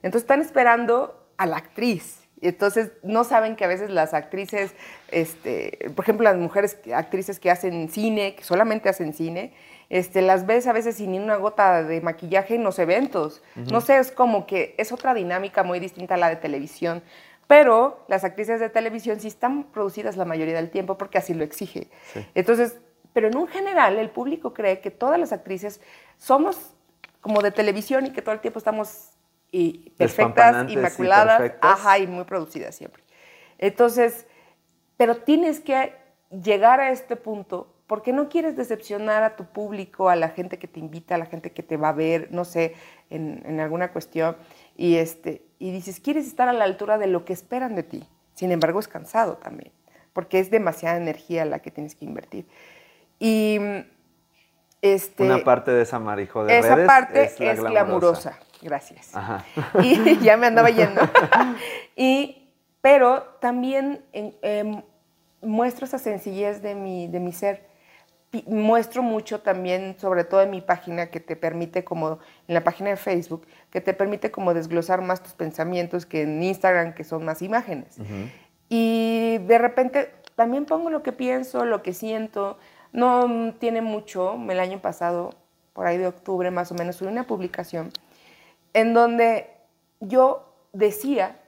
Entonces 0.04 0.22
están 0.22 0.42
esperando 0.42 1.28
a 1.38 1.46
la 1.46 1.58
actriz. 1.58 2.22
Entonces 2.40 2.92
no 3.04 3.24
saben 3.24 3.56
que 3.56 3.66
a 3.66 3.68
veces 3.68 3.90
las 3.90 4.14
actrices, 4.14 4.74
este, 5.10 5.92
por 5.96 6.06
ejemplo, 6.06 6.24
las 6.24 6.38
mujeres 6.38 6.80
actrices 6.94 7.40
que 7.40 7.52
hacen 7.52 7.90
cine, 7.90 8.36
que 8.36 8.44
solamente 8.44 8.90
hacen 8.90 9.14
cine, 9.14 9.54
este, 9.92 10.22
las 10.22 10.46
ves 10.46 10.68
a 10.68 10.72
veces 10.72 10.96
sin 10.96 11.12
ni 11.12 11.20
una 11.20 11.36
gota 11.36 11.84
de 11.84 12.00
maquillaje 12.00 12.56
en 12.56 12.64
los 12.64 12.80
eventos. 12.80 13.44
No 13.56 13.82
sé, 13.82 13.98
es 13.98 14.10
como 14.10 14.48
que 14.48 14.74
es 14.78 14.94
otra 14.94 15.14
dinámica 15.14 15.64
muy 15.64 15.82
distinta 15.82 16.14
a 16.14 16.18
la 16.18 16.30
de 16.30 16.38
televisión. 16.38 17.04
Pero 17.46 18.06
las 18.08 18.24
actrices 18.24 18.62
de 18.62 18.70
televisión 18.70 19.20
sí 19.20 19.28
están 19.28 19.66
producidas 19.66 20.16
la 20.16 20.24
mayoría 20.24 20.56
del 20.56 20.70
tiempo 20.70 20.98
porque 20.98 21.18
así 21.18 21.34
lo 21.34 21.44
exige. 21.44 21.90
Entonces, 22.36 22.78
pero 23.12 23.28
en 23.28 23.36
un 23.36 23.50
general 23.50 23.98
el 23.98 24.10
público 24.10 24.54
cree 24.54 24.80
que 24.80 24.92
todas 24.92 25.20
las 25.20 25.34
actrices 25.34 25.82
somos 26.18 26.74
como 27.20 27.42
de 27.42 27.52
televisión 27.52 28.06
y 28.06 28.12
que 28.12 28.22
todo 28.22 28.34
el 28.34 28.40
tiempo 28.40 28.60
estamos 28.60 29.10
y 29.52 29.90
perfectas, 29.98 30.72
inmaculadas, 30.72 31.52
ajá, 31.60 32.00
y 32.00 32.08
muy 32.08 32.24
producidas 32.24 32.76
siempre. 32.76 33.04
Entonces, 33.58 34.26
pero 34.96 35.18
tienes 35.18 35.60
que 35.60 35.94
llegar 36.30 36.80
a 36.80 36.92
este 36.92 37.18
punto 37.18 37.68
porque 37.92 38.14
no 38.14 38.30
quieres 38.30 38.56
decepcionar 38.56 39.22
a 39.22 39.36
tu 39.36 39.44
público, 39.44 40.08
a 40.08 40.16
la 40.16 40.30
gente 40.30 40.58
que 40.58 40.70
te 40.70 40.80
invita, 40.80 41.16
a 41.16 41.18
la 41.18 41.26
gente 41.26 41.52
que 41.52 41.62
te 41.62 41.76
va 41.76 41.90
a 41.90 41.92
ver, 41.92 42.30
no 42.32 42.46
sé, 42.46 42.74
en, 43.10 43.60
alguna 43.60 43.92
cuestión, 43.92 44.38
y, 44.78 44.96
este, 44.96 45.42
y 45.60 45.74
dices, 45.74 46.00
quieres 46.00 46.26
estar 46.26 46.48
a 46.48 46.54
la 46.54 46.64
altura 46.64 46.98
de 46.98 47.08
lo 47.08 47.26
que 47.26 47.34
esperan 47.34 47.76
de 47.76 47.84
ti. 47.84 48.08
Sin 48.34 48.54
embargo, 48.54 48.80
es 48.80 48.88
cansado 48.88 49.36
también, 49.36 49.74
porque 50.14 50.40
es 50.40 50.50
demasiada 50.50 50.96
energía 50.96 51.44
la 51.44 51.60
que 51.60 51.70
tienes 51.70 51.96
que 51.96 52.06
invertir. 52.06 52.46
Y 53.20 53.60
este, 54.82 55.24
una 55.24 55.44
parte 55.44 55.72
de 55.72 55.82
esa 55.82 56.00
marijo 56.00 56.46
de 56.46 56.60
esa 56.60 56.86
parte 56.86 57.26
es, 57.26 57.38
la 57.42 57.72
glamurosa. 57.72 58.40
Gracias. 58.62 59.12
Y 59.84 60.18
ya 60.20 60.38
me 60.38 60.48
andaba 60.48 60.70
yendo. 60.70 61.02
y, 61.98 62.54
pero 62.80 63.24
también 63.42 64.02
em, 64.14 64.82
muestro 65.42 65.84
esa 65.84 66.00
sencillez 66.00 66.62
de 66.62 66.74
mi, 66.74 67.10
de 67.10 67.20
mi 67.20 67.34
ser 67.34 67.70
muestro 68.48 69.04
mucho 69.04 69.42
también, 69.42 69.96
sobre 70.00 70.24
todo 70.24 70.42
en 70.42 70.52
mi 70.52 70.62
página, 70.62 71.08
que 71.08 71.20
te 71.20 71.36
permite 71.36 71.84
como, 71.84 72.20
en 72.48 72.54
la 72.54 72.64
página 72.64 72.90
de 72.90 72.96
Facebook, 72.96 73.46
que 73.70 73.82
te 73.82 73.94
permite 73.94 74.32
como 74.32 74.54
desglosar 74.54 75.02
más 75.02 75.22
tus 75.22 75.34
pensamientos 75.34 76.06
que 76.06 76.24
en 76.24 76.42
Instagram, 76.42 76.94
que 76.94 77.04
son 77.04 77.26
más 77.26 77.42
imágenes. 77.42 77.98
Y 78.70 79.38
de 79.40 79.58
repente 79.58 80.12
también 80.36 80.66
pongo 80.66 80.90
lo 80.90 81.04
que 81.04 81.12
pienso, 81.12 81.66
lo 81.66 81.84
que 81.84 81.94
siento. 81.94 82.58
No 82.94 83.54
tiene 83.60 83.82
mucho, 83.82 84.38
el 84.50 84.60
año 84.60 84.80
pasado, 84.80 85.32
por 85.74 85.88
ahí 85.88 85.98
de 85.98 86.08
octubre 86.08 86.52
más 86.52 86.72
o 86.72 86.76
menos, 86.76 86.98
subí 86.98 87.10
una 87.10 87.28
publicación 87.28 87.92
en 88.74 88.94
donde 88.94 89.50
yo 90.00 90.54
decía, 90.74 91.40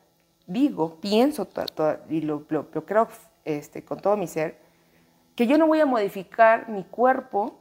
digo, 0.48 0.98
pienso, 1.00 1.48
y 2.10 2.22
lo, 2.22 2.46
lo, 2.50 2.68
lo 2.72 2.86
creo 2.86 3.08
este, 3.46 3.84
con 3.84 4.00
todo 4.00 4.18
mi 4.18 4.28
ser, 4.28 4.58
que 5.36 5.48
yo 5.48 5.58
no 5.58 5.68
voy 5.68 5.80
a 5.80 5.86
modificar 5.86 6.70
mi 6.70 6.84
cuerpo 6.84 7.60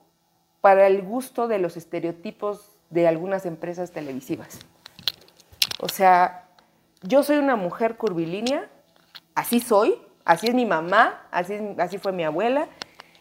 para 0.60 0.86
el 0.86 1.02
gusto 1.02 1.48
de 1.48 1.58
los 1.58 1.76
estereotipos 1.76 2.70
de 2.90 3.08
algunas 3.08 3.46
empresas 3.46 3.90
televisivas. 3.90 4.60
O 5.80 5.88
sea, 5.88 6.46
yo 7.02 7.22
soy 7.22 7.38
una 7.38 7.56
mujer 7.56 7.96
curvilínea, 7.96 8.68
así 9.34 9.60
soy, 9.60 10.00
así 10.24 10.48
es 10.48 10.54
mi 10.54 10.66
mamá, 10.66 11.26
así, 11.30 11.58
así 11.78 11.98
fue 11.98 12.12
mi 12.12 12.24
abuela, 12.24 12.68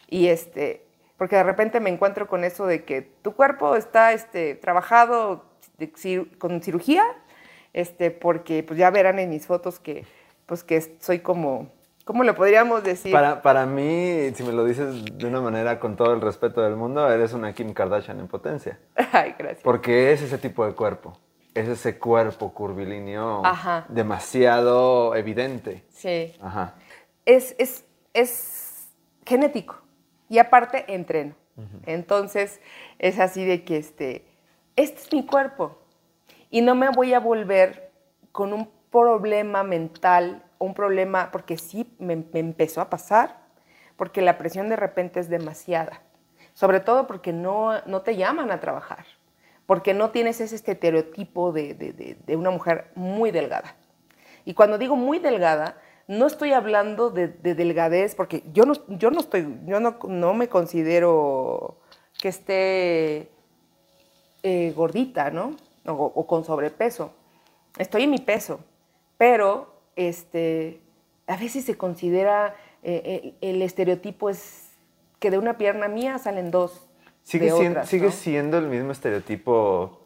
y 0.08 0.28
este, 0.28 0.86
porque 1.16 1.36
de 1.36 1.42
repente 1.42 1.80
me 1.80 1.90
encuentro 1.90 2.28
con 2.28 2.44
eso 2.44 2.66
de 2.66 2.84
que 2.84 3.02
tu 3.02 3.34
cuerpo 3.34 3.76
está 3.76 4.12
este, 4.12 4.54
trabajado 4.54 5.46
con 6.38 6.62
cirugía, 6.62 7.02
este, 7.72 8.10
porque 8.10 8.62
pues 8.62 8.78
ya 8.78 8.90
verán 8.90 9.18
en 9.18 9.30
mis 9.30 9.46
fotos 9.46 9.80
que, 9.80 10.04
pues 10.46 10.62
que 10.62 10.80
soy 11.00 11.20
como 11.20 11.72
¿Cómo 12.04 12.24
lo 12.24 12.34
podríamos 12.34 12.82
decir? 12.82 13.12
Para, 13.12 13.42
para 13.42 13.64
mí, 13.64 14.32
si 14.34 14.42
me 14.42 14.52
lo 14.52 14.64
dices 14.64 15.04
de 15.04 15.26
una 15.26 15.40
manera 15.40 15.78
con 15.78 15.96
todo 15.96 16.12
el 16.12 16.20
respeto 16.20 16.60
del 16.60 16.74
mundo, 16.74 17.08
eres 17.08 17.32
una 17.32 17.52
Kim 17.52 17.72
Kardashian 17.72 18.18
en 18.18 18.26
potencia. 18.26 18.78
Ay, 19.12 19.34
gracias. 19.38 19.62
Porque 19.62 20.12
es 20.12 20.22
ese 20.22 20.38
tipo 20.38 20.66
de 20.66 20.74
cuerpo. 20.74 21.16
Es 21.54 21.68
ese 21.68 21.98
cuerpo 21.98 22.52
curvilíneo 22.52 23.42
demasiado 23.88 25.14
evidente. 25.14 25.84
Sí. 25.90 26.34
Ajá. 26.40 26.74
Es, 27.26 27.54
es, 27.58 27.84
es 28.14 28.88
genético. 29.26 29.76
Y 30.28 30.38
aparte, 30.38 30.86
entreno. 30.88 31.34
Entonces, 31.84 32.60
es 32.98 33.20
así 33.20 33.44
de 33.44 33.64
que 33.64 33.76
este, 33.76 34.24
este 34.76 35.02
es 35.02 35.12
mi 35.12 35.26
cuerpo. 35.26 35.78
Y 36.50 36.62
no 36.62 36.74
me 36.74 36.88
voy 36.88 37.12
a 37.12 37.20
volver 37.20 37.92
con 38.32 38.54
un 38.54 38.70
problema 38.90 39.62
mental 39.62 40.42
un 40.62 40.74
problema, 40.74 41.30
porque 41.30 41.58
sí 41.58 41.94
me, 41.98 42.24
empezó 42.34 42.80
a 42.80 42.90
pasar, 42.90 43.36
porque 43.96 44.22
la 44.22 44.38
presión 44.38 44.68
de 44.68 44.76
repente 44.76 45.20
es 45.20 45.28
demasiada, 45.28 46.02
sobre 46.54 46.80
todo 46.80 47.06
porque 47.06 47.32
no, 47.32 47.80
no 47.86 48.02
te 48.02 48.16
llaman 48.16 48.50
a 48.50 48.60
trabajar, 48.60 49.04
porque 49.66 49.94
no 49.94 50.10
tienes 50.10 50.40
ese 50.40 50.54
estereotipo 50.54 51.52
de, 51.52 51.74
de, 51.74 52.36
una 52.36 52.50
mujer 52.50 52.90
muy 52.94 53.30
delgada. 53.30 53.74
Y 54.44 54.54
cuando 54.54 54.78
digo 54.78 54.96
muy 54.96 55.18
delgada, 55.18 55.76
no 56.08 56.26
estoy 56.26 56.52
hablando 56.52 57.10
de, 57.10 57.28
delgadez, 57.28 58.14
porque 58.14 58.42
yo 58.52 58.64
no, 58.64 58.74
yo 58.88 59.10
no 59.10 59.20
estoy, 59.20 59.58
yo 59.66 59.80
no, 59.80 59.98
no 60.08 60.34
me 60.34 60.48
considero 60.48 61.78
que 62.20 62.28
esté 62.28 63.30
eh, 64.42 64.72
gordita, 64.74 65.30
¿no? 65.30 65.56
O, 65.86 65.92
o, 65.92 66.26
con 66.26 66.44
sobrepeso. 66.44 67.12
estoy 67.78 68.04
en 68.04 68.10
mi 68.10 68.18
peso, 68.18 68.60
pero 69.18 69.71
este, 69.96 70.80
a 71.26 71.36
veces 71.36 71.64
se 71.64 71.76
considera, 71.76 72.54
eh, 72.82 73.34
el, 73.40 73.54
el 73.56 73.62
estereotipo 73.62 74.30
es 74.30 74.70
que 75.22 75.30
de 75.30 75.38
una 75.38 75.56
pierna 75.56 75.88
mía 75.88 76.18
salen 76.18 76.50
dos. 76.50 76.88
Sigue, 77.22 77.46
de 77.46 77.52
siendo, 77.52 77.70
otras, 77.70 77.88
sigue 77.88 78.06
¿no? 78.06 78.12
siendo 78.12 78.58
el 78.58 78.66
mismo 78.66 78.90
estereotipo 78.90 80.00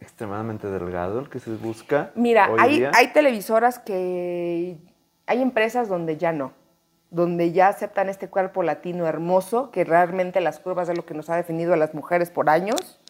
extremadamente 0.00 0.68
delgado 0.68 1.20
el 1.20 1.28
que 1.28 1.38
se 1.38 1.54
busca. 1.54 2.10
Mira, 2.14 2.50
hoy 2.50 2.58
hay, 2.60 2.78
día? 2.78 2.90
hay 2.94 3.08
televisoras 3.12 3.78
que. 3.78 4.76
Hay 5.26 5.42
empresas 5.42 5.88
donde 5.88 6.16
ya 6.16 6.32
no. 6.32 6.52
Donde 7.10 7.52
ya 7.52 7.68
aceptan 7.68 8.08
este 8.08 8.28
cuerpo 8.28 8.62
latino 8.62 9.06
hermoso, 9.06 9.70
que 9.70 9.84
realmente 9.84 10.40
las 10.40 10.58
curvas 10.58 10.88
es 10.88 10.96
lo 10.96 11.06
que 11.06 11.14
nos 11.14 11.30
ha 11.30 11.36
definido 11.36 11.72
a 11.72 11.76
las 11.76 11.94
mujeres 11.94 12.30
por 12.30 12.50
años. 12.50 13.00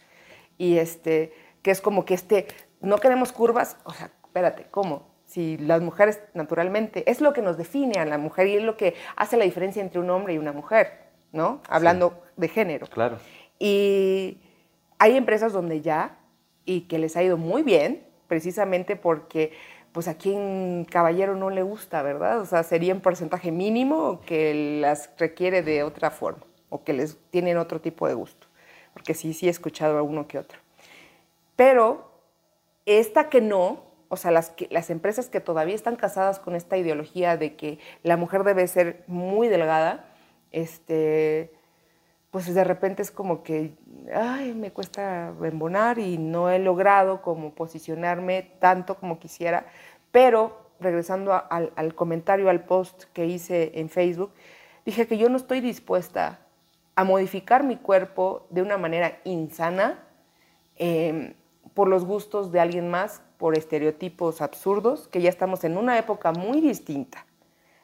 Y 0.59 0.77
este, 0.77 1.33
que 1.62 1.71
es 1.71 1.81
como 1.81 2.05
que 2.05 2.15
este. 2.15 2.47
No 2.81 2.99
queremos 2.99 3.33
curvas. 3.33 3.79
O 3.85 3.93
sea, 3.93 4.11
espérate, 4.25 4.67
¿cómo? 4.71 5.09
Si 5.37 5.59
las 5.59 5.83
mujeres 5.83 6.22
naturalmente. 6.33 7.05
Es 7.11 7.20
lo 7.20 7.35
que 7.35 7.42
nos 7.42 7.59
define 7.59 8.01
a 8.01 8.07
la 8.07 8.16
mujer 8.16 8.46
y 8.46 8.57
es 8.57 8.62
lo 8.62 8.79
que 8.79 8.94
hace 9.16 9.37
la 9.37 9.44
diferencia 9.44 9.83
entre 9.83 10.01
un 10.01 10.09
hombre 10.09 10.33
y 10.33 10.38
una 10.38 10.55
mujer, 10.55 11.11
¿no? 11.31 11.61
Hablando 11.68 12.22
de 12.38 12.49
género. 12.49 12.87
Claro. 12.87 13.18
Y 13.59 14.38
hay 14.99 15.14
empresas 15.14 15.53
donde 15.53 15.83
ya, 15.83 16.16
y 16.64 16.88
que 16.88 16.99
les 16.99 17.18
ha 17.18 17.22
ido 17.22 17.37
muy 17.37 17.62
bien, 17.62 18.03
precisamente 18.29 18.96
porque 18.96 19.53
pues 19.92 20.09
a 20.09 20.14
quien 20.14 20.87
caballero 20.87 21.37
no 21.37 21.51
le 21.51 21.62
gusta, 21.62 22.01
¿verdad? 22.01 22.40
O 22.40 22.46
sea, 22.46 22.62
sería 22.62 22.94
un 22.94 23.03
porcentaje 23.03 23.53
mínimo 23.53 24.22
que 24.25 24.81
las 24.81 25.11
requiere 25.18 25.61
de 25.61 25.83
otra 25.83 26.11
forma 26.11 26.46
o 26.70 26.83
que 26.83 26.94
les 26.94 27.18
tienen 27.29 27.59
otro 27.59 27.83
tipo 27.83 28.09
de 28.09 28.14
gusto. 28.14 28.46
Porque 28.94 29.12
sí, 29.12 29.35
sí 29.35 29.49
he 29.49 29.51
escuchado 29.51 29.99
a 29.99 30.03
uno 30.03 30.27
que 30.29 30.38
otro. 30.38 30.59
Pero 31.57 32.11
esta 32.87 33.29
que 33.29 33.42
no, 33.42 33.86
o 34.09 34.16
sea, 34.16 34.31
las, 34.31 34.55
las 34.71 34.90
empresas 34.90 35.29
que 35.29 35.40
todavía 35.40 35.75
están 35.75 35.97
casadas 35.97 36.38
con 36.38 36.55
esta 36.55 36.77
ideología 36.77 37.37
de 37.37 37.57
que 37.57 37.79
la 38.03 38.16
mujer 38.16 38.45
debe 38.45 38.66
ser 38.69 39.05
muy 39.07 39.49
delgada, 39.49 40.05
este, 40.53 41.53
pues 42.31 42.53
de 42.53 42.64
repente 42.64 43.03
es 43.03 43.11
como 43.11 43.42
que, 43.42 43.75
ay, 44.14 44.55
me 44.55 44.73
cuesta 44.73 45.33
embonar 45.42 45.99
y 45.99 46.19
no 46.19 46.51
he 46.51 46.59
logrado 46.59 47.23
como 47.23 47.55
posicionarme 47.55 48.51
tanto 48.59 48.97
como 48.97 49.19
quisiera. 49.19 49.66
Pero 50.12 50.71
regresando 50.81 51.33
al, 51.33 51.73
al 51.77 51.95
comentario, 51.95 52.51
al 52.51 52.64
post 52.64 53.05
que 53.12 53.27
hice 53.27 53.73
en 53.75 53.88
Facebook, 53.88 54.33
dije 54.85 55.07
que 55.07 55.19
yo 55.19 55.29
no 55.29 55.37
estoy 55.37 55.61
dispuesta 55.61 56.40
a 56.95 57.05
modificar 57.05 57.62
mi 57.62 57.77
cuerpo 57.77 58.47
de 58.51 58.62
una 58.62 58.79
manera 58.79 59.19
insana 59.25 60.03
eh, 60.77 61.35
por 61.75 61.88
los 61.88 62.05
gustos 62.05 62.53
de 62.53 62.61
alguien 62.61 62.88
más, 62.88 63.23
por 63.38 63.57
estereotipos 63.57 64.40
absurdos, 64.40 65.09
que 65.09 65.20
ya 65.20 65.29
estamos 65.29 65.64
en 65.64 65.77
una 65.77 65.99
época 65.99 66.33
muy 66.33 66.61
distinta, 66.61 67.27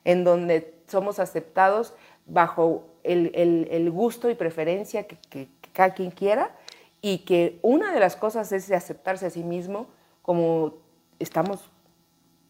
en 0.04 0.24
donde 0.24 0.74
somos 0.88 1.18
aceptados 1.18 1.94
bajo 2.26 2.86
el, 3.02 3.30
el- 3.34 3.68
el 3.70 3.90
gusto 3.90 4.30
y 4.30 4.34
preferencia 4.34 5.06
que, 5.06 5.16
que- 5.30 5.48
que 5.60 5.70
cada 5.72 5.94
quien 5.94 6.10
quiera, 6.10 6.54
y 7.00 7.18
que 7.18 7.58
una 7.62 7.92
de 7.92 7.98
las 8.00 8.14
cosas 8.16 8.52
es 8.52 8.70
aceptarse 8.70 9.26
a 9.26 9.30
sí 9.30 9.42
mismo 9.42 9.88
como 10.22 10.74
estamos 11.18 11.68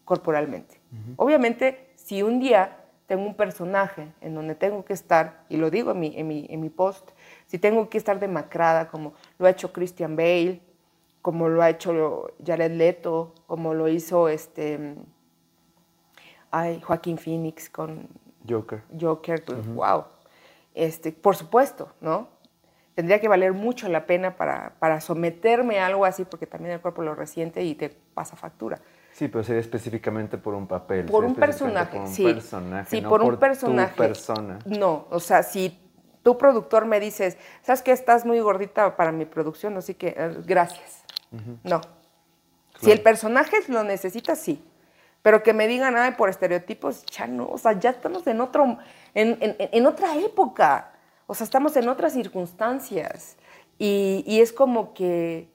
corporalmente. 0.05 0.79
Obviamente, 1.17 1.89
si 1.95 2.21
un 2.21 2.39
día 2.39 2.77
tengo 3.07 3.23
un 3.25 3.35
personaje 3.35 4.07
en 4.21 4.35
donde 4.35 4.55
tengo 4.55 4.85
que 4.85 4.93
estar, 4.93 5.43
y 5.49 5.57
lo 5.57 5.69
digo 5.69 5.91
en 5.91 5.99
mi, 5.99 6.13
en 6.17 6.27
mi, 6.27 6.45
en 6.49 6.61
mi 6.61 6.69
post, 6.69 7.09
si 7.47 7.57
tengo 7.59 7.89
que 7.89 7.97
estar 7.97 8.19
demacrada, 8.19 8.87
como 8.89 9.13
lo 9.39 9.47
ha 9.47 9.49
hecho 9.49 9.71
Christian 9.73 10.15
Bale, 10.15 10.61
como 11.23 11.47
lo 11.47 11.63
ha 11.63 11.69
hecho 11.69 12.27
Jared 12.45 12.73
Leto, 12.73 13.33
como 13.47 13.73
lo 13.73 13.87
hizo 13.87 14.27
este, 14.27 14.95
ay, 16.51 16.81
Joaquín 16.81 17.17
Phoenix 17.17 17.69
con 17.69 18.09
Joker. 18.47 18.83
Joker, 18.99 19.43
pues, 19.43 19.65
wow. 19.73 20.03
Este, 20.75 21.13
por 21.13 21.37
supuesto, 21.37 21.93
¿no? 22.01 22.27
Tendría 22.93 23.21
que 23.21 23.29
valer 23.29 23.53
mucho 23.53 23.87
la 23.87 24.05
pena 24.05 24.35
para, 24.35 24.73
para 24.79 24.99
someterme 24.99 25.79
a 25.79 25.87
algo 25.87 26.03
así, 26.03 26.25
porque 26.25 26.45
también 26.45 26.73
el 26.73 26.81
cuerpo 26.81 27.01
lo 27.01 27.15
resiente 27.15 27.63
y 27.63 27.73
te 27.73 27.89
pasa 27.89 28.35
factura. 28.35 28.79
Sí, 29.13 29.29
pero 29.29 29.45
sería 29.45 29.61
específicamente 29.61 30.37
por 30.37 30.53
un 30.53 30.67
papel. 30.67 31.05
Por 31.05 31.23
un 31.23 31.35
personaje, 31.35 31.97
Por 31.97 32.07
un 32.07 32.13
sí. 32.13 32.23
personaje, 32.25 32.89
sí, 32.89 33.01
no 33.01 33.09
por 33.09 33.21
un 33.21 33.37
personaje. 33.37 33.95
persona. 33.95 34.59
No, 34.65 35.07
o 35.09 35.21
sea, 35.21 35.41
si 35.41 35.79
tu 36.21 36.37
productor 36.37 36.85
me 36.85 36.99
dices, 36.99 37.37
¿sabes 37.61 37.81
qué? 37.81 37.93
Estás 37.93 38.25
muy 38.25 38.39
gordita 38.41 38.97
para 38.97 39.13
mi 39.13 39.25
producción, 39.25 39.77
así 39.77 39.93
que 39.93 40.15
No. 41.63 41.81
Si 42.79 42.91
el 42.91 43.01
personaje 43.01 43.57
lo 43.67 43.83
necesita, 43.83 44.35
sí. 44.35 44.63
Pero 45.21 45.41
que 45.41 45.53
me 45.53 45.67
digan, 45.67 45.95
ay, 45.95 46.11
por 46.17 46.29
estereotipos, 46.29 47.05
ya 47.05 47.27
no. 47.27 47.47
O 47.47 47.57
sea, 47.57 47.73
ya 47.79 47.91
estamos 47.91 48.27
en, 48.27 48.41
otro, 48.41 48.77
en, 49.13 49.37
en- 49.41 49.55
en 49.57 49.85
otra 49.85 50.17
época. 50.17 50.91
O 51.27 51.33
sea, 51.33 51.45
estamos 51.45 51.75
en 51.77 51.87
otras 51.87 52.13
circunstancias. 52.13 53.37
Y, 53.79 54.23
y 54.27 54.41
es 54.41 54.51
como 54.51 54.93
que 54.93 55.49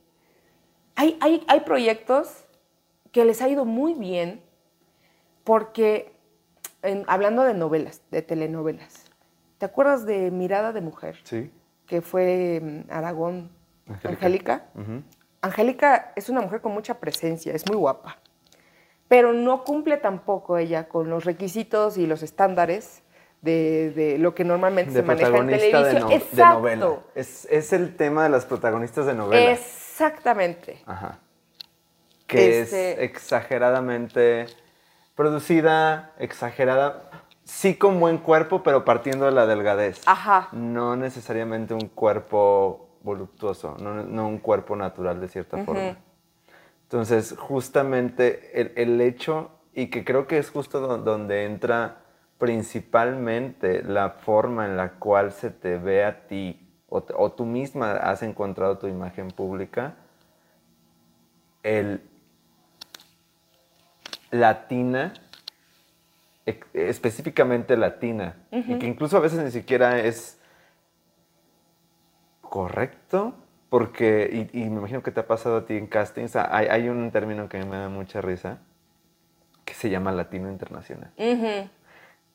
hay, 0.96 1.16
hay, 1.20 1.44
hay 1.48 1.60
proyectos 1.60 2.44
que 3.12 3.24
les 3.24 3.42
ha 3.42 3.48
ido 3.48 3.64
muy 3.64 3.94
bien 3.94 4.42
porque, 5.44 6.12
en- 6.82 7.04
hablando 7.06 7.42
de 7.44 7.54
novelas, 7.54 8.02
de 8.10 8.22
telenovelas, 8.22 9.04
¿te 9.58 9.66
acuerdas 9.66 10.06
de 10.06 10.30
Mirada 10.30 10.72
de 10.72 10.80
Mujer? 10.80 11.18
Sí. 11.24 11.50
Que 11.86 12.00
fue 12.00 12.60
mm, 12.88 12.90
Aragón, 12.92 13.50
Angélica. 14.04 14.66
Angélica 15.42 16.12
es 16.16 16.28
una 16.28 16.40
mujer 16.40 16.60
con 16.60 16.72
mucha 16.72 16.94
presencia, 17.00 17.52
es 17.54 17.66
muy 17.68 17.76
guapa, 17.76 18.18
pero 19.08 19.32
no 19.32 19.64
cumple 19.64 19.96
tampoco 19.96 20.58
ella 20.58 20.88
con 20.88 21.08
los 21.10 21.24
requisitos 21.24 21.96
y 21.96 22.06
los 22.06 22.22
estándares 22.22 23.02
de, 23.40 23.92
de 23.92 24.18
lo 24.18 24.34
que 24.34 24.44
normalmente 24.44 24.92
De 24.92 25.00
se 25.00 25.06
maneja 25.06 25.28
en 25.28 25.32
protagonista 25.32 25.66
de, 25.82 25.84
televisión. 25.84 26.02
no- 26.02 26.08
de 26.08 26.14
Exacto. 26.16 26.58
novela. 26.58 26.98
Es, 27.14 27.46
es 27.50 27.72
el 27.72 27.96
tema 27.96 28.24
de 28.24 28.30
las 28.30 28.44
protagonistas 28.46 29.06
de 29.06 29.14
novela. 29.14 29.52
Exactamente. 29.52 30.82
Ajá. 30.86 31.18
Que 32.26 32.60
Este- 32.60 32.92
es 32.92 32.98
exageradamente 33.10 34.46
producida, 35.14 36.12
exagerada, 36.18 37.10
sí 37.44 37.76
con 37.76 37.98
buen 38.00 38.18
cuerpo, 38.18 38.62
pero 38.62 38.84
partiendo 38.84 39.24
de 39.26 39.32
la 39.32 39.46
delgadez. 39.46 40.00
Ajá. 40.06 40.48
No 40.52 40.96
necesariamente 40.96 41.74
un 41.74 41.88
cuerpo 41.88 42.87
voluptuoso, 43.02 43.76
no, 43.80 43.94
no 44.04 44.28
un 44.28 44.38
cuerpo 44.38 44.76
natural 44.76 45.20
de 45.20 45.28
cierta 45.28 45.58
forma. 45.64 45.98
Entonces, 46.82 47.34
justamente 47.38 48.60
el, 48.60 48.72
el 48.76 49.00
hecho, 49.00 49.50
y 49.74 49.88
que 49.88 50.04
creo 50.04 50.26
que 50.26 50.38
es 50.38 50.50
justo 50.50 50.80
do- 50.80 50.98
donde 50.98 51.44
entra 51.44 51.98
principalmente 52.38 53.82
la 53.82 54.10
forma 54.10 54.64
en 54.64 54.76
la 54.76 54.92
cual 54.92 55.32
se 55.32 55.50
te 55.50 55.76
ve 55.76 56.04
a 56.04 56.26
ti, 56.26 56.64
o, 56.88 57.02
tú 57.32 57.44
misma 57.44 57.92
has 57.92 58.22
encontrado 58.22 58.78
tu 58.78 58.86
imagen 58.86 59.28
pública, 59.28 59.96
el 61.62 62.00
latina, 64.30 65.12
ex- 66.46 66.66
específicamente 66.72 67.76
latina, 67.76 68.36
y 68.50 68.78
que 68.78 68.86
incluso 68.86 69.16
a 69.16 69.20
veces 69.20 69.42
ni 69.44 69.50
siquiera 69.50 70.00
es 70.00 70.37
correcto, 72.48 73.34
porque, 73.70 74.48
y, 74.52 74.60
y 74.62 74.70
me 74.70 74.78
imagino 74.78 75.02
que 75.02 75.10
te 75.10 75.20
ha 75.20 75.26
pasado 75.26 75.58
a 75.58 75.66
ti 75.66 75.76
en 75.76 75.86
castings, 75.86 76.36
hay, 76.36 76.66
hay 76.66 76.88
un 76.88 77.10
término 77.10 77.48
que 77.48 77.62
me 77.64 77.76
da 77.76 77.88
mucha 77.88 78.20
risa, 78.20 78.58
que 79.64 79.74
se 79.74 79.90
llama 79.90 80.12
latino 80.12 80.50
internacional. 80.50 81.12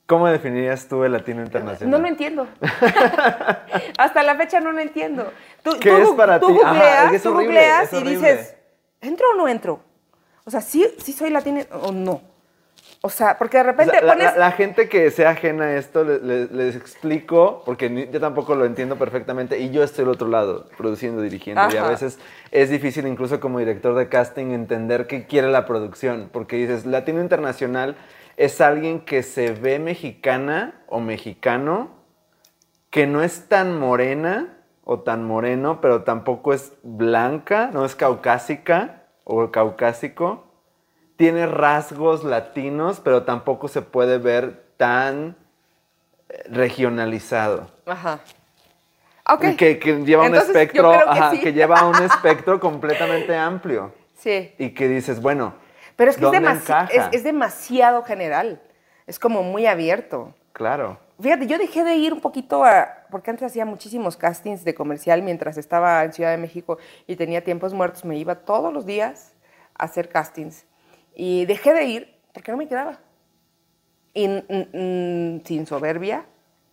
¿Cómo 0.06 0.28
definirías 0.28 0.88
tú 0.88 1.04
el 1.04 1.14
latino 1.14 1.42
internacional? 1.42 1.90
No 1.90 1.98
lo 1.98 2.08
entiendo. 2.08 2.48
Hasta 3.98 4.22
la 4.22 4.36
fecha 4.36 4.60
no 4.60 4.72
lo 4.72 4.80
entiendo. 4.80 5.32
Tú, 5.64 5.72
¿Qué 5.80 5.90
tú 5.90 5.96
es 5.98 6.10
para 6.10 6.40
tú 6.40 6.48
ti? 6.48 6.60
Ajá, 6.64 7.10
googleas, 7.24 7.90
tú 7.90 7.98
y 7.98 8.04
dices, 8.04 8.56
¿entro 9.02 9.26
o 9.34 9.36
no 9.36 9.48
entro? 9.48 9.80
O 10.46 10.52
sea, 10.52 10.62
¿sí, 10.62 10.88
sí 11.00 11.14
soy 11.14 11.30
latina 11.30 11.66
o 11.72 11.92
no? 11.92 12.22
O 13.06 13.10
sea, 13.10 13.38
porque 13.38 13.58
de 13.58 13.64
O 13.64 13.66
repente 13.68 13.92
sea, 14.00 14.08
pones... 14.08 14.24
la- 14.34 14.38
la 14.38 14.52
gente 14.52 14.88
que 14.88 15.12
sea 15.12 15.32
ajena 15.32 15.66
a 15.66 15.76
esto, 15.76 16.06
le- 16.06 16.20
le- 16.20 16.46
les, 16.46 16.78
explico, 16.78 17.62
porque 17.66 17.90
ni- 17.90 18.08
yo 18.10 18.22
tampoco 18.22 18.56
lo 18.56 18.64
entiendo 18.64 18.96
perfectamente, 18.96 19.60
y 19.60 19.72
yo 19.72 19.84
estoy 19.84 20.06
al 20.06 20.12
otro 20.12 20.30
lado, 20.30 20.70
produciendo, 20.78 21.22
dirigiendo, 21.22 21.62
y 21.74 21.76
a 21.76 21.82
Ajá. 21.82 21.90
veces 21.90 22.18
es 22.52 22.70
difícil 22.70 23.06
incluso 23.06 23.42
como 23.42 23.60
director 23.60 23.94
de 23.96 24.08
casting 24.08 24.52
entender 24.52 25.06
qué 25.08 25.26
quiere 25.28 25.50
la 25.52 25.66
producción, 25.66 26.30
porque 26.32 26.56
dices, 26.56 26.86
latino 26.86 27.20
internacional 27.20 27.98
es 28.38 28.62
alguien 28.62 29.02
que 29.02 29.22
se 29.22 29.52
ve 29.52 29.80
mexicana 29.80 30.82
o 30.88 31.02
mexicano, 31.02 31.90
que 32.90 33.06
no 33.06 33.22
es 33.22 33.50
tan 33.50 33.78
morena 33.78 34.60
o 34.86 35.02
tan 35.02 35.26
moreno, 35.26 35.82
pero 35.82 36.04
tampoco 36.04 36.54
es 36.54 36.72
blanca, 36.84 37.70
no 37.74 37.84
es 37.84 37.96
caucásica 37.96 39.04
o 39.26 39.52
caucásico. 39.52 40.43
Tiene 41.24 41.46
rasgos 41.46 42.26
latinos, 42.26 43.00
pero 43.02 43.24
tampoco 43.24 43.70
se 43.70 43.82
puede 43.82 44.18
ver 44.18 44.62
tan 44.76 45.38
eh, 46.28 46.44
regionalizado. 46.50 47.72
Ajá. 47.86 48.20
Ok. 49.30 49.44
Y 49.46 49.56
Que, 49.56 49.80
que 49.80 50.04
lleva 50.04 50.26
Entonces, 50.26 50.50
un 50.50 50.56
espectro, 50.58 50.92
que 50.92 50.98
ajá, 50.98 51.32
sí. 51.32 51.40
que 51.40 51.54
lleva 51.54 51.88
un 51.88 51.96
espectro 52.04 52.60
completamente 52.60 53.38
amplio. 53.38 53.94
Sí. 54.18 54.54
Y 54.58 54.72
que 54.72 54.90
dices, 54.90 55.22
bueno, 55.22 55.54
Pero 55.96 56.12
es 56.12 56.18
que 56.18 56.26
es, 56.92 57.06
es 57.14 57.24
demasiado 57.24 58.04
general. 58.04 58.62
Es 59.08 59.18
como 59.18 59.44
muy 59.44 59.66
abierto. 59.66 60.36
Claro. 60.52 61.00
Fíjate, 61.22 61.48
yo 61.48 61.58
dejé 61.58 61.86
de 61.86 61.96
ir 61.96 62.12
un 62.12 62.20
poquito 62.20 62.66
a. 62.66 63.06
Porque 63.10 63.32
antes 63.32 63.46
hacía 63.46 63.64
muchísimos 63.64 64.18
castings 64.18 64.66
de 64.66 64.76
comercial 64.76 65.22
mientras 65.22 65.58
estaba 65.58 66.04
en 66.04 66.12
Ciudad 66.12 66.32
de 66.32 66.38
México 66.38 66.80
y 67.08 67.16
tenía 67.16 67.42
tiempos 67.46 67.74
muertos. 67.74 68.04
Me 68.04 68.18
iba 68.18 68.36
todos 68.36 68.74
los 68.74 68.86
días 68.86 69.32
a 69.74 69.86
hacer 69.86 70.10
castings. 70.10 70.66
Y 71.16 71.46
dejé 71.46 71.74
de 71.74 71.86
ir 71.86 72.20
porque 72.34 72.52
no 72.52 72.58
me 72.58 72.68
quedaba. 72.68 73.00
Y 74.14 74.28
sin 75.46 75.66
soberbia, 75.66 76.26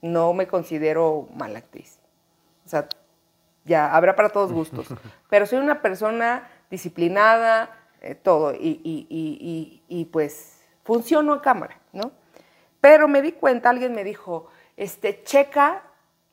no 0.02 0.32
me 0.34 0.46
considero 0.46 1.28
mala 1.34 1.58
actriz. 1.60 1.98
O 2.66 2.68
sea, 2.68 2.86
ya 3.64 3.94
habrá 3.94 4.16
para 4.16 4.28
todos 4.30 4.52
gustos. 4.52 4.88
Pero 5.30 5.46
soy 5.46 5.58
una 5.58 5.80
persona 5.82 6.48
disciplinada, 6.70 7.70
eh, 8.00 8.14
todo. 8.14 8.54
Y, 8.54 8.80
y- 8.84 9.06
y- 9.08 9.38
y- 9.40 9.82
y, 10.00 10.04
pues 10.06 10.58
funciono 10.84 11.32
a 11.34 11.42
cámara, 11.42 11.78
¿no? 11.92 12.12
Pero 12.80 13.06
me 13.08 13.22
di 13.22 13.32
cuenta, 13.32 13.70
alguien 13.70 13.92
me 13.94 14.04
dijo, 14.04 14.48
este, 14.76 15.22
checa, 15.22 15.82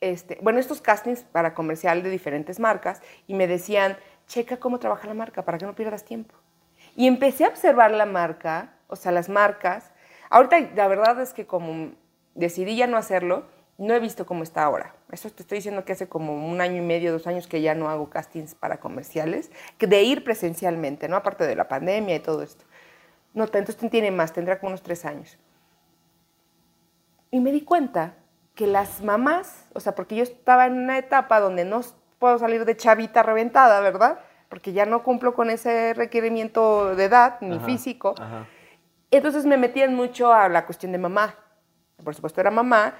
este, 0.00 0.38
bueno, 0.42 0.58
estos 0.58 0.80
castings 0.80 1.22
para 1.22 1.54
comercial 1.54 2.02
de 2.02 2.10
diferentes 2.10 2.58
marcas, 2.58 3.02
y 3.26 3.34
me 3.34 3.46
decían, 3.46 3.96
checa 4.26 4.56
cómo 4.58 4.78
trabaja 4.78 5.06
la 5.06 5.14
marca 5.14 5.44
para 5.44 5.58
que 5.58 5.66
no 5.66 5.74
pierdas 5.74 6.04
tiempo. 6.04 6.34
Y 6.98 7.06
empecé 7.06 7.44
a 7.44 7.48
observar 7.50 7.92
la 7.92 8.06
marca, 8.06 8.72
o 8.88 8.96
sea, 8.96 9.12
las 9.12 9.28
marcas. 9.28 9.92
Ahorita 10.30 10.58
la 10.74 10.88
verdad 10.88 11.20
es 11.20 11.32
que 11.32 11.46
como 11.46 11.92
decidí 12.34 12.74
ya 12.74 12.88
no 12.88 12.96
hacerlo, 12.96 13.46
no 13.78 13.94
he 13.94 14.00
visto 14.00 14.26
cómo 14.26 14.42
está 14.42 14.64
ahora. 14.64 14.96
Eso 15.12 15.30
te 15.30 15.42
estoy 15.42 15.58
diciendo 15.58 15.84
que 15.84 15.92
hace 15.92 16.08
como 16.08 16.34
un 16.34 16.60
año 16.60 16.78
y 16.78 16.84
medio, 16.84 17.12
dos 17.12 17.28
años 17.28 17.46
que 17.46 17.62
ya 17.62 17.76
no 17.76 17.88
hago 17.88 18.10
castings 18.10 18.56
para 18.56 18.80
comerciales, 18.80 19.52
de 19.78 20.02
ir 20.02 20.24
presencialmente, 20.24 21.08
¿no? 21.08 21.14
Aparte 21.14 21.46
de 21.46 21.54
la 21.54 21.68
pandemia 21.68 22.16
y 22.16 22.18
todo 22.18 22.42
esto. 22.42 22.64
No, 23.32 23.44
entonces 23.44 23.76
tiene 23.92 24.10
más, 24.10 24.32
tendrá 24.32 24.58
como 24.58 24.70
unos 24.70 24.82
tres 24.82 25.04
años. 25.04 25.38
Y 27.30 27.38
me 27.38 27.52
di 27.52 27.60
cuenta 27.60 28.14
que 28.56 28.66
las 28.66 29.02
mamás, 29.04 29.68
o 29.72 29.78
sea, 29.78 29.94
porque 29.94 30.16
yo 30.16 30.24
estaba 30.24 30.66
en 30.66 30.72
una 30.72 30.98
etapa 30.98 31.38
donde 31.38 31.64
no 31.64 31.80
puedo 32.18 32.40
salir 32.40 32.64
de 32.64 32.76
chavita 32.76 33.22
reventada, 33.22 33.78
¿verdad? 33.82 34.18
Porque 34.48 34.72
ya 34.72 34.86
no 34.86 35.02
cumplo 35.02 35.34
con 35.34 35.50
ese 35.50 35.94
requerimiento 35.94 36.94
de 36.96 37.04
edad 37.04 37.36
ni 37.40 37.56
Ajá, 37.56 37.66
físico. 37.66 38.14
ajá. 38.18 38.46
Entonces 39.10 39.46
me 39.46 39.56
metían 39.56 39.94
mucho 39.94 40.32
a 40.32 40.48
la 40.48 40.64
cuestión 40.66 40.92
de 40.92 40.98
mamá. 40.98 41.34
Por 42.02 42.14
supuesto 42.14 42.40
era 42.40 42.50
mamá 42.50 42.94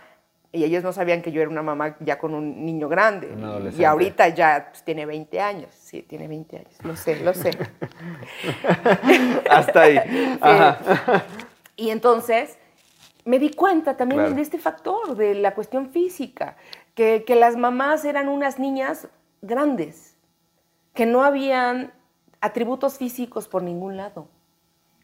y 0.53 0.65
ellos 0.65 0.83
no 0.83 0.93
sabían 0.93 1.21
que 1.23 1.31
yo 1.33 1.41
era 1.43 1.51
una 1.51 1.63
mamá 1.63 1.97
ya 2.01 2.19
con 2.19 2.35
un 2.35 2.65
niño 2.65 2.89
grande. 2.89 3.29
Un 3.29 3.73
Y- 3.79 3.85
ahorita 3.85 4.29
ya 4.29 4.69
pues, 4.71 4.83
tiene 4.83 5.05
20 5.07 5.41
años. 5.41 5.75
Sí, 5.75 6.03
tiene 6.03 6.27
20 6.29 6.57
años. 6.57 6.75
Lo 6.83 6.97
sé, 6.97 7.21
lo 7.21 7.35
sé. 7.35 7.51
Hasta 9.51 9.83
ahí. 9.83 10.39
Ajá. 10.41 11.25
Y 11.77 11.91
entonces 11.91 12.59
me 13.25 13.39
di 13.39 13.51
cuenta 13.51 13.97
también 13.97 14.21
Claro. 14.23 14.35
de 14.35 14.43
este 14.43 14.59
factor, 14.59 15.17
de 15.17 15.35
la 15.35 15.55
cuestión 15.55 15.91
física, 15.91 16.57
que, 16.95 17.25
que 17.27 17.35
las 17.37 17.57
mamás 17.57 18.05
eran 18.05 18.29
unas 18.29 18.59
niñas 18.59 19.09
grandes, 19.43 20.08
que 20.99 21.07
no 21.07 21.23
habían 21.23 21.93
atributos 22.41 22.99
físicos 22.99 23.47
por 23.47 23.63
ningún 23.63 23.97
lado. 23.97 24.27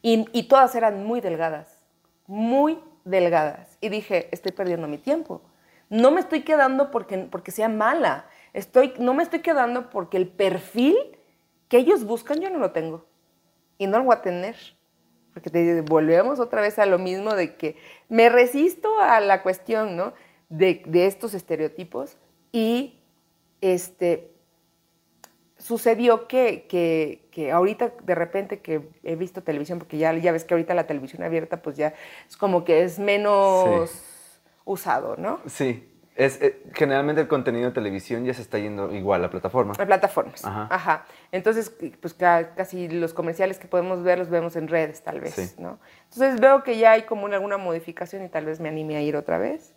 Y, 0.02 0.42
todas 0.48 0.74
eran 0.74 1.04
muy 1.04 1.20
delgadas, 1.20 1.86
muy 2.26 2.80
delgadas. 3.04 3.78
Y 3.80 3.90
dije, 3.90 4.28
estoy 4.32 4.50
perdiendo 4.50 4.88
mi 4.88 4.98
tiempo. 4.98 5.40
No 5.88 6.10
me 6.10 6.18
estoy 6.18 6.42
quedando 6.42 6.90
porque, 6.90 7.18
porque 7.30 7.52
sea 7.52 7.68
mala. 7.68 8.26
Estoy, 8.54 8.92
no 8.98 9.14
me 9.14 9.22
estoy 9.22 9.38
quedando 9.38 9.88
porque 9.88 10.16
el 10.16 10.26
perfil 10.26 10.96
que 11.68 11.76
ellos 11.76 12.02
buscan 12.02 12.40
yo 12.40 12.50
no 12.50 12.58
lo 12.58 12.72
tengo. 12.72 13.06
Y 13.78 13.86
no 13.86 13.98
lo 13.98 14.06
voy 14.06 14.16
a 14.16 14.22
tener. 14.22 14.56
Porque 15.32 15.48
te 15.48 15.80
volvemos 15.82 16.40
otra 16.40 16.60
vez 16.60 16.80
a 16.80 16.86
lo 16.86 16.98
mismo 16.98 17.34
de 17.34 17.54
que 17.54 17.76
me 18.08 18.28
resisto 18.30 18.98
a 18.98 19.20
la 19.20 19.44
cuestión, 19.44 19.96
¿no? 19.96 20.12
De, 20.48 20.82
de 20.86 21.06
estos 21.06 21.34
estereotipos 21.34 22.16
y 22.50 22.98
este, 23.60 24.33
sucedió 25.64 26.28
que, 26.28 26.66
que, 26.68 27.26
que 27.30 27.50
ahorita 27.50 27.92
de 28.02 28.14
repente 28.14 28.60
que 28.60 28.82
he 29.02 29.16
visto 29.16 29.42
televisión, 29.42 29.78
porque 29.78 29.96
ya, 29.96 30.12
ya 30.12 30.30
ves 30.30 30.44
que 30.44 30.52
ahorita 30.52 30.74
la 30.74 30.86
televisión 30.86 31.22
abierta 31.22 31.62
pues 31.62 31.78
ya 31.78 31.94
es 32.28 32.36
como 32.36 32.64
que 32.64 32.82
es 32.82 32.98
menos 32.98 33.90
usado, 34.66 35.16
¿no? 35.16 35.40
Sí. 35.46 35.88
Es, 36.16 36.40
eh, 36.42 36.62
generalmente 36.74 37.22
el 37.22 37.28
contenido 37.28 37.64
de 37.70 37.72
televisión 37.74 38.24
ya 38.24 38.32
se 38.34 38.42
está 38.42 38.58
yendo 38.58 38.94
igual 38.94 39.24
a 39.24 39.30
plataforma. 39.30 39.72
A 39.76 39.84
plataformas. 39.86 40.44
Ajá. 40.44 40.68
Ajá. 40.70 41.06
Entonces, 41.32 41.74
pues 42.00 42.14
ca- 42.14 42.54
casi 42.54 42.88
los 42.88 43.12
comerciales 43.14 43.58
que 43.58 43.66
podemos 43.66 44.04
ver 44.04 44.18
los 44.18 44.28
vemos 44.30 44.54
en 44.54 44.68
redes, 44.68 45.02
tal 45.02 45.20
vez, 45.20 45.34
Sí. 45.34 45.50
¿no? 45.58 45.80
Entonces 46.12 46.38
veo 46.40 46.62
que 46.62 46.78
ya 46.78 46.92
hay 46.92 47.02
como 47.02 47.24
una- 47.24 47.36
alguna 47.36 47.56
modificación 47.56 48.22
y 48.22 48.28
tal 48.28 48.44
vez 48.44 48.60
me 48.60 48.68
anime 48.68 48.96
a 48.96 49.00
ir 49.02 49.16
otra 49.16 49.38
vez, 49.38 49.73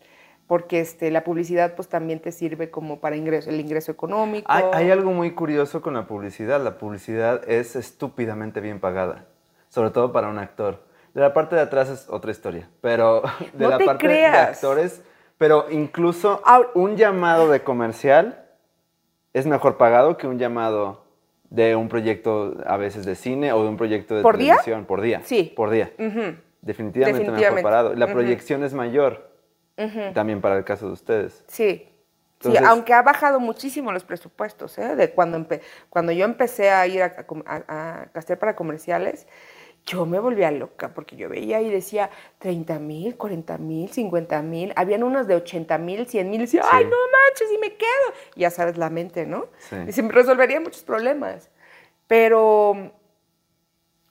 porque 0.47 0.79
este, 0.79 1.11
la 1.11 1.23
publicidad 1.23 1.75
pues 1.75 1.89
también 1.89 2.19
te 2.21 2.31
sirve 2.31 2.69
como 2.71 2.99
para 2.99 3.15
ingreso, 3.17 3.49
el 3.49 3.59
ingreso 3.59 3.91
económico. 3.91 4.49
Hay, 4.51 4.63
hay 4.73 4.91
algo 4.91 5.11
muy 5.11 5.31
curioso 5.31 5.81
con 5.81 5.93
la 5.95 6.07
publicidad. 6.07 6.61
La 6.63 6.77
publicidad 6.77 7.41
es 7.49 7.75
estúpidamente 7.75 8.61
bien 8.61 8.79
pagada, 8.79 9.25
sobre 9.69 9.89
todo 9.91 10.11
para 10.13 10.29
un 10.29 10.39
actor. 10.39 10.83
De 11.13 11.21
la 11.21 11.33
parte 11.33 11.55
de 11.55 11.61
atrás 11.61 11.89
es 11.89 12.07
otra 12.09 12.31
historia, 12.31 12.69
pero 12.81 13.21
de 13.53 13.63
No 13.65 13.69
la 13.71 13.77
te 13.77 13.85
parte 13.85 14.07
de 14.07 14.13
creas. 14.13 14.49
actores, 14.55 15.01
pero 15.37 15.65
incluso 15.69 16.41
Ahor- 16.45 16.69
un 16.75 16.95
llamado 16.95 17.49
de 17.49 17.61
comercial 17.63 18.45
es 19.33 19.45
mejor 19.45 19.77
pagado 19.77 20.17
que 20.17 20.27
un 20.27 20.39
llamado 20.39 21.03
de 21.49 21.75
un 21.75 21.89
proyecto 21.89 22.55
a 22.65 22.77
veces 22.77 23.05
de 23.05 23.15
cine 23.15 23.51
o 23.53 23.63
de 23.63 23.69
un 23.69 23.77
proyecto 23.77 24.15
de 24.15 24.21
¿Por 24.21 24.37
día? 24.37 24.53
televisión 24.53 24.85
por 24.85 25.01
día. 25.01 25.21
Sí. 25.23 25.53
Por 25.55 25.69
día. 25.69 25.91
Ujú. 25.97 26.35
Definitivamente, 26.61 27.19
mejor 27.19 27.35
Definitivamente. 27.35 27.63
pagado. 27.63 27.93
La 27.95 28.05
Ujú. 28.05 28.13
proyección 28.15 28.63
es 28.63 28.73
mayor 28.73 29.29
también 30.13 30.41
para 30.41 30.57
el 30.57 30.63
caso 30.63 30.87
de 30.87 30.93
ustedes. 30.93 31.43
Sí. 31.47 31.87
Entonces- 32.39 32.61
sí, 32.61 32.65
aunque 32.67 32.93
ha 32.93 33.01
bajado 33.01 33.39
muchísimo 33.39 33.91
los 33.91 34.03
presupuestos, 34.03 34.77
¿eh? 34.77 34.95
De 34.95 35.11
cuando, 35.11 35.37
empe- 35.39 35.61
cuando 35.89 36.11
yo 36.11 36.25
empecé 36.25 36.69
a 36.69 36.85
ir 36.87 37.01
a, 37.03 37.15
a 37.67 38.05
castear 38.11 38.37
para 38.39 38.55
comerciales, 38.55 39.27
yo 39.85 40.05
me 40.05 40.19
volvía 40.19 40.51
loca 40.51 40.93
porque 40.93 41.15
yo 41.15 41.29
veía 41.29 41.61
y 41.61 41.69
decía 41.71 42.09
30 42.39 42.77
mil, 42.79 43.15
40 43.15 43.57
mil, 43.57 43.89
50 43.89 44.41
mil, 44.41 44.73
habían 44.75 45.01
unos 45.01 45.27
de 45.27 45.35
80 45.35 45.77
mil, 45.77 46.05
100 46.07 46.29
mil, 46.29 46.41
y 46.41 46.43
decía, 46.43 46.61
Sí. 46.63 46.69
ay, 46.71 46.83
no 46.85 46.91
manches, 46.91 47.51
y 47.53 47.57
me 47.57 47.75
quedo. 47.75 48.13
Ya 48.35 48.49
sabes, 48.51 48.77
la 48.77 48.89
mente, 48.89 49.25
¿no? 49.25 49.47
Sí. 49.59 49.77
Y 49.87 49.91
se 49.93 50.03
me 50.03 50.11
resolvería 50.11 50.59
muchos 50.59 50.83
problemas. 50.83 51.49
Pero 52.07 52.91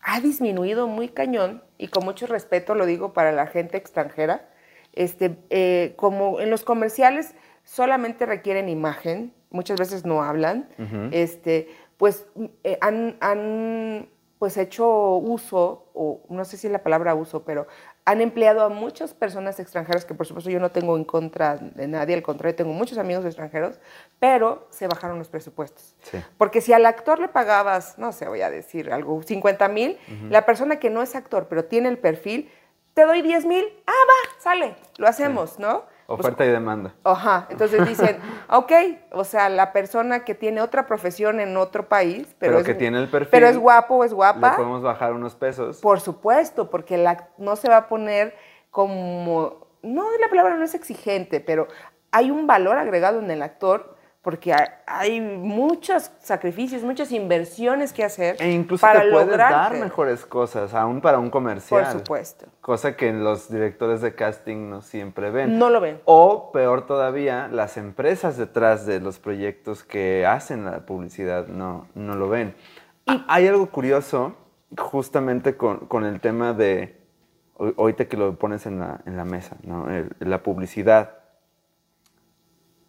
ha 0.00 0.20
disminuido 0.20 0.86
muy 0.86 1.08
cañón 1.08 1.62
y 1.78 1.88
con 1.88 2.04
mucho 2.04 2.26
respeto 2.26 2.74
lo 2.74 2.86
digo 2.86 3.12
para 3.12 3.32
la 3.32 3.46
gente 3.46 3.76
extranjera. 3.76 4.48
Este, 4.96 5.38
eh, 5.50 5.92
como 5.96 6.40
en 6.40 6.50
los 6.50 6.64
comerciales 6.64 7.34
solamente 7.64 8.26
requieren 8.26 8.68
imagen, 8.68 9.32
muchas 9.50 9.78
veces 9.78 10.04
no 10.04 10.22
hablan, 10.22 10.68
este, 11.12 11.68
pues 11.96 12.26
eh, 12.64 12.78
han, 12.80 13.16
han, 13.20 14.08
pues 14.38 14.56
hecho 14.56 15.16
uso, 15.16 15.90
o 15.94 16.22
no 16.28 16.44
sé 16.44 16.56
si 16.56 16.66
es 16.66 16.72
la 16.72 16.82
palabra 16.82 17.14
uso, 17.14 17.44
pero 17.44 17.66
han 18.04 18.20
empleado 18.20 18.62
a 18.62 18.68
muchas 18.68 19.14
personas 19.14 19.58
extranjeras, 19.58 20.04
que 20.04 20.14
por 20.14 20.26
supuesto 20.26 20.48
yo 20.48 20.60
no 20.60 20.70
tengo 20.70 20.96
en 20.96 21.04
contra 21.04 21.56
de 21.56 21.88
nadie, 21.88 22.14
al 22.14 22.22
contrario, 22.22 22.54
tengo 22.54 22.72
muchos 22.72 22.98
amigos 22.98 23.24
extranjeros, 23.24 23.80
pero 24.20 24.68
se 24.70 24.86
bajaron 24.86 25.18
los 25.18 25.28
presupuestos. 25.28 25.96
Sí. 26.02 26.18
Porque 26.38 26.60
si 26.60 26.72
al 26.72 26.86
actor 26.86 27.18
le 27.18 27.28
pagabas, 27.28 27.98
no 27.98 28.12
sé, 28.12 28.28
voy 28.28 28.42
a 28.42 28.50
decir 28.50 28.92
algo, 28.92 29.22
50 29.22 29.68
mil, 29.68 29.98
la 30.30 30.46
persona 30.46 30.76
que 30.76 30.88
no 30.88 31.02
es 31.02 31.16
actor, 31.16 31.48
pero 31.48 31.64
tiene 31.64 31.88
el 31.88 31.98
perfil, 31.98 32.48
te 32.96 33.04
doy 33.04 33.20
10 33.20 33.44
mil, 33.44 33.62
ah, 33.86 33.92
va, 33.92 34.40
sale, 34.40 34.74
lo 34.96 35.06
hacemos, 35.06 35.58
¿no? 35.58 35.82
Pues, 36.06 36.20
Oferta 36.20 36.46
y 36.46 36.48
demanda. 36.48 36.94
Ajá, 37.04 37.46
entonces 37.50 37.86
dicen, 37.86 38.18
ok, 38.48 38.72
o 39.12 39.22
sea, 39.22 39.50
la 39.50 39.74
persona 39.74 40.24
que 40.24 40.34
tiene 40.34 40.62
otra 40.62 40.86
profesión 40.86 41.38
en 41.38 41.58
otro 41.58 41.90
país, 41.90 42.34
pero, 42.38 42.52
Pero 42.52 42.58
es, 42.60 42.64
que 42.64 42.74
tiene 42.74 42.98
el 42.98 43.08
perfil, 43.08 43.28
pero 43.30 43.48
es 43.48 43.58
guapo 43.58 43.96
o 43.96 44.04
es 44.04 44.12
Le 44.12 44.16
guapa, 44.16 44.56
podemos 44.56 44.82
bajar 44.82 45.12
unos 45.12 45.34
pesos. 45.34 45.78
por 45.82 46.00
supuesto, 46.00 46.70
porque 46.70 46.96
la, 46.96 47.28
no 47.36 47.56
se 47.56 47.68
va 47.68 47.76
a 47.76 47.88
poner 47.88 48.34
como, 48.70 49.66
no, 49.82 50.06
la 50.18 50.30
palabra 50.30 50.56
no 50.56 50.64
es 50.64 50.74
exigente, 50.74 51.40
pero 51.40 51.68
hay 52.12 52.30
un 52.30 52.46
valor 52.46 52.78
agregado 52.78 53.18
en 53.18 53.30
el 53.30 53.42
actor 53.42 53.94
porque 54.26 54.52
hay, 54.86 55.20
muchos 55.20 56.10
sacrificios, 56.18 56.82
muchas 56.82 57.12
inversiones 57.12 57.92
que 57.92 58.02
hacer 58.02 58.34
E 58.40 58.50
incluso 58.50 58.80
para 58.84 59.02
te 59.02 59.10
puedes 59.12 59.28
dar 59.28 59.38
lograrte. 59.38 59.78
mejores 59.78 60.26
cosas, 60.26 60.74
aún 60.74 61.00
para 61.00 61.20
un 61.20 61.30
comercial. 61.30 61.84
Por 61.84 61.92
supuesto. 61.92 62.46
Cosa 62.60 62.96
que 62.96 63.12
los 63.12 63.48
directores 63.48 64.00
de 64.00 64.16
casting 64.16 64.68
no 64.68 64.82
siempre 64.82 65.30
ven. 65.30 65.60
No 65.60 65.70
lo 65.70 65.80
ven. 65.80 66.00
O 66.06 66.50
peor 66.50 66.86
todavía, 66.86 67.46
las 67.52 67.76
empresas 67.76 68.36
detrás 68.36 68.84
de 68.84 68.98
los 68.98 69.20
proyectos 69.20 69.84
que 69.84 70.26
hacen 70.26 70.64
la 70.64 70.80
publicidad 70.80 71.46
no, 71.46 71.86
no 71.94 72.16
lo 72.16 72.28
ven. 72.28 72.56
Ah, 73.06 73.24
Hay 73.28 73.46
algo 73.46 73.68
curioso 73.70 74.34
justamente 74.76 75.56
con, 75.56 75.86
con 75.86 76.04
el 76.04 76.20
tema 76.20 76.52
de, 76.52 77.00
ho- 77.58 77.74
ahorita 77.78 78.06
que 78.06 78.16
lo 78.16 78.34
pones 78.36 78.66
en 78.66 78.80
la, 78.80 79.02
en 79.06 79.16
la 79.16 79.24
mesa, 79.24 79.54
¿no? 79.62 79.88
El- 79.88 80.10
la 80.18 80.42
publicidad. 80.42 81.12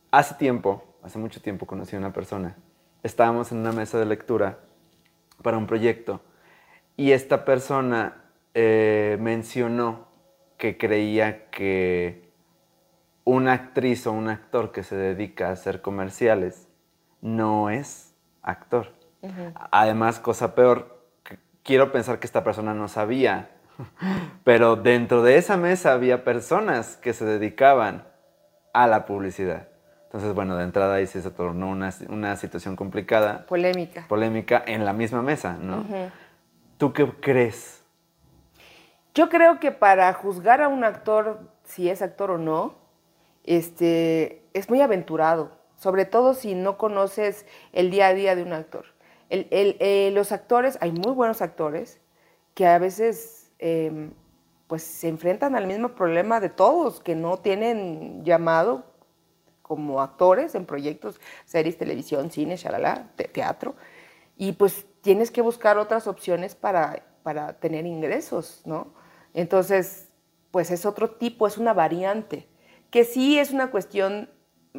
Hace 0.10 0.34
tiempo, 0.34 0.84
hace 1.08 1.20
mucho 1.20 1.42
tiempo 1.42 1.66
conocí 1.66 1.96
a 1.96 2.00
una 2.00 2.12
persona. 2.12 2.58
Estábamos 3.02 3.52
en 3.54 3.60
una 3.60 3.72
mesa 3.72 3.98
de 3.98 4.06
lectura 4.06 4.60
para 5.42 5.58
un 5.58 5.66
proyecto 5.66 6.22
y 6.98 7.14
esta 7.14 7.46
persona 7.46 8.26
eh, 8.54 9.18
mencionó 9.22 10.08
que 10.58 10.78
creía 10.78 11.50
que 11.50 12.30
una 13.24 13.54
actriz 13.54 14.06
o 14.06 14.12
un 14.12 14.28
actor 14.28 14.74
que 14.74 14.84
se 14.84 14.98
dedica 14.98 15.48
a 15.48 15.52
hacer 15.54 15.82
comerciales 15.82 16.68
no 17.22 17.70
es 17.70 18.14
actor. 18.42 18.94
Además, 19.72 20.20
cosa 20.20 20.56
peor, 20.56 21.06
quiero 21.64 21.92
pensar 21.92 22.20
que 22.20 22.28
esta 22.28 22.44
persona 22.44 22.74
no 22.74 22.88
sabía, 22.90 23.52
pero 24.44 24.76
dentro 24.76 25.24
de 25.24 25.38
esa 25.38 25.56
mesa 25.56 25.94
había 25.94 26.26
personas 26.26 26.98
que 26.98 27.14
se 27.14 27.26
dedicaban 27.26 28.06
a 28.74 28.88
la 28.88 29.06
publicidad. 29.06 29.70
Entonces, 30.18 30.34
bueno, 30.34 30.58
de 30.58 30.64
entrada 30.64 30.96
ahí 30.96 31.06
se 31.06 31.22
tornó 31.30 31.70
una, 31.70 31.94
una 32.10 32.36
situación 32.38 32.76
complicada. 32.76 33.46
Polémica. 33.46 34.08
Polémica 34.08 34.64
en 34.66 34.84
la 34.84 34.92
misma 34.92 35.22
mesa, 35.22 35.60
¿no? 35.62 35.86
¿Tú 36.80 36.92
qué 36.92 37.08
crees? 37.22 37.84
Yo 39.14 39.30
creo 39.30 39.60
que 39.60 39.72
para 39.72 40.12
juzgar 40.14 40.64
a 40.64 40.70
un 40.70 40.84
actor, 40.84 41.42
si 41.66 41.88
es 41.88 42.02
actor 42.02 42.32
o 42.32 42.40
no, 42.40 42.74
este, 43.44 44.42
es 44.56 44.72
muy 44.72 44.82
aventurado, 44.82 45.52
sobre 45.76 46.06
todo 46.06 46.34
si 46.34 46.56
no 46.56 46.80
conoces 46.80 47.46
el 47.72 47.92
día 47.92 48.08
a 48.08 48.16
día 48.16 48.36
de 48.36 48.42
un 48.42 48.54
actor. 48.54 48.86
Eh, 49.30 50.10
los 50.16 50.32
actores, 50.32 50.80
hay 50.82 50.94
muy 50.94 51.12
buenos 51.12 51.44
actores 51.44 52.02
que 52.56 52.66
a 52.66 52.80
veces 52.80 53.52
em, 53.60 54.10
pues 54.66 54.82
se 54.82 55.10
enfrentan 55.10 55.56
al 55.56 55.68
mismo 55.68 55.90
problema 55.90 56.40
de 56.40 56.50
todos, 56.50 57.02
que 57.02 57.14
no 57.14 57.38
tienen 57.38 58.26
llamado 58.26 58.97
como 59.68 60.02
actores 60.02 60.56
en 60.56 60.66
proyectos, 60.66 61.20
series, 61.46 61.78
televisión, 61.78 62.32
cine, 62.32 62.56
shalala, 62.56 63.10
teatro, 63.34 63.76
y 64.38 64.54
pues 64.54 64.86
tienes 65.02 65.32
que 65.32 65.42
buscar 65.42 65.78
otras 65.78 66.08
opciones 66.08 66.56
para, 66.56 67.04
para 67.24 67.60
tener 67.60 67.86
ingresos, 67.86 68.62
¿no? 68.66 68.94
Entonces, 69.34 70.10
pues 70.52 70.72
es 70.72 70.86
otro 70.86 71.12
tipo, 71.12 71.48
es 71.48 71.58
una 71.58 71.74
variante, 71.74 72.48
que 72.90 73.04
sí 73.04 73.38
es 73.38 73.52
una 73.52 73.70
cuestión 73.70 74.30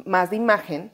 más 0.05 0.29
de 0.29 0.37
imagen, 0.37 0.91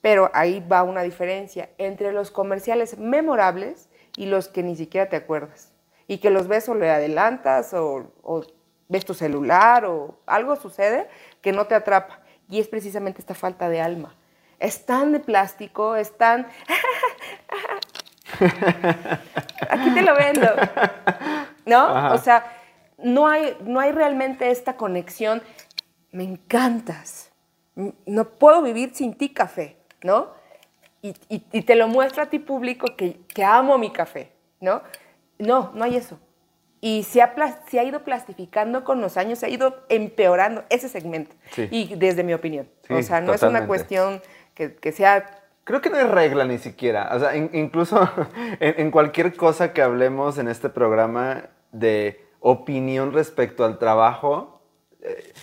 pero 0.00 0.30
ahí 0.34 0.60
va 0.60 0.82
una 0.82 1.02
diferencia 1.02 1.70
entre 1.78 2.12
los 2.12 2.30
comerciales 2.30 2.98
memorables 2.98 3.88
y 4.16 4.26
los 4.26 4.48
que 4.48 4.62
ni 4.62 4.76
siquiera 4.76 5.08
te 5.08 5.16
acuerdas. 5.16 5.72
Y 6.06 6.18
que 6.18 6.30
los 6.30 6.48
ves 6.48 6.68
o 6.68 6.74
le 6.74 6.90
adelantas 6.90 7.72
o, 7.74 8.12
o 8.22 8.42
ves 8.88 9.04
tu 9.04 9.14
celular 9.14 9.84
o 9.84 10.18
algo 10.26 10.56
sucede 10.56 11.08
que 11.40 11.52
no 11.52 11.66
te 11.66 11.74
atrapa. 11.74 12.22
Y 12.50 12.60
es 12.60 12.68
precisamente 12.68 13.20
esta 13.20 13.34
falta 13.34 13.68
de 13.68 13.80
alma. 13.80 14.14
Es 14.58 14.84
tan 14.84 15.12
de 15.12 15.20
plástico, 15.20 15.96
es 15.96 16.16
tan... 16.18 16.46
Aquí 19.70 19.90
te 19.94 20.02
lo 20.02 20.14
vendo. 20.14 20.48
¿No? 21.64 22.12
O 22.12 22.18
sea, 22.18 22.44
no 22.98 23.28
hay, 23.28 23.56
no 23.62 23.80
hay 23.80 23.92
realmente 23.92 24.50
esta 24.50 24.76
conexión. 24.76 25.42
Me 26.10 26.24
encantas. 26.24 27.30
No 28.04 28.28
puedo 28.28 28.62
vivir 28.62 28.94
sin 28.94 29.14
ti, 29.14 29.30
café, 29.30 29.76
¿no? 30.02 30.38
Y, 31.02 31.12
te 31.62 31.76
lo 31.76 31.88
muestro 31.88 32.22
a 32.22 32.26
ti 32.26 32.38
público 32.38 32.94
que, 32.94 33.20
que 33.28 33.42
amo 33.42 33.78
mi 33.78 33.90
café, 33.90 34.32
¿no? 34.60 34.82
No, 35.38 35.70
no 35.74 35.84
hay 35.84 35.96
eso. 35.96 36.18
Y 36.80 37.02
se 37.02 37.20
ha, 37.20 37.34
se 37.68 37.78
ha 37.78 37.84
ido 37.84 38.04
plastificando 38.04 38.84
con 38.84 39.00
los 39.00 39.16
años, 39.16 39.38
se 39.38 39.46
ha 39.46 39.48
ido 39.50 39.84
empeorando 39.88 40.64
ese 40.70 40.88
segmento. 40.88 41.36
Y 41.70 41.94
desde 41.96 42.24
mi 42.24 42.32
opinión. 42.32 42.68
o 42.88 43.02
sea, 43.02 43.20
no 43.20 43.34
es 43.34 43.42
una 43.42 43.66
cuestión 43.66 44.22
que, 44.54 44.74
que, 44.74 44.92
sea... 44.92 45.42
Creo 45.64 45.82
que 45.82 45.90
no 45.90 45.96
hay 45.96 46.04
regla 46.04 46.44
ni 46.44 46.58
siquiera. 46.58 47.10
O 47.14 47.20
sea, 47.20 47.36
incluso 47.36 48.08
en, 48.60 48.90
cualquier 48.90 49.36
cosa 49.36 49.74
que 49.74 49.82
hablemos 49.82 50.38
en 50.38 50.48
este 50.48 50.70
programa 50.70 51.50
de 51.70 52.24
opinión 52.40 53.12
respecto 53.12 53.64
al 53.64 53.78
trabajo 53.78 54.62
eh, 55.02 55.34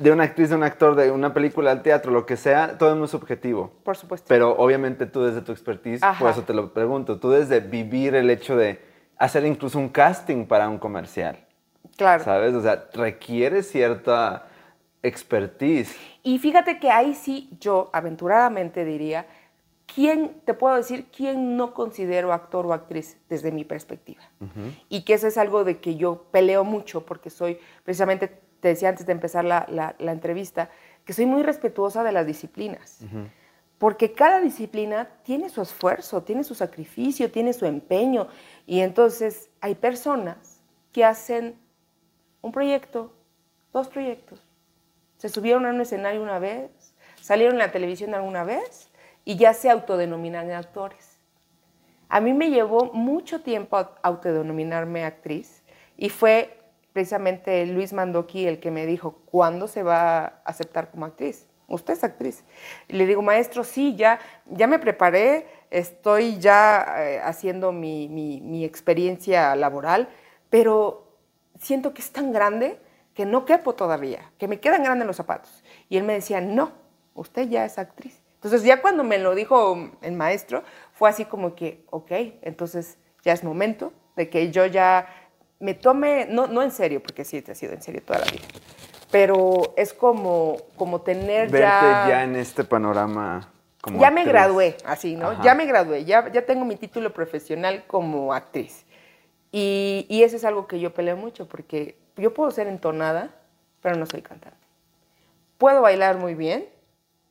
de 0.00 0.10
una 0.10 0.24
actriz, 0.24 0.50
de 0.50 0.56
un 0.56 0.62
actor, 0.62 0.94
de 0.94 1.10
una 1.10 1.32
película, 1.34 1.70
al 1.70 1.82
teatro, 1.82 2.10
lo 2.10 2.24
que 2.24 2.36
sea, 2.36 2.78
todo 2.78 2.90
es 2.92 2.96
muy 2.96 3.08
subjetivo. 3.08 3.72
Por 3.82 3.96
supuesto. 3.96 4.26
Pero 4.28 4.56
obviamente 4.56 5.06
tú 5.06 5.22
desde 5.22 5.42
tu 5.42 5.52
expertise, 5.52 6.00
por 6.18 6.30
eso 6.30 6.42
te 6.42 6.54
lo 6.54 6.72
pregunto, 6.72 7.18
tú 7.18 7.30
desde 7.30 7.60
vivir 7.60 8.14
el 8.14 8.30
hecho 8.30 8.56
de 8.56 8.89
hacer 9.20 9.44
incluso 9.44 9.78
un 9.78 9.90
casting 9.90 10.46
para 10.46 10.68
un 10.68 10.78
comercial. 10.78 11.38
Claro. 11.96 12.24
¿Sabes? 12.24 12.54
O 12.54 12.62
sea, 12.62 12.88
requiere 12.94 13.62
cierta 13.62 14.46
expertise. 15.02 15.94
Y 16.22 16.38
fíjate 16.38 16.78
que 16.78 16.90
ahí 16.90 17.14
sí 17.14 17.50
yo 17.60 17.90
aventuradamente 17.92 18.84
diría, 18.84 19.26
¿quién, 19.94 20.40
te 20.46 20.54
puedo 20.54 20.74
decir, 20.74 21.06
quién 21.14 21.58
no 21.58 21.74
considero 21.74 22.32
actor 22.32 22.64
o 22.66 22.72
actriz 22.72 23.18
desde 23.28 23.52
mi 23.52 23.64
perspectiva? 23.64 24.22
Y 24.88 25.02
que 25.02 25.14
eso 25.14 25.26
es 25.26 25.36
algo 25.36 25.64
de 25.64 25.78
que 25.78 25.96
yo 25.96 26.24
peleo 26.30 26.64
mucho 26.64 27.04
porque 27.04 27.28
soy, 27.28 27.58
precisamente 27.84 28.28
te 28.60 28.68
decía 28.68 28.88
antes 28.88 29.04
de 29.04 29.12
empezar 29.12 29.44
la, 29.44 29.94
entrevista, 29.98 30.70
que 31.04 31.12
soy 31.12 31.26
muy 31.26 31.42
respetuosa 31.42 32.02
de 32.04 32.12
las 32.12 32.26
disciplinas. 32.26 33.00
Porque 33.80 34.12
cada 34.12 34.42
disciplina 34.42 35.08
tiene 35.22 35.48
su 35.48 35.62
esfuerzo, 35.62 36.22
tiene 36.22 36.44
su 36.44 36.54
sacrificio, 36.54 37.32
tiene 37.32 37.54
su 37.54 37.64
empeño. 37.64 38.28
Y 38.66 38.80
entonces 38.80 39.48
hay 39.62 39.74
personas 39.74 40.60
que 40.92 41.02
hacen 41.02 41.58
un 42.42 42.52
proyecto, 42.52 43.10
dos 43.72 43.88
proyectos. 43.88 44.38
Se 45.16 45.30
subieron 45.30 45.64
a 45.64 45.70
un 45.70 45.80
escenario 45.80 46.22
una 46.22 46.38
vez, 46.38 46.70
salieron 47.22 47.54
en 47.54 47.60
la 47.60 47.72
televisión 47.72 48.14
alguna 48.14 48.44
vez 48.44 48.90
y 49.24 49.36
ya 49.36 49.54
se 49.54 49.70
autodenominan 49.70 50.50
actores. 50.50 51.18
A 52.10 52.20
mí 52.20 52.34
me 52.34 52.50
llevó 52.50 52.92
mucho 52.92 53.40
tiempo 53.40 53.78
autodenominarme 54.02 55.06
actriz 55.06 55.62
y 55.96 56.10
fue 56.10 56.60
precisamente 56.92 57.64
Luis 57.64 57.94
Mandoki 57.94 58.46
el 58.46 58.60
que 58.60 58.70
me 58.70 58.84
dijo, 58.84 59.22
¿cuándo 59.24 59.68
se 59.68 59.82
va 59.82 60.18
a 60.18 60.26
aceptar 60.44 60.90
como 60.90 61.06
actriz? 61.06 61.49
Usted 61.70 61.94
es 61.94 62.04
actriz. 62.04 62.44
Le 62.88 63.06
digo, 63.06 63.22
maestro, 63.22 63.64
sí, 63.64 63.96
ya, 63.96 64.20
ya 64.46 64.66
me 64.66 64.78
preparé, 64.78 65.46
estoy 65.70 66.38
ya 66.38 66.84
eh, 66.98 67.20
haciendo 67.22 67.72
mi, 67.72 68.08
mi, 68.08 68.64
experiencia 68.64 69.54
laboral, 69.56 70.08
pero 70.50 71.16
siento 71.58 71.94
que 71.94 72.02
es 72.02 72.12
tan 72.12 72.32
grande 72.32 72.78
que 73.14 73.24
no 73.24 73.44
quepo 73.44 73.74
todavía, 73.74 74.32
que 74.38 74.48
me 74.48 74.60
quedan 74.60 74.82
grandes 74.82 75.06
los 75.06 75.16
zapatos. 75.16 75.64
Y 75.88 75.96
él 75.96 76.04
me 76.04 76.14
decía, 76.14 76.40
no, 76.40 76.72
usted 77.14 77.48
ya 77.48 77.64
es 77.64 77.78
actriz. 77.78 78.20
Entonces 78.34 78.62
ya 78.62 78.80
cuando 78.80 79.04
me 79.04 79.18
lo 79.18 79.34
dijo 79.34 79.90
el 80.02 80.12
maestro, 80.12 80.64
fue 80.92 81.08
así 81.08 81.24
como 81.24 81.54
que, 81.54 81.84
ok, 81.90 82.10
entonces 82.42 82.98
ya 83.22 83.32
es 83.32 83.44
momento 83.44 83.92
de 84.16 84.28
que 84.28 84.50
yo 84.50 84.66
ya 84.66 85.06
me 85.58 85.74
tome, 85.74 86.26
no, 86.28 86.46
no 86.46 86.62
en 86.62 86.70
serio, 86.70 87.02
porque 87.02 87.24
sí, 87.24 87.42
te 87.42 87.52
ha 87.52 87.54
sido 87.54 87.74
en 87.74 87.82
serio 87.82 88.02
toda 88.02 88.20
la 88.20 88.24
vida, 88.26 88.44
pero 89.10 89.74
es 89.76 89.92
como, 89.92 90.56
como 90.76 91.00
tener 91.00 91.50
Verte 91.50 91.58
ya... 91.60 92.06
ya 92.08 92.24
en 92.24 92.36
este 92.36 92.64
panorama 92.64 93.50
como 93.80 93.98
Ya 93.98 94.10
me 94.10 94.24
gradué, 94.24 94.76
así, 94.84 95.16
¿no? 95.16 95.42
Ya 95.42 95.54
me 95.54 95.64
gradué, 95.64 96.04
ya, 96.04 96.30
ya 96.30 96.44
tengo 96.44 96.64
mi 96.64 96.76
título 96.76 97.12
profesional 97.14 97.84
como 97.86 98.34
actriz. 98.34 98.84
Y, 99.52 100.06
y, 100.08 100.22
eso 100.22 100.36
es 100.36 100.44
algo 100.44 100.66
que 100.66 100.78
yo 100.78 100.92
peleo 100.92 101.16
mucho, 101.16 101.48
porque 101.48 101.96
yo 102.16 102.34
puedo 102.34 102.50
ser 102.50 102.66
entonada, 102.66 103.30
pero 103.80 103.96
no 103.96 104.06
soy 104.06 104.20
cantante. 104.22 104.58
Puedo 105.56 105.80
bailar 105.80 106.18
muy 106.18 106.34
bien, 106.34 106.68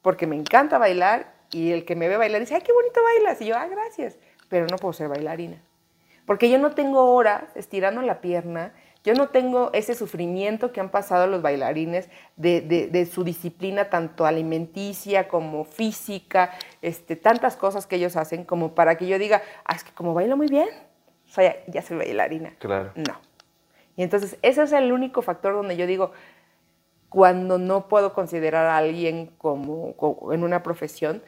porque 0.02 0.26
me 0.28 0.36
encanta 0.36 0.80
bailar, 0.80 1.32
y 1.52 1.72
el 1.72 1.86
que 1.86 1.96
me 1.96 2.08
ve 2.08 2.18
bailar 2.18 2.42
dice, 2.42 2.56
ay, 2.56 2.62
qué 2.62 2.74
bonito 2.74 3.00
bailas, 3.04 3.40
y 3.42 3.46
yo, 3.46 3.56
ah, 3.56 3.68
gracias, 3.68 4.18
pero 4.50 4.66
no 4.68 4.78
puedo 4.78 4.94
ser 4.94 5.08
bailarina. 5.08 5.62
Porque 6.26 6.50
yo 6.50 6.58
no 6.58 6.72
tengo 6.72 7.14
horas 7.14 7.44
estirando 7.56 8.02
la 8.02 8.22
pierna, 8.22 8.74
yo 9.04 9.14
no 9.14 9.30
tengo 9.30 9.72
ese 9.74 9.96
sufrimiento 9.96 10.72
que 10.72 10.82
han 10.82 10.90
pasado 10.90 11.28
los 11.28 11.42
bailarines 11.42 12.10
de, 12.36 13.10
su 13.12 13.24
disciplina, 13.24 13.90
tanto 13.90 14.26
alimenticia 14.26 15.28
como 15.28 15.64
física, 15.64 16.52
este, 16.82 17.16
tantas 17.16 17.56
cosas 17.56 17.88
que 17.88 17.96
ellos 17.96 18.16
hacen, 18.18 18.44
como 18.44 18.76
para 18.76 18.96
que 18.96 19.08
yo 19.08 19.18
diga, 19.18 19.42
ah, 19.64 19.76
es 19.76 19.84
que 19.84 19.92
como 19.94 20.14
bailo 20.14 20.36
muy 20.36 20.48
bien, 20.48 20.68
soy, 21.26 21.46
ya 21.68 21.82
soy 21.82 21.98
bailarina. 21.98 22.54
Claro. 22.60 22.92
No. 22.96 23.20
Y 23.96 24.04
entonces, 24.04 24.38
ese 24.42 24.64
es 24.64 24.72
el 24.74 24.92
único 24.92 25.22
factor 25.22 25.54
donde 25.54 25.78
yo 25.78 25.88
digo, 25.88 26.12
cuando 27.10 27.58
no 27.58 27.88
puedo 27.88 28.14
considerar 28.14 28.66
a 28.66 28.78
alguien 28.78 29.28
como, 29.38 29.96
en 30.32 30.44
una 30.44 30.62
profesión, 30.62 31.24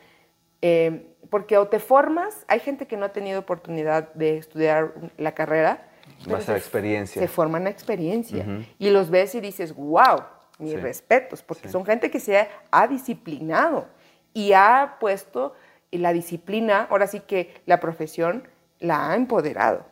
eh, 0.62 1.08
porque 1.30 1.58
o 1.58 1.68
te 1.68 1.80
formas, 1.80 2.46
hay 2.48 2.60
gente 2.60 2.86
que 2.86 2.98
no 2.98 3.06
ha 3.06 3.10
tenido 3.10 3.40
oportunidad 3.40 4.14
de 4.14 4.38
estudiar 4.38 4.94
la 5.18 5.34
carrera, 5.34 5.88
más 6.28 6.50
experiencia. 6.50 7.22
Se 7.22 7.28
forman 7.28 7.68
experiencia. 7.68 8.46
Y 8.78 8.90
los 8.90 9.10
ves 9.10 9.36
y 9.36 9.42
dices, 9.42 9.76
wow, 9.76 10.22
mis 10.62 10.82
respetos, 10.82 11.42
porque 11.42 11.70
son 11.70 11.86
gente 11.86 12.12
que 12.12 12.20
se 12.20 12.48
ha, 12.72 12.88
disciplinado 12.88 13.88
y 14.34 14.54
ha 14.54 14.98
puesto 15.00 15.54
la 15.92 16.14
disciplina, 16.14 16.88
ahora 16.90 17.08
sí 17.08 17.22
que 17.22 17.62
la 17.66 17.80
profesión 17.80 18.48
la 18.80 19.12
ha 19.12 19.16
empoderado. 19.16 19.86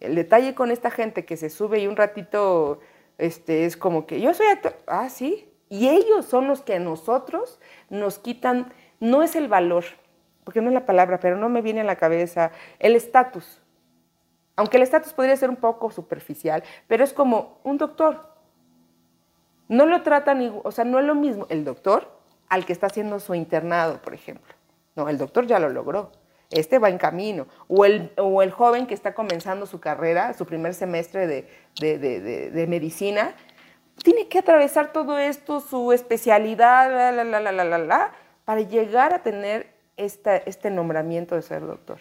El 0.00 0.14
detalle 0.14 0.54
con 0.54 0.70
esta 0.70 0.90
gente 0.90 1.24
que 1.24 1.36
se 1.36 1.50
sube 1.50 1.80
y 1.80 1.86
un 1.86 1.96
ratito 1.96 2.80
este, 3.18 3.64
es 3.64 3.76
como 3.76 4.06
que 4.06 4.20
yo 4.20 4.34
soy 4.34 4.46
actor, 4.46 4.76
ah, 4.86 5.08
sí, 5.08 5.48
y 5.68 5.88
ellos 5.88 6.26
son 6.26 6.48
los 6.48 6.60
que 6.60 6.74
a 6.74 6.78
nosotros 6.78 7.58
nos 7.88 8.18
quitan, 8.18 8.72
no 9.00 9.22
es 9.22 9.36
el 9.36 9.48
valor, 9.48 9.84
porque 10.44 10.60
no 10.60 10.68
es 10.68 10.74
la 10.74 10.86
palabra, 10.86 11.18
pero 11.18 11.36
no 11.36 11.48
me 11.48 11.62
viene 11.62 11.80
a 11.80 11.84
la 11.84 11.96
cabeza, 11.96 12.52
el 12.78 12.94
estatus 12.94 13.61
Aunque 14.62 14.76
el 14.76 14.84
estatus 14.84 15.12
podría 15.12 15.36
ser 15.36 15.50
un 15.50 15.56
poco 15.56 15.90
superficial, 15.90 16.62
pero 16.86 17.02
es 17.02 17.12
como 17.12 17.58
un 17.64 17.78
doctor. 17.78 18.28
No 19.66 19.86
lo 19.86 20.02
tratan, 20.02 20.60
o 20.62 20.70
sea, 20.70 20.84
no 20.84 21.00
es 21.00 21.04
lo 21.04 21.16
mismo 21.16 21.48
el 21.48 21.64
doctor 21.64 22.08
al 22.48 22.64
que 22.64 22.72
está 22.72 22.86
haciendo 22.86 23.18
su 23.18 23.34
internado, 23.34 24.00
por 24.00 24.14
ejemplo. 24.14 24.54
No, 24.94 25.08
el 25.08 25.18
doctor 25.18 25.48
ya 25.48 25.58
lo 25.58 25.68
logró. 25.68 26.12
Este 26.48 26.78
va 26.78 26.90
en 26.90 26.98
camino. 26.98 27.48
O 27.66 27.84
el, 27.84 28.12
o 28.16 28.40
el 28.40 28.52
joven 28.52 28.86
que 28.86 28.94
está 28.94 29.14
comenzando 29.14 29.66
su 29.66 29.80
carrera, 29.80 30.32
su 30.32 30.46
primer 30.46 30.74
semestre 30.74 31.26
de, 31.26 31.48
de, 31.80 32.66
medicina, 32.68 33.34
tiene 34.04 34.28
que 34.28 34.38
atravesar 34.38 34.92
todo 34.92 35.18
esto, 35.18 35.58
su 35.58 35.92
especialidad, 35.92 36.88
la, 36.88 37.24
la, 37.24 37.40
la, 37.40 37.50
la, 37.50 37.78
la, 37.78 38.12
para 38.44 38.60
llegar 38.60 39.12
a 39.12 39.24
tener 39.24 39.74
esta, 39.96 40.36
este 40.36 40.70
nombramiento 40.70 41.34
de 41.34 41.42
ser 41.42 41.66
doctor. 41.66 41.98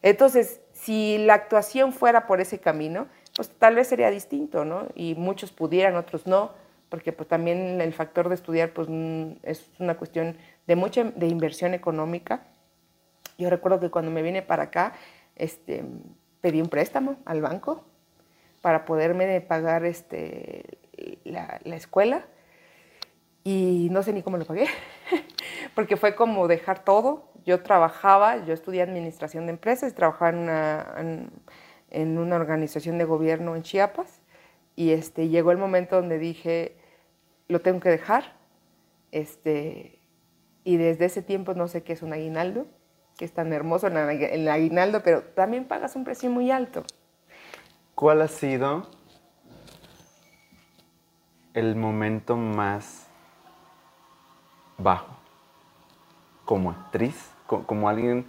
Entonces, 0.00 0.62
si 0.84 1.16
la 1.16 1.34
actuación 1.34 1.92
fuera 1.92 2.26
por 2.26 2.42
ese 2.42 2.58
camino, 2.58 3.06
pues 3.34 3.48
tal 3.48 3.74
vez 3.74 3.88
sería 3.88 4.10
distinto, 4.10 4.66
¿no? 4.66 4.86
Y 4.94 5.14
muchos 5.14 5.50
pudieran, 5.50 5.96
otros 5.96 6.26
no, 6.26 6.52
porque 6.90 7.10
pues 7.12 7.26
también 7.26 7.80
el 7.80 7.94
factor 7.94 8.28
de 8.28 8.34
estudiar 8.34 8.72
pues 8.74 8.88
mm, 8.90 9.32
es 9.42 9.70
una 9.78 9.96
cuestión 9.96 10.36
de 10.66 10.76
mucha 10.76 11.04
de 11.04 11.26
inversión 11.26 11.72
económica. 11.72 12.46
Yo 13.38 13.48
recuerdo 13.48 13.80
que 13.80 13.90
cuando 13.90 14.10
me 14.10 14.20
vine 14.20 14.42
para 14.42 14.64
acá, 14.64 14.92
este, 15.36 15.84
pedí 16.42 16.60
un 16.60 16.68
préstamo 16.68 17.16
al 17.24 17.40
banco 17.40 17.82
para 18.60 18.84
poderme 18.84 19.40
pagar 19.40 19.86
este, 19.86 20.78
la, 21.24 21.60
la 21.64 21.76
escuela 21.76 22.26
y 23.42 23.88
no 23.90 24.02
sé 24.02 24.12
ni 24.12 24.22
cómo 24.22 24.36
lo 24.36 24.44
pagué, 24.44 24.66
porque 25.74 25.96
fue 25.96 26.14
como 26.14 26.46
dejar 26.46 26.84
todo. 26.84 27.33
Yo 27.44 27.62
trabajaba, 27.62 28.44
yo 28.44 28.54
estudié 28.54 28.82
administración 28.82 29.46
de 29.46 29.52
empresas, 29.52 29.94
trabajaba 29.94 30.30
en 30.30 32.18
una, 32.18 32.36
organización 32.36 32.98
de 32.98 33.04
gobierno 33.04 33.54
en 33.54 33.62
Chiapas 33.62 34.22
y 34.76 34.90
este, 34.90 35.28
llegó 35.28 35.52
el 35.52 35.58
momento 35.58 35.96
donde 35.96 36.18
dije, 36.18 36.76
lo 37.48 37.60
tengo 37.60 37.80
que 37.80 37.90
dejar. 37.90 38.36
Este, 39.12 39.98
y 40.64 40.78
desde 40.78 41.04
ese 41.04 41.22
tiempo 41.22 41.54
no 41.54 41.68
sé 41.68 41.82
qué 41.82 41.92
es 41.92 42.02
un 42.02 42.12
aguinaldo, 42.12 42.66
que 43.18 43.24
es 43.24 43.32
tan 43.32 43.52
hermoso 43.52 43.88
el 43.88 44.48
aguinaldo, 44.48 45.02
pero 45.02 45.22
también 45.22 45.66
pagas 45.66 45.94
un 45.96 46.04
precio 46.04 46.30
muy 46.30 46.50
alto. 46.50 46.82
¿Cuál 47.94 48.22
ha 48.22 48.28
sido 48.28 48.88
el 51.52 51.76
momento 51.76 52.36
más 52.36 53.06
bajo 54.76 55.14
como 56.44 56.70
actriz, 56.70 57.30
como 57.62 57.88
alguien 57.88 58.26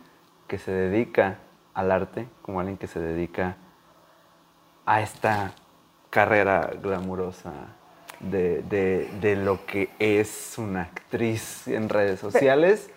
que 0.47 0.57
se 0.57 0.71
dedica 0.71 1.39
al 1.73 1.91
arte, 1.91 2.27
como 2.41 2.59
alguien 2.59 2.77
que 2.77 2.87
se 2.87 2.99
dedica 2.99 3.57
a 4.85 5.01
esta 5.01 5.53
carrera 6.09 6.71
glamurosa 6.81 7.51
de, 8.19 9.41
lo 9.43 9.65
que 9.65 9.89
es 9.99 10.57
una 10.57 10.83
actriz 10.83 11.67
en 11.67 11.89
redes 11.89 12.19
sociales, 12.19 12.89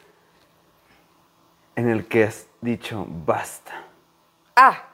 en 1.74 1.88
el 1.88 2.06
que 2.06 2.24
has 2.24 2.46
dicho 2.60 3.06
basta. 3.08 3.84
Ah, 4.54 4.84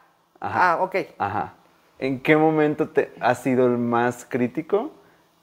ah, 0.41 0.79
ok. 0.81 0.97
Ajá. 1.19 1.55
¿En 1.99 2.21
qué 2.21 2.37
momento 2.37 2.89
te 2.89 3.13
ha 3.21 3.35
sido 3.35 3.67
el 3.67 3.79
más 3.79 4.25
crítico 4.25 4.93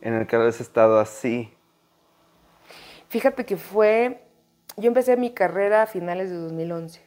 en 0.01 0.13
el 0.13 0.27
que 0.27 0.35
has 0.35 0.61
estado 0.61 0.99
así? 0.99 1.53
Fíjate 3.09 3.45
que 3.45 3.57
fue, 3.57 4.21
yo 4.77 4.87
empecé 4.87 5.17
mi 5.17 5.31
carrera 5.31 5.83
a 5.83 5.85
finales 5.85 6.29
de 6.29 6.37
2011 6.37 7.01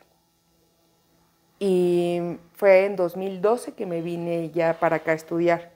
y 1.59 2.39
fue 2.53 2.87
en 2.87 2.97
2012 2.97 3.73
que 3.73 3.87
me 3.87 4.03
vine 4.03 4.51
ya 4.51 4.79
para 4.79 4.97
acá 4.97 5.13
a 5.13 5.15
estudiar. 5.15 5.73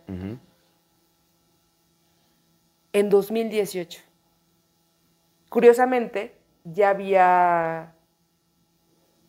En 2.92 3.08
2018. 3.08 4.02
Curiosamente, 5.48 6.36
ya 6.64 6.90
había 6.90 7.94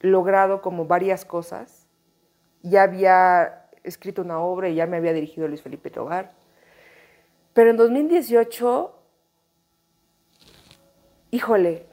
logrado 0.01 0.62
como 0.62 0.86
varias 0.86 1.24
cosas, 1.24 1.88
ya 2.62 2.84
había 2.84 3.70
escrito 3.84 4.22
una 4.22 4.39
obra 4.39 4.70
y 4.70 4.76
ya 4.76 4.86
me 4.86 4.97
había 4.97 5.14
dirigido 5.14 5.47
Luis 5.47 5.62
Felipe 5.62 5.89
Tobar. 5.89 6.34
Pero 7.53 7.70
en 7.70 7.78
2018 7.78 8.99
híjole, 11.32 11.86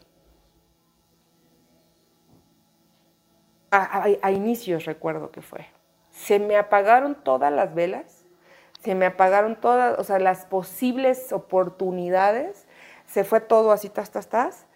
a, 3.71 4.31
inicios 4.31 4.85
recuerdo 4.85 5.31
que 5.31 5.43
fue. 5.43 5.67
Se 6.11 6.39
me 6.39 6.57
apagaron 6.57 7.15
todas 7.15 7.53
las 7.53 7.75
velas, 7.75 8.25
se 8.83 8.95
me 8.95 9.07
apagaron 9.07 9.57
todas, 9.57 9.99
o 9.99 10.05
sea, 10.05 10.19
las 10.19 10.47
posibles 10.47 11.33
oportunidades, 11.33 12.67
se 13.07 13.25
fue 13.25 13.41
todo 13.41 13.73
así, 13.73 13.89
tas, 13.89 14.11
tas, 14.11 14.29
tas. 14.29 14.67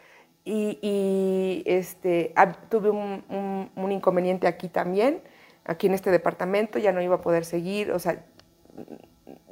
Y, 0.45 1.63
este, 1.67 2.35
tuve 2.69 2.91
un, 2.91 3.71
un, 3.75 3.93
inconveniente 3.93 4.47
aquí 4.47 4.69
también, 4.69 5.23
aquí 5.65 5.87
en 5.87 5.95
este 5.95 6.11
departamento, 6.11 6.79
ya 6.79 6.93
no 6.93 7.03
iba 7.03 7.17
a 7.17 7.21
poder 7.21 7.45
seguir, 7.45 7.93
o 7.93 7.99
sea, 7.99 8.25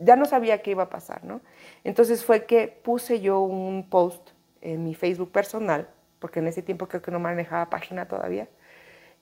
ya 0.01 0.17
no 0.17 0.25
sabía 0.25 0.63
qué 0.63 0.73
iba 0.73 0.85
a 0.85 0.91
pasar, 0.91 1.25
¿no? 1.25 1.41
Entonces 1.85 2.25
fue 2.25 2.47
que 2.47 2.69
puse 2.69 3.21
yo 3.21 3.41
un 3.41 3.89
post 3.89 4.31
en 4.61 4.83
mi 4.83 4.95
Facebook 4.95 5.31
personal, 5.31 5.89
porque 6.19 6.41
en 6.41 6.49
ese 6.49 6.63
tiempo 6.63 6.89
creo 6.89 7.03
que 7.03 7.11
no 7.11 7.21
manejaba 7.21 7.71
página 7.71 8.09
todavía, 8.09 8.49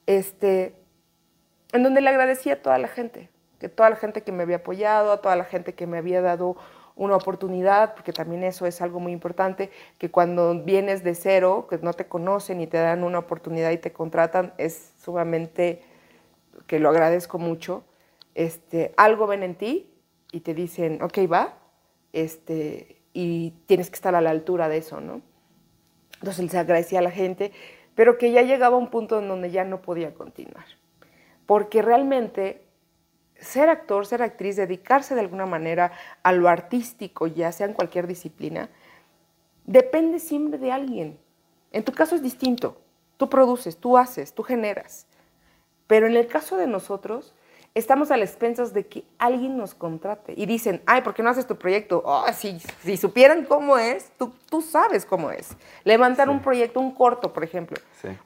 este, 0.06 0.74
en 1.72 1.82
donde 1.82 2.00
le 2.00 2.10
agradecía 2.10 2.54
a 2.54 2.62
toda 2.62 2.78
la 2.78 2.88
gente, 2.88 3.28
que 3.58 3.68
toda 3.68 3.90
la 3.90 3.96
gente 3.96 4.22
que 4.22 4.32
me 4.32 4.42
había 4.42 4.56
apoyado, 4.56 5.12
a 5.12 5.20
toda 5.20 5.36
la 5.36 5.44
gente 5.44 5.74
que 5.74 5.86
me 5.86 5.98
había 5.98 6.20
dado 6.20 6.56
una 6.96 7.14
oportunidad, 7.14 7.94
porque 7.94 8.12
también 8.12 8.42
eso 8.42 8.66
es 8.66 8.80
algo 8.80 9.00
muy 9.00 9.12
importante, 9.12 9.70
que 9.98 10.10
cuando 10.10 10.62
vienes 10.62 11.04
de 11.04 11.14
cero, 11.14 11.66
que 11.68 11.78
no 11.78 11.92
te 11.92 12.06
conocen 12.06 12.60
y 12.60 12.66
te 12.66 12.78
dan 12.78 13.04
una 13.04 13.18
oportunidad 13.18 13.70
y 13.70 13.76
te 13.78 13.92
contratan, 13.92 14.54
es 14.56 14.94
sumamente, 15.02 15.82
que 16.66 16.78
lo 16.78 16.88
agradezco 16.88 17.38
mucho, 17.38 17.84
este, 18.34 18.94
algo 18.96 19.26
ven 19.26 19.42
en 19.42 19.54
ti 19.54 19.92
y 20.32 20.40
te 20.40 20.54
dicen, 20.54 21.02
ok, 21.02 21.18
va, 21.30 21.58
este, 22.12 23.02
y 23.12 23.50
tienes 23.66 23.90
que 23.90 23.94
estar 23.94 24.14
a 24.14 24.22
la 24.22 24.30
altura 24.30 24.68
de 24.68 24.78
eso, 24.78 25.00
¿no? 25.00 25.20
Entonces 26.20 26.44
les 26.44 26.54
agradecía 26.54 27.00
a 27.00 27.02
la 27.02 27.10
gente, 27.10 27.52
pero 27.96 28.18
que 28.18 28.30
ya 28.30 28.42
llegaba 28.42 28.76
a 28.76 28.78
un 28.78 28.90
punto 28.90 29.18
en 29.18 29.26
donde 29.26 29.50
ya 29.50 29.64
no 29.64 29.82
podía 29.82 30.14
continuar. 30.14 30.66
Porque 31.46 31.82
realmente 31.82 32.62
ser 33.40 33.68
actor, 33.68 34.06
ser 34.06 34.22
actriz, 34.22 34.54
dedicarse 34.54 35.14
de 35.14 35.22
alguna 35.22 35.46
manera 35.46 35.92
a 36.22 36.32
lo 36.32 36.48
artístico, 36.48 37.26
ya 37.26 37.50
sea 37.50 37.66
en 37.66 37.72
cualquier 37.72 38.06
disciplina, 38.06 38.68
depende 39.64 40.20
siempre 40.20 40.58
de 40.58 40.70
alguien. 40.70 41.18
En 41.72 41.84
tu 41.84 41.92
caso 41.92 42.14
es 42.14 42.22
distinto. 42.22 42.76
Tú 43.16 43.30
produces, 43.30 43.78
tú 43.78 43.96
haces, 43.96 44.34
tú 44.34 44.42
generas. 44.42 45.06
Pero 45.86 46.06
en 46.06 46.16
el 46.16 46.26
caso 46.26 46.58
de 46.58 46.66
nosotros, 46.66 47.34
estamos 47.76 48.10
a 48.10 48.16
las 48.16 48.30
expensas 48.30 48.72
de 48.72 48.86
que 48.86 49.04
alguien 49.18 49.58
nos 49.58 49.74
contrate 49.74 50.32
y 50.34 50.46
dicen, 50.46 50.82
ay, 50.86 51.02
¿por 51.02 51.12
qué 51.12 51.22
no 51.22 51.28
haces 51.28 51.46
tu 51.46 51.56
proyecto? 51.56 52.02
Oh, 52.06 52.24
si, 52.32 52.58
si 52.82 52.96
supieran 52.96 53.44
cómo 53.44 53.76
es, 53.76 54.10
tú, 54.18 54.32
tú 54.48 54.62
sabes 54.62 55.04
cómo 55.04 55.30
es. 55.30 55.54
Levantar 55.84 56.30
un 56.30 56.40
proyecto, 56.40 56.80
un 56.80 56.92
corto, 56.92 57.34
por 57.34 57.44
ejemplo, 57.44 57.76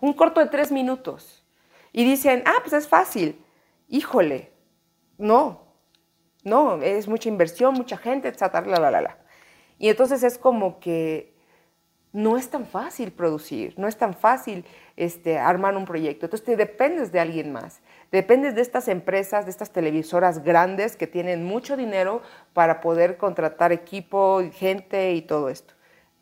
un 0.00 0.12
corto 0.12 0.38
de 0.38 0.46
tres 0.46 0.70
minutos. 0.70 1.44
Y 1.92 2.04
dicen, 2.04 2.44
ah, 2.46 2.58
pues 2.60 2.74
es 2.74 2.86
fácil. 2.86 3.44
Híjole, 3.88 4.52
no, 5.18 5.64
no, 6.44 6.80
es 6.80 7.08
mucha 7.08 7.28
inversión, 7.28 7.74
mucha 7.74 7.96
gente, 7.96 8.28
etc. 8.28 8.64
La, 8.66 8.78
la, 8.78 9.00
la, 9.00 9.18
Y 9.80 9.88
entonces 9.88 10.22
es 10.22 10.38
como 10.38 10.78
que 10.78 11.34
no 12.12 12.36
es 12.36 12.50
tan 12.50 12.66
fácil 12.66 13.10
producir, 13.10 13.74
no 13.76 13.88
es 13.88 13.96
tan 13.96 14.14
fácil 14.14 14.64
este, 14.94 15.38
armar 15.38 15.76
un 15.76 15.86
proyecto. 15.86 16.26
Entonces 16.26 16.46
te 16.46 16.56
dependes 16.56 17.10
de 17.10 17.18
alguien 17.18 17.52
más. 17.52 17.80
Dependes 18.10 18.56
de 18.56 18.62
estas 18.62 18.88
empresas, 18.88 19.44
de 19.44 19.52
estas 19.52 19.70
televisoras 19.70 20.42
grandes 20.42 20.96
que 20.96 21.06
tienen 21.06 21.44
mucho 21.44 21.76
dinero 21.76 22.22
para 22.52 22.80
poder 22.80 23.16
contratar 23.16 23.70
equipo, 23.70 24.42
gente 24.52 25.12
y 25.12 25.22
todo 25.22 25.48
esto. 25.48 25.74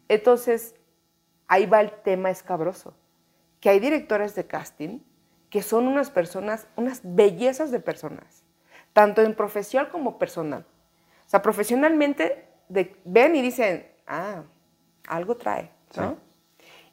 Entonces, 0.09 0.75
ahí 1.47 1.65
va 1.65 1.81
el 1.81 1.91
tema 1.91 2.31
escabroso, 2.31 2.95
que 3.61 3.71
hay 3.71 3.81
directores 3.81 4.35
de 4.35 4.47
casting 4.47 5.01
que 5.51 5.63
son 5.63 5.89
unas 5.89 6.11
personas, 6.11 6.67
unas 6.77 7.01
bellezas 7.03 7.71
de 7.71 7.81
personas, 7.81 8.45
tanto 8.93 9.23
en 9.23 9.35
profesional 9.35 9.91
como 9.91 10.19
personal. 10.19 10.67
O 11.27 11.31
sea, 11.31 11.41
profesionalmente 11.41 12.49
ven 13.05 13.35
y 13.35 13.43
dicen, 13.43 13.91
ah, 14.07 14.43
algo 15.07 15.37
trae, 15.37 15.71
¿no? 15.97 16.19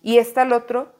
Y 0.02 0.20
está 0.20 0.44
el 0.44 0.54
otro 0.54 0.94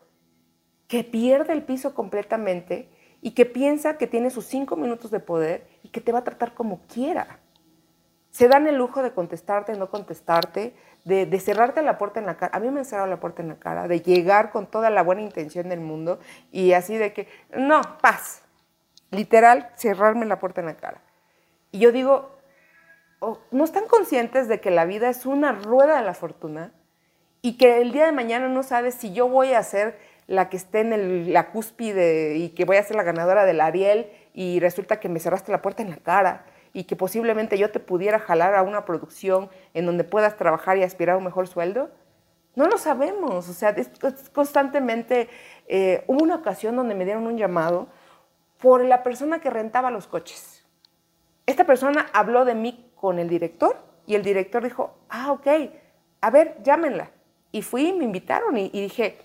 que 0.88 1.04
pierde 1.04 1.54
el 1.54 1.64
piso 1.64 1.94
completamente 1.94 2.90
y 3.26 3.32
que 3.32 3.48
piensa 3.48 3.98
que 3.98 4.06
tiene 4.06 4.30
sus 4.30 4.46
cinco 4.46 4.76
minutos 4.76 5.10
de 5.10 5.20
poder 5.20 5.66
y 5.82 5.90
que 5.90 6.00
te 6.00 6.12
va 6.12 6.20
a 6.20 6.24
tratar 6.24 6.54
como 6.54 6.82
quiera. 6.82 7.40
Se 8.30 8.48
dan 8.48 8.68
el 8.68 8.76
lujo 8.76 9.02
de 9.02 9.14
contestarte, 9.14 9.74
no 9.74 9.90
contestarte, 9.90 10.76
de, 11.06 11.40
cerrarte 11.40 11.82
la 11.82 11.98
puerta 11.98 12.20
en 12.20 12.28
la 12.28 12.38
cara. 12.38 12.56
A 12.56 12.60
mí 12.60 12.70
me 12.70 12.82
han 12.82 12.86
cerrado 12.86 13.08
la 13.08 13.20
puerta 13.20 13.42
en 13.42 13.48
la 13.48 13.56
cara, 13.56 13.88
de 13.88 14.02
llegar 14.02 14.52
con 14.52 14.68
toda 14.68 14.92
la 14.92 15.02
buena 15.02 15.24
intención 15.24 15.70
del 15.70 15.80
mundo 15.80 16.20
y 16.52 16.74
así 16.74 16.98
de 16.98 17.14
que, 17.14 17.28
no, 17.58 17.82
paz. 18.00 18.44
Literal, 19.10 19.72
cerrarme 19.74 20.28
la 20.28 20.38
puerta 20.38 20.62
en 20.62 20.68
la 20.68 20.78
cara. 20.78 21.02
Y 21.72 21.80
yo 21.80 21.92
digo, 21.92 22.30
oh, 23.22 23.40
¿no 23.50 23.64
están 23.64 23.88
conscientes 23.88 24.48
de 24.48 24.62
que 24.62 24.70
la 24.70 24.86
vida 24.86 25.10
es 25.10 25.26
una 25.26 25.52
rueda 25.52 25.98
de 25.98 26.06
la 26.06 26.14
fortuna? 26.14 26.74
Y 27.42 27.58
que 27.58 27.82
el 27.82 27.92
día 27.92 28.06
de 28.06 28.12
mañana 28.12 28.50
no 28.50 28.62
sabes 28.62 28.94
si 28.94 29.14
yo 29.14 29.28
voy 29.28 29.54
a 29.54 29.64
ser 29.64 29.98
la 30.28 30.50
que 30.50 30.58
esté 30.58 30.82
en 30.82 31.34
la 31.34 31.52
cúspide 31.52 32.36
y 32.36 32.50
que 32.50 32.66
voy 32.66 32.78
a 32.78 32.84
ser 32.84 32.96
la 32.96 33.04
ganadora 33.04 33.46
del 33.46 33.62
Ariel 33.62 34.10
y 34.34 34.60
resulta 34.60 35.00
que 35.00 35.10
me 35.10 35.20
cerraste 35.20 35.52
la 35.52 35.62
puerta 35.62 35.84
en 35.84 35.92
la 35.92 35.98
cara 35.98 36.46
y 36.74 36.86
que 36.86 36.96
posiblemente 36.96 37.58
yo 37.58 37.72
te 37.72 37.80
pudiera 37.80 38.20
jalar 38.20 38.56
a 38.56 38.64
una 38.64 38.86
producción 38.86 39.50
en 39.74 39.86
donde 39.86 40.04
puedas 40.04 40.36
trabajar 40.36 40.78
y 40.78 40.84
aspirar 40.84 41.16
a 41.16 41.18
un 41.18 41.24
mejor 41.24 41.48
sueldo? 41.48 41.90
No 42.56 42.68
lo 42.68 42.78
sabemos, 42.78 43.48
o 43.50 43.54
sea, 43.54 43.70
es, 43.70 43.90
constantemente... 44.34 45.30
Eh, 45.68 46.04
hubo 46.08 46.24
una 46.24 46.36
ocasión 46.36 46.76
donde 46.76 46.94
me 46.94 47.06
dieron 47.06 47.26
un 47.26 47.38
llamado 47.38 47.88
por 48.60 48.84
la 48.84 49.04
persona 49.04 49.40
que 49.40 49.50
rentaba 49.50 49.90
los 49.90 50.06
coches. 50.06 50.64
Esta 51.46 51.64
persona 51.64 52.08
habló 52.14 52.46
de 52.46 52.56
mí 52.56 52.92
con 52.96 53.20
el 53.20 53.30
director 53.30 53.78
y 54.06 54.16
el 54.16 54.24
director 54.24 54.64
dijo, 54.64 54.96
ah, 55.10 55.32
ok, 55.32 55.48
a 56.22 56.30
ver, 56.30 56.58
llámenla. 56.62 57.12
Y 57.52 57.62
fui, 57.62 57.94
me 57.94 58.04
invitaron 58.04 58.58
y, 58.58 58.70
y 58.74 58.82
dije, 58.82 59.18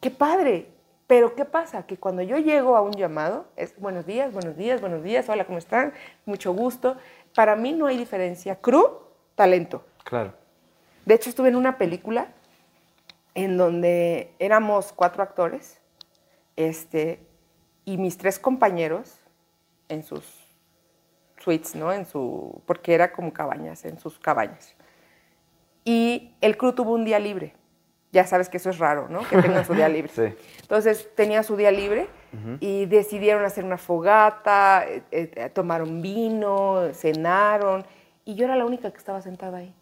qué 0.00 0.10
padre, 0.10 0.68
pero 1.06 1.34
¿qué 1.34 1.44
pasa? 1.44 1.86
Que 1.86 1.96
cuando 1.96 2.22
yo 2.22 2.38
llego 2.38 2.76
a 2.76 2.82
un 2.82 2.92
llamado, 2.92 3.46
es 3.56 3.78
buenos 3.78 4.06
días, 4.06 4.32
buenos 4.32 4.56
días, 4.56 4.80
buenos 4.80 5.02
días, 5.02 5.28
hola, 5.28 5.44
¿cómo 5.44 5.58
están? 5.58 5.92
Mucho 6.24 6.52
gusto. 6.52 6.96
Para 7.34 7.54
mí 7.54 7.72
no 7.72 7.86
hay 7.86 7.96
diferencia. 7.96 8.56
Cru, 8.56 9.00
talento. 9.34 9.84
Claro. 10.04 10.34
De 11.04 11.14
hecho, 11.14 11.30
estuve 11.30 11.48
en 11.48 11.56
una 11.56 11.78
película 11.78 12.28
en 13.34 13.56
donde 13.56 14.32
éramos 14.38 14.92
cuatro 14.92 15.22
actores 15.22 15.78
este, 16.56 17.20
y 17.84 17.98
mis 17.98 18.18
tres 18.18 18.38
compañeros 18.38 19.20
en 19.88 20.02
sus 20.02 20.24
suites, 21.38 21.76
¿no? 21.76 21.92
En 21.92 22.06
su, 22.06 22.62
porque 22.66 22.94
era 22.94 23.12
como 23.12 23.32
cabañas, 23.32 23.84
en 23.84 23.98
sus 24.00 24.18
cabañas. 24.18 24.74
Y 25.84 26.34
el 26.40 26.56
crew 26.56 26.72
tuvo 26.72 26.92
un 26.94 27.04
día 27.04 27.20
libre. 27.20 27.54
Ya 28.12 28.26
sabes 28.26 28.48
que 28.48 28.56
eso 28.56 28.70
es 28.70 28.78
raro, 28.78 29.08
¿no? 29.08 29.28
Que 29.28 29.42
tengan 29.42 29.64
su 29.64 29.74
día 29.74 29.88
libre. 29.90 30.10
Sí. 30.14 30.34
Entonces 30.62 31.08
tenía 31.14 31.42
su 31.42 31.56
día 31.56 31.70
libre 31.70 32.08
y 32.60 32.84
decidieron 32.86 33.44
hacer 33.44 33.64
una 33.64 33.78
fogata, 33.78 34.84
eh, 34.86 35.02
eh, 35.10 35.50
tomaron 35.54 36.02
vino, 36.02 36.92
cenaron 36.92 37.86
y 38.26 38.34
yo 38.34 38.44
era 38.44 38.56
la 38.56 38.66
única 38.66 38.90
que 38.90 38.98
estaba 38.98 39.22
sentada 39.22 39.58
ahí. 39.58 39.74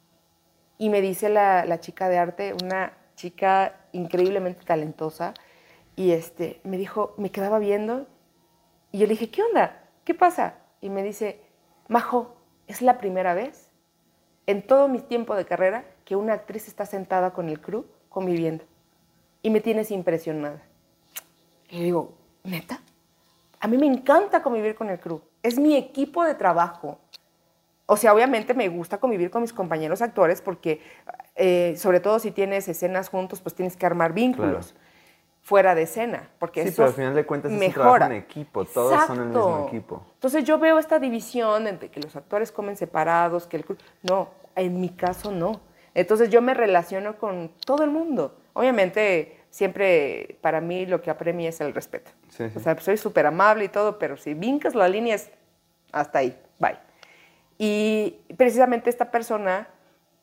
Y 0.78 0.88
me 0.88 1.00
dice 1.00 1.28
la, 1.28 1.64
la 1.64 1.80
chica 1.80 2.08
de 2.08 2.18
arte, 2.18 2.54
una 2.62 2.92
chica 3.16 3.74
increíblemente 3.92 4.64
talentosa, 4.64 5.34
y 5.96 6.12
este, 6.12 6.60
me 6.64 6.76
dijo, 6.76 7.14
me 7.16 7.30
quedaba 7.30 7.58
viendo, 7.58 8.06
y 8.92 8.98
yo 8.98 9.06
le 9.06 9.12
dije, 9.12 9.30
¿qué 9.30 9.42
onda? 9.42 9.82
¿Qué 10.04 10.14
pasa? 10.14 10.56
Y 10.80 10.90
me 10.90 11.02
dice, 11.02 11.40
Majo, 11.88 12.36
es 12.66 12.82
la 12.82 12.98
primera 12.98 13.34
vez 13.34 13.70
en 14.46 14.66
todo 14.66 14.88
mi 14.88 15.00
tiempo 15.00 15.34
de 15.34 15.46
carrera 15.46 15.84
que 16.04 16.16
una 16.16 16.34
actriz 16.34 16.68
está 16.68 16.86
sentada 16.86 17.32
con 17.32 17.48
el 17.48 17.60
crew 17.60 17.86
conviviendo. 18.14 18.64
Y 19.42 19.50
me 19.50 19.60
tienes 19.60 19.90
impresionada. 19.90 20.62
Y 21.68 21.82
digo, 21.82 22.14
¿neta? 22.44 22.80
A 23.60 23.66
mí 23.66 23.76
me 23.76 23.86
encanta 23.86 24.42
convivir 24.42 24.74
con 24.74 24.88
el 24.88 24.98
crew. 25.00 25.20
Es 25.42 25.58
mi 25.58 25.76
equipo 25.76 26.24
de 26.24 26.34
trabajo. 26.34 26.98
O 27.86 27.96
sea, 27.98 28.14
obviamente 28.14 28.54
me 28.54 28.68
gusta 28.68 28.98
convivir 28.98 29.30
con 29.30 29.42
mis 29.42 29.52
compañeros 29.52 30.00
actores 30.00 30.40
porque, 30.40 30.80
eh, 31.34 31.74
sobre 31.76 32.00
todo 32.00 32.18
si 32.18 32.30
tienes 32.30 32.66
escenas 32.68 33.10
juntos, 33.10 33.40
pues 33.42 33.54
tienes 33.54 33.76
que 33.76 33.84
armar 33.84 34.14
vínculos 34.14 34.74
fuera 35.42 35.74
de 35.74 35.82
escena. 35.82 36.30
Porque 36.38 36.62
Sí, 36.62 36.68
eso 36.68 36.76
pero 36.76 36.88
al 36.88 36.94
final 36.94 37.14
de 37.14 37.26
cuentas 37.26 37.50
es 37.52 37.54
un 37.54 37.60
mejora. 37.60 37.82
trabajo 37.82 38.12
en 38.12 38.18
equipo, 38.18 38.64
todos 38.64 39.04
son 39.06 39.18
el 39.18 39.26
mismo 39.26 39.40
Exacto. 39.48 39.68
equipo. 39.68 40.02
Entonces 40.14 40.44
yo 40.44 40.58
veo 40.58 40.78
esta 40.78 40.98
división 40.98 41.66
entre 41.66 41.90
que 41.90 42.00
los 42.00 42.16
actores 42.16 42.50
comen 42.52 42.76
separados, 42.76 43.46
que 43.46 43.58
el... 43.58 43.64
No, 44.02 44.28
en 44.56 44.80
mi 44.80 44.88
caso 44.88 45.30
no. 45.30 45.60
Entonces 45.94 46.28
yo 46.30 46.42
me 46.42 46.54
relaciono 46.54 47.16
con 47.18 47.52
todo 47.64 47.84
el 47.84 47.90
mundo. 47.90 48.36
Obviamente 48.52 49.40
siempre 49.50 50.38
para 50.40 50.60
mí 50.60 50.86
lo 50.86 51.00
que 51.00 51.10
apremia 51.10 51.48
es 51.48 51.60
el 51.60 51.72
respeto. 51.72 52.10
Sí, 52.28 52.48
sí. 52.50 52.58
O 52.58 52.60
sea, 52.60 52.76
soy 52.80 52.96
súper 52.96 53.26
amable 53.26 53.64
y 53.64 53.68
todo, 53.68 53.98
pero 53.98 54.16
si 54.16 54.34
vincas 54.34 54.74
la 54.74 54.88
línea 54.88 55.14
es 55.14 55.30
hasta 55.92 56.18
ahí, 56.18 56.36
bye. 56.58 56.76
Y 57.58 58.18
precisamente 58.36 58.90
esta 58.90 59.10
persona 59.10 59.68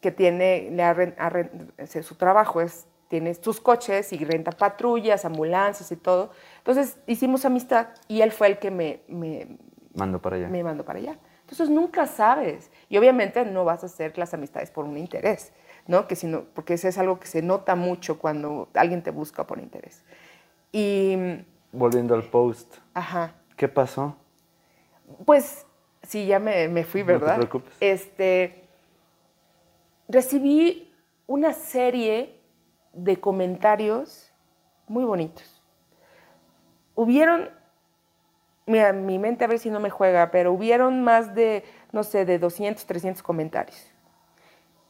que 0.02 0.12
tiene, 0.12 0.70
le 0.72 0.84
ha 0.84 0.94
ren- 0.94 1.16
ha 1.18 1.30
ren- 1.30 1.72
ese- 1.78 2.04
su 2.04 2.16
trabajo 2.16 2.60
es, 2.60 2.88
tiene 3.08 3.34
sus 3.36 3.62
coches 3.62 4.12
y 4.14 4.24
renta 4.26 4.52
patrullas, 4.52 5.24
ambulancias 5.26 5.92
y 5.92 5.96
todo. 5.96 6.32
Entonces 6.58 6.98
hicimos 7.08 7.46
amistad 7.46 7.88
y 8.08 8.22
él 8.22 8.32
fue 8.32 8.48
el 8.48 8.58
que 8.60 8.72
me, 8.72 9.02
me, 9.08 9.58
Mando 9.94 10.22
para 10.22 10.38
allá. 10.38 10.48
me 10.48 10.64
mandó 10.64 10.84
para 10.84 11.00
allá. 11.00 11.18
Entonces 11.42 11.70
nunca 11.70 12.08
sabes. 12.08 12.71
Y 12.92 12.98
obviamente 12.98 13.46
no 13.46 13.64
vas 13.64 13.84
a 13.84 13.86
hacer 13.86 14.18
las 14.18 14.34
amistades 14.34 14.70
por 14.70 14.84
un 14.84 14.98
interés, 14.98 15.54
¿no? 15.88 16.10
Que 16.10 16.18
sino, 16.18 16.44
porque 16.54 16.74
eso 16.74 16.90
es 16.90 16.98
algo 16.98 17.22
que 17.22 17.28
se 17.28 17.42
nota 17.42 17.76
mucho 17.76 18.20
cuando 18.20 18.68
alguien 18.74 19.02
te 19.02 19.12
busca 19.12 19.48
por 19.48 19.60
interés. 19.60 20.04
Y, 20.74 21.16
Volviendo 21.72 22.14
al 22.16 22.24
post, 22.24 22.76
ajá, 22.94 23.34
¿qué 23.56 23.70
pasó? 23.70 24.18
pues 25.26 25.66
sí, 26.04 26.26
ya 26.26 26.40
me, 26.40 26.68
me 26.68 26.84
fui, 26.84 27.00
No 27.02 27.08
te 27.08 27.14
¿verdad? 27.14 27.36
preocupes. 27.38 27.74
Este, 27.80 28.68
recibí 30.10 30.94
una 31.28 31.54
serie 31.54 32.42
de 32.92 33.22
comentarios 33.22 34.34
muy 34.88 35.06
bonitos. 35.06 35.62
Hubieron, 36.96 37.50
mira, 38.66 38.92
mi 38.92 39.18
mente 39.18 39.46
a 39.46 39.48
ver 39.48 39.60
si 39.60 39.70
no 39.70 39.80
me 39.80 39.90
juega, 39.90 40.30
pero 40.30 40.52
hubieron 40.52 41.04
más 41.04 41.34
de, 41.34 41.64
no 41.92 42.04
sé, 42.04 42.26
de 42.26 42.40
200, 42.40 42.86
300 42.86 43.24
comentarios. 43.24 43.92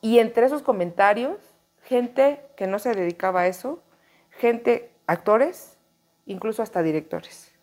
Y 0.01 0.19
entre 0.19 0.45
esos 0.45 0.63
comentarios, 0.63 1.37
gente 1.83 2.41
que 2.55 2.67
no 2.67 2.79
se 2.79 2.93
dedicaba 2.93 3.41
a 3.41 3.47
eso, 3.47 3.83
gente, 4.29 4.91
actores, 5.07 5.77
incluso 6.25 6.63
hasta 6.63 6.81
directores. 6.81 7.53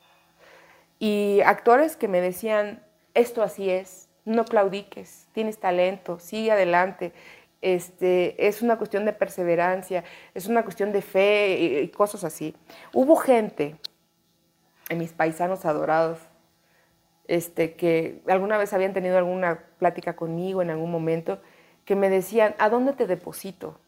Y 0.99 1.41
actores 1.45 1.97
que 1.97 2.09
me 2.09 2.21
decían, 2.21 2.85
esto 3.15 3.43
así 3.43 3.71
es, 3.71 4.09
no 4.25 4.45
claudiques, 4.45 5.29
tienes 5.33 5.59
talento, 5.59 6.19
sigue 6.19 6.53
adelante. 6.53 7.13
Este, 7.61 8.47
es 8.47 8.63
una 8.63 8.77
cuestión 8.77 9.05
de 9.05 9.13
perseverancia, 9.13 10.05
es 10.35 10.47
una 10.47 10.63
cuestión 10.63 10.93
de 10.93 11.03
fe 11.03 11.59
y, 11.59 11.79
y 11.79 11.89
cosas 11.89 12.23
así. 12.25 12.55
Hubo 12.93 13.17
gente, 13.17 13.77
en 14.89 14.99
mis 14.99 15.13
paisanos 15.13 15.65
adorados, 15.65 16.19
este, 17.29 17.75
que 17.75 18.23
alguna 18.27 18.59
vez 18.59 18.73
habían 18.73 18.93
tenido 18.93 19.17
alguna 19.19 19.61
plática 19.79 20.17
conmigo 20.17 20.63
en 20.63 20.71
algún 20.71 20.91
momento, 20.91 21.41
que 21.85 21.95
me 21.95 22.09
decían, 22.11 22.55
¿a 22.59 22.69
dónde 22.69 22.95
te 22.95 23.07
deposito? 23.07 23.79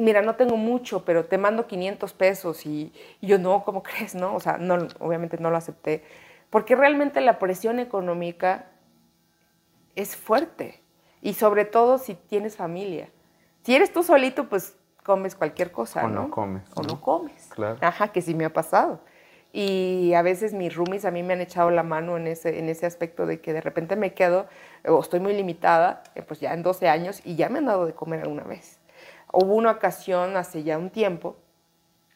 Mira, 0.00 0.22
no 0.22 0.34
tengo 0.36 0.56
mucho, 0.56 1.04
pero 1.04 1.26
te 1.26 1.38
mando 1.38 1.66
500 1.66 2.12
pesos 2.14 2.66
y, 2.66 2.92
y 3.20 3.26
yo 3.26 3.38
no, 3.38 3.64
¿cómo 3.64 3.82
crees? 3.84 4.14
No, 4.14 4.34
o 4.34 4.40
sea, 4.40 4.56
no, 4.58 4.88
obviamente 5.00 5.36
no 5.38 5.50
lo 5.50 5.56
acepté, 5.56 6.04
porque 6.50 6.74
realmente 6.76 7.20
la 7.20 7.38
presión 7.38 7.78
económica 7.78 8.66
es 9.96 10.16
fuerte 10.16 10.80
y 11.20 11.34
sobre 11.34 11.64
todo 11.64 11.98
si 11.98 12.14
tienes 12.14 12.56
familia. 12.56 13.08
Si 13.62 13.74
eres 13.74 13.92
tú 13.92 14.02
solito, 14.02 14.48
pues 14.48 14.76
comes 15.02 15.34
cualquier 15.34 15.72
cosa, 15.72 16.04
O 16.04 16.08
¿no? 16.08 16.22
no 16.24 16.30
comes, 16.30 16.62
O 16.74 16.82
¿no? 16.82 16.88
no 16.94 17.00
comes. 17.00 17.48
Claro. 17.54 17.78
Ajá, 17.80 18.08
que 18.08 18.20
sí 18.22 18.34
me 18.34 18.44
ha 18.44 18.52
pasado. 18.52 19.00
Y 19.56 20.14
a 20.14 20.22
veces 20.22 20.52
mis 20.52 20.74
roomies 20.74 21.04
a 21.04 21.12
mí 21.12 21.22
me 21.22 21.34
han 21.34 21.40
echado 21.40 21.70
la 21.70 21.84
mano 21.84 22.16
en 22.16 22.26
ese, 22.26 22.58
en 22.58 22.68
ese 22.68 22.86
aspecto 22.86 23.24
de 23.24 23.40
que 23.40 23.52
de 23.52 23.60
repente 23.60 23.94
me 23.94 24.12
quedo 24.12 24.48
o 24.84 24.98
estoy 24.98 25.20
muy 25.20 25.32
limitada, 25.32 26.02
eh, 26.16 26.22
pues 26.22 26.40
ya 26.40 26.52
en 26.54 26.64
12 26.64 26.88
años, 26.88 27.20
y 27.24 27.36
ya 27.36 27.48
me 27.48 27.60
han 27.60 27.66
dado 27.66 27.86
de 27.86 27.92
comer 27.92 28.22
alguna 28.22 28.42
vez. 28.42 28.80
Hubo 29.32 29.54
una 29.54 29.70
ocasión 29.70 30.36
hace 30.36 30.64
ya 30.64 30.76
un 30.76 30.90
tiempo, 30.90 31.36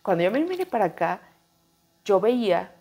cuando 0.03 0.24
yo 0.24 0.32
me 0.32 0.43
vine 0.43 0.66
para 0.66 0.86
acá, 0.86 1.20
yo 2.05 2.18
veía 2.18 2.72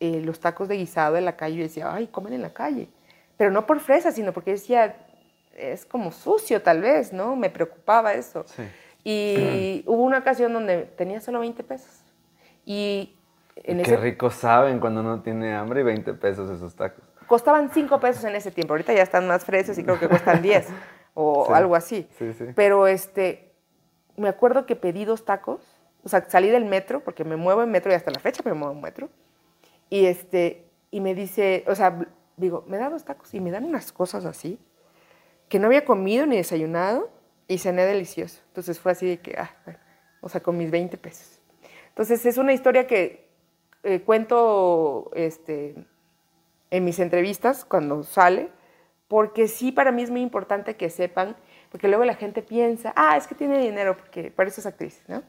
eh, 0.00 0.20
los 0.20 0.40
tacos 0.40 0.66
de 0.66 0.78
guisado 0.78 1.16
en 1.16 1.24
la 1.24 1.36
calle 1.36 1.54
y 1.54 1.62
decía, 1.62 1.94
ay, 1.94 2.08
comen 2.08 2.32
en 2.32 2.42
la 2.42 2.52
calle. 2.52 2.88
Pero 3.36 3.52
no 3.52 3.66
por 3.66 3.78
fresa, 3.78 4.10
sino 4.10 4.32
porque 4.32 4.50
decía, 4.50 4.96
es 5.56 5.86
como 5.86 6.10
sucio 6.10 6.60
tal 6.60 6.80
vez, 6.80 7.12
¿no? 7.12 7.36
Me 7.36 7.50
preocupaba 7.50 8.14
eso. 8.14 8.44
Sí. 8.48 8.64
Y 9.04 9.84
hubo 9.86 10.02
una 10.02 10.18
ocasión 10.18 10.52
donde 10.52 10.86
tenía 10.86 11.20
solo 11.20 11.38
20 11.38 11.62
pesos. 11.62 12.02
Y 12.66 13.14
en 13.56 13.76
Qué 13.78 13.82
ese, 13.82 13.96
rico 13.96 14.30
saben 14.30 14.80
cuando 14.80 15.00
uno 15.00 15.20
tiene 15.22 15.54
hambre 15.54 15.80
y 15.80 15.84
20 15.84 16.14
pesos 16.14 16.50
esos 16.50 16.74
tacos. 16.74 17.04
costaban 17.26 17.70
5 17.70 18.00
pesos 18.00 18.24
en 18.24 18.34
ese 18.34 18.50
tiempo. 18.50 18.72
Ahorita 18.74 18.92
ya 18.92 19.02
están 19.02 19.26
más 19.26 19.44
frescos 19.44 19.78
y 19.78 19.84
creo 19.84 19.98
que 19.98 20.08
cuestan 20.08 20.42
10 20.42 20.66
o 21.14 21.46
Sí. 21.46 21.52
algo 21.52 21.74
así. 21.76 22.08
Sí, 22.18 22.32
sí. 22.32 22.46
Pero 22.54 22.86
este, 22.86 23.52
me 24.16 24.28
acuerdo 24.28 24.66
que 24.66 24.76
pedí 24.76 25.04
dos 25.04 25.24
tacos. 25.24 25.60
O 26.04 26.08
sea, 26.08 26.24
salí 26.28 26.48
del 26.48 26.64
metro, 26.64 27.00
porque 27.04 27.24
me 27.24 27.36
muevo 27.36 27.62
en 27.62 27.70
metro 27.70 27.92
y 27.92 27.94
hasta 27.94 28.10
la 28.10 28.18
fecha 28.18 28.42
me 28.44 28.54
muevo 28.54 28.74
en 28.74 28.80
metro. 28.80 29.08
Y, 29.88 30.06
este, 30.06 30.66
y 30.90 31.00
me 31.00 31.14
dice, 31.14 31.64
o 31.68 31.74
sea, 31.74 31.96
digo, 32.36 32.64
me 32.66 32.78
da 32.78 32.88
dos 32.90 33.04
tacos 33.04 33.32
y 33.34 33.40
me 33.40 33.50
dan 33.50 33.64
unas 33.64 33.92
cosas 33.92 34.24
así, 34.24 34.58
que 35.48 35.58
no 35.58 35.66
había 35.66 35.84
comido 35.84 36.26
ni 36.26 36.36
desayunado 36.38 37.10
y 37.46 37.58
cené 37.58 37.84
delicioso. 37.84 38.40
Entonces 38.48 38.80
fue 38.80 38.92
así 38.92 39.06
de 39.06 39.20
que, 39.20 39.36
ah, 39.38 39.54
bueno, 39.64 39.78
o 40.22 40.28
sea, 40.28 40.42
con 40.42 40.56
mis 40.56 40.70
20 40.70 40.96
pesos. 40.96 41.38
Entonces 41.90 42.24
es 42.26 42.38
una 42.38 42.52
historia 42.54 42.86
que 42.86 43.21
eh, 43.82 44.00
cuento 44.02 45.10
este, 45.14 45.74
en 46.70 46.84
mis 46.84 46.98
entrevistas 46.98 47.64
cuando 47.64 48.02
sale, 48.02 48.50
porque 49.08 49.48
sí 49.48 49.72
para 49.72 49.92
mí 49.92 50.02
es 50.02 50.10
muy 50.10 50.22
importante 50.22 50.76
que 50.76 50.88
sepan, 50.88 51.36
porque 51.70 51.88
luego 51.88 52.04
la 52.04 52.14
gente 52.14 52.42
piensa, 52.42 52.92
ah, 52.96 53.16
es 53.16 53.26
que 53.26 53.34
tiene 53.34 53.58
dinero, 53.58 53.96
porque 53.96 54.30
para 54.30 54.48
eso 54.48 54.60
es 54.60 54.66
actriz, 54.66 55.02
¿no? 55.08 55.22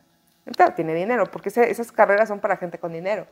Claro, 0.56 0.74
tiene 0.74 0.94
dinero, 0.94 1.26
porque 1.32 1.50
esas 1.50 1.92
carreras 1.92 2.28
son 2.28 2.40
para 2.40 2.58
gente 2.58 2.78
con 2.78 2.92
dinero. 2.92 3.28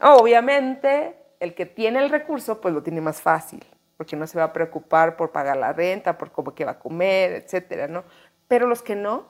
Obviamente, 0.00 1.16
el 1.38 1.54
que 1.54 1.66
tiene 1.66 2.00
el 2.00 2.10
recurso, 2.10 2.60
pues 2.60 2.74
lo 2.74 2.82
tiene 2.82 3.00
más 3.00 3.20
fácil, 3.20 3.64
porque 3.96 4.16
no 4.16 4.26
se 4.26 4.38
va 4.38 4.44
a 4.44 4.52
preocupar 4.52 5.16
por 5.16 5.30
pagar 5.30 5.56
la 5.56 5.72
renta, 5.72 6.18
por 6.18 6.32
cómo 6.32 6.54
que 6.54 6.64
va 6.64 6.72
a 6.72 6.78
comer, 6.78 7.32
etcétera, 7.32 7.86
¿no? 7.86 8.04
Pero 8.48 8.66
los 8.66 8.82
que 8.82 8.96
no, 8.96 9.26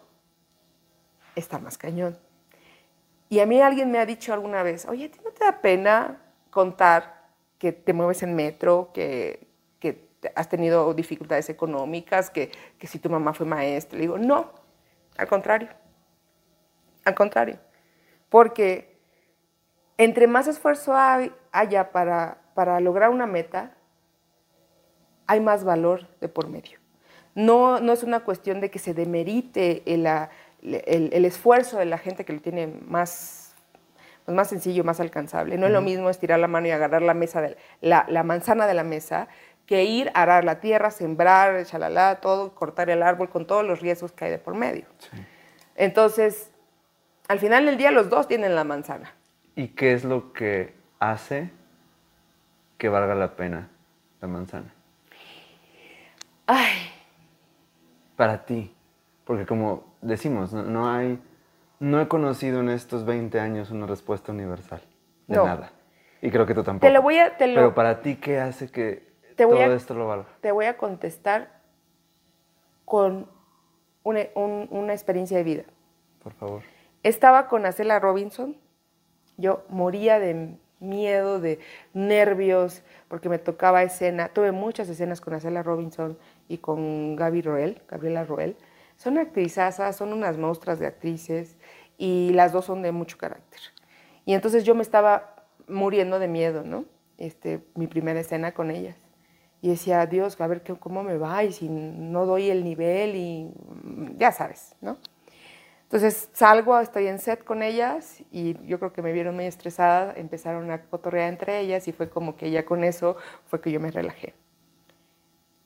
está 1.36 1.58
más 1.58 1.78
cañón. 1.78 2.18
Y 3.32 3.40
a 3.40 3.46
mí 3.46 3.62
alguien 3.62 3.90
me 3.90 3.98
ha 3.98 4.04
dicho 4.04 4.34
alguna 4.34 4.62
vez, 4.62 4.84
oye, 4.84 5.10
¿a 5.10 5.22
no 5.22 5.30
te 5.30 5.42
da 5.42 5.62
pena 5.62 6.20
contar 6.50 7.30
que 7.56 7.72
te 7.72 7.94
mueves 7.94 8.22
en 8.22 8.34
metro, 8.34 8.90
que, 8.92 9.48
que 9.80 10.06
has 10.34 10.50
tenido 10.50 10.92
dificultades 10.92 11.48
económicas, 11.48 12.28
que, 12.28 12.50
que 12.78 12.86
si 12.86 12.98
tu 12.98 13.08
mamá 13.08 13.32
fue 13.32 13.46
maestra? 13.46 13.96
Le 13.96 14.02
digo, 14.02 14.18
no, 14.18 14.52
al 15.16 15.28
contrario 15.28 15.70
al 17.06 17.14
contrario, 17.14 17.58
porque 18.28 18.98
entre 19.96 20.26
más 20.26 20.46
esfuerzo 20.46 20.92
haya 21.52 21.90
para, 21.90 22.42
para 22.52 22.80
lograr 22.80 23.08
una 23.08 23.26
meta, 23.26 23.72
hay 25.26 25.40
más 25.40 25.64
valor 25.64 26.06
de 26.20 26.28
por 26.28 26.50
medio. 26.50 26.78
No, 27.34 27.80
no 27.80 27.94
es 27.94 28.02
una 28.02 28.20
cuestión 28.20 28.60
de 28.60 28.70
que 28.70 28.78
se 28.78 28.92
demerite 28.92 29.90
el, 30.62 31.10
el, 31.12 31.24
esfuerzo 31.24 31.78
de 31.78 31.84
la 31.84 31.98
gente 31.98 32.24
que 32.24 32.32
lo 32.32 32.40
tiene 32.40 32.66
más, 32.66 33.54
pues 34.24 34.34
más 34.34 34.48
sencillo, 34.48 34.84
más 34.84 35.00
alcanzable. 35.00 35.58
No 35.58 35.66
es 35.66 35.72
lo 35.72 35.80
mismo 35.80 36.08
estirar 36.08 36.38
la 36.38 36.48
mano 36.48 36.68
y 36.68 36.70
agarrar 36.70 37.02
la, 37.02 37.14
mesa 37.14 37.40
de, 37.40 37.56
la, 37.80 38.06
la, 38.08 38.22
manzana 38.22 38.66
de 38.66 38.74
la 38.74 38.84
mesa 38.84 39.28
que 39.66 39.84
ir 39.84 40.10
a 40.14 40.22
arar 40.22 40.44
la 40.44 40.60
tierra, 40.60 40.90
sembrar, 40.90 41.64
chalala, 41.64 42.20
todo, 42.20 42.54
cortar 42.54 42.90
el 42.90 43.02
árbol 43.02 43.28
con 43.28 43.46
todos 43.46 43.64
los 43.64 43.80
riesgos 43.80 44.12
que 44.12 44.26
hay 44.26 44.30
de 44.30 44.38
por 44.38 44.54
medio. 44.54 44.84
Entonces, 45.76 46.50
al 47.28 47.38
final 47.38 47.66
del 47.66 47.76
día 47.76 47.90
los 47.90 48.10
dos 48.10 48.28
tienen 48.28 48.54
la 48.54 48.64
manzana. 48.64 49.14
¿Y 49.54 49.68
qué 49.68 49.92
es 49.92 50.04
lo 50.04 50.32
que 50.32 50.74
hace 50.98 51.50
que 52.78 52.88
valga 52.88 53.14
la 53.14 53.36
pena 53.36 53.68
la 54.20 54.28
manzana? 54.28 54.74
Ay. 56.46 56.90
Para 58.16 58.44
ti, 58.44 58.74
porque 59.24 59.46
como 59.46 59.96
decimos, 60.00 60.52
no, 60.52 60.90
hay, 60.90 61.20
no 61.80 62.00
he 62.00 62.08
conocido 62.08 62.60
en 62.60 62.68
estos 62.68 63.04
20 63.04 63.38
años 63.40 63.70
una 63.70 63.86
respuesta 63.86 64.32
universal 64.32 64.82
de 65.26 65.36
nada. 65.36 65.72
Y 66.20 66.30
creo 66.30 66.46
que 66.46 66.54
tú 66.54 66.62
tampoco. 66.62 66.86
Te 66.86 66.92
lo 66.92 67.02
voy 67.02 67.18
a, 67.18 67.36
Pero 67.36 67.74
para 67.74 68.00
ti, 68.00 68.16
¿qué 68.16 68.38
hace 68.38 68.70
que 68.70 69.12
todo 69.36 69.74
esto 69.74 69.94
lo 69.94 70.06
valga? 70.06 70.26
Te 70.40 70.52
voy 70.52 70.66
a 70.66 70.76
contestar 70.76 71.60
con 72.84 73.28
una, 74.04 74.20
una 74.34 74.92
experiencia 74.92 75.36
de 75.36 75.44
vida. 75.44 75.64
Por 76.22 76.32
favor. 76.34 76.62
Estaba 77.02 77.48
con 77.48 77.66
Acela 77.66 77.98
Robinson. 77.98 78.56
Yo 79.36 79.64
moría 79.68 80.20
de 80.20 80.56
miedo, 80.78 81.40
de 81.40 81.58
nervios, 81.94 82.82
porque 83.08 83.28
me 83.28 83.38
tocaba 83.38 83.82
escena. 83.82 84.28
Tuve 84.28 84.52
muchas 84.52 84.88
escenas 84.88 85.20
con 85.20 85.34
Acela 85.34 85.62
Robinson 85.62 86.18
y 86.48 86.58
con 86.58 87.16
Gaby 87.16 87.42
Roel, 87.42 87.82
Gabriela 87.88 88.24
Roel. 88.24 88.56
Son 88.96 89.18
actrizazas, 89.18 89.96
son 89.96 90.12
unas 90.12 90.38
monstruas 90.38 90.78
de 90.78 90.86
actrices 90.86 91.56
y 91.98 92.30
las 92.32 92.52
dos 92.52 92.64
son 92.64 92.82
de 92.82 92.92
mucho 92.92 93.18
carácter. 93.18 93.60
Y 94.24 94.34
entonces 94.34 94.64
yo 94.64 94.74
me 94.74 94.82
estaba 94.82 95.34
muriendo 95.68 96.18
de 96.18 96.28
miedo, 96.28 96.62
¿no? 96.64 96.84
Este, 97.18 97.64
mi 97.74 97.86
primera 97.86 98.20
escena 98.20 98.52
con 98.52 98.70
ellas. 98.70 98.96
Y 99.60 99.68
decía, 99.68 100.06
Dios, 100.06 100.40
a 100.40 100.46
ver 100.46 100.62
cómo 100.80 101.02
me 101.04 101.18
va 101.18 101.44
y 101.44 101.52
si 101.52 101.68
no 101.68 102.26
doy 102.26 102.50
el 102.50 102.64
nivel 102.64 103.14
y 103.14 103.50
ya 104.16 104.32
sabes, 104.32 104.74
¿no? 104.80 104.98
Entonces 105.92 106.30
salgo, 106.32 106.80
estoy 106.80 107.06
en 107.06 107.18
set 107.18 107.44
con 107.44 107.62
ellas 107.62 108.22
y 108.30 108.56
yo 108.66 108.78
creo 108.78 108.94
que 108.94 109.02
me 109.02 109.12
vieron 109.12 109.34
muy 109.34 109.44
estresada, 109.44 110.14
empezaron 110.16 110.70
a 110.70 110.82
cotorrear 110.86 111.28
entre 111.28 111.60
ellas 111.60 111.86
y 111.86 111.92
fue 111.92 112.08
como 112.08 112.34
que 112.34 112.50
ya 112.50 112.64
con 112.64 112.82
eso 112.82 113.16
fue 113.46 113.60
que 113.60 113.70
yo 113.70 113.78
me 113.78 113.90
relajé. 113.90 114.34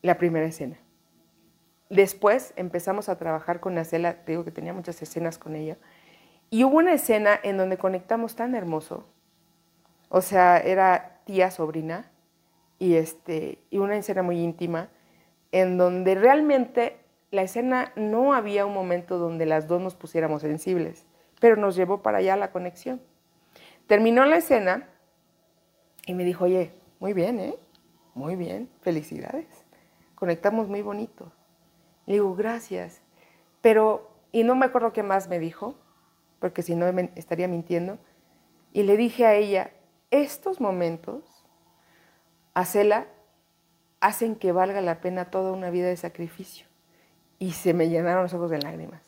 La 0.02 0.18
primera 0.18 0.44
escena. 0.44 0.78
Después 1.88 2.52
empezamos 2.56 3.08
a 3.08 3.16
trabajar 3.16 3.60
con 3.60 3.74
Nacela, 3.74 4.16
digo 4.26 4.44
que 4.44 4.50
tenía 4.50 4.72
muchas 4.72 5.00
escenas 5.02 5.38
con 5.38 5.54
ella, 5.54 5.76
y 6.50 6.64
hubo 6.64 6.78
una 6.78 6.92
escena 6.92 7.38
en 7.42 7.56
donde 7.56 7.78
conectamos 7.78 8.34
tan 8.36 8.54
hermoso, 8.54 9.06
o 10.08 10.20
sea, 10.20 10.58
era 10.58 11.20
tía, 11.24 11.50
sobrina, 11.50 12.10
y, 12.78 12.94
este, 12.94 13.58
y 13.70 13.78
una 13.78 13.96
escena 13.96 14.22
muy 14.22 14.40
íntima, 14.40 14.88
en 15.52 15.78
donde 15.78 16.14
realmente 16.14 16.98
la 17.30 17.42
escena 17.42 17.92
no 17.96 18.34
había 18.34 18.66
un 18.66 18.74
momento 18.74 19.18
donde 19.18 19.46
las 19.46 19.66
dos 19.66 19.80
nos 19.80 19.94
pusiéramos 19.94 20.42
sensibles, 20.42 21.06
pero 21.40 21.56
nos 21.56 21.76
llevó 21.76 22.02
para 22.02 22.18
allá 22.18 22.36
la 22.36 22.52
conexión. 22.52 23.00
Terminó 23.86 24.24
la 24.26 24.36
escena 24.36 24.88
y 26.06 26.14
me 26.14 26.24
dijo, 26.24 26.44
oye, 26.44 26.72
muy 26.98 27.12
bien, 27.12 27.38
¿eh? 27.40 27.58
Muy 28.14 28.36
bien, 28.36 28.70
felicidades. 28.80 29.46
Conectamos 30.14 30.68
muy 30.68 30.82
bonito. 30.82 31.30
Le 32.06 32.14
digo, 32.14 32.34
gracias. 32.34 33.02
Pero, 33.60 34.10
y 34.32 34.44
no 34.44 34.54
me 34.54 34.66
acuerdo 34.66 34.92
qué 34.92 35.02
más 35.02 35.28
me 35.28 35.38
dijo, 35.38 35.74
porque 36.38 36.62
si 36.62 36.74
no 36.74 36.90
me 36.92 37.10
estaría 37.16 37.48
mintiendo. 37.48 37.98
Y 38.72 38.84
le 38.84 38.96
dije 38.96 39.26
a 39.26 39.34
ella, 39.34 39.72
estos 40.10 40.60
momentos, 40.60 41.44
Cela, 42.64 43.06
hacen 44.00 44.36
que 44.36 44.52
valga 44.52 44.80
la 44.80 45.00
pena 45.00 45.30
toda 45.30 45.52
una 45.52 45.70
vida 45.70 45.88
de 45.88 45.96
sacrificio 45.96 46.66
y 47.38 47.52
se 47.52 47.74
me 47.74 47.88
llenaron 47.88 48.22
los 48.22 48.34
ojos 48.34 48.50
de 48.50 48.58
lágrimas. 48.58 49.02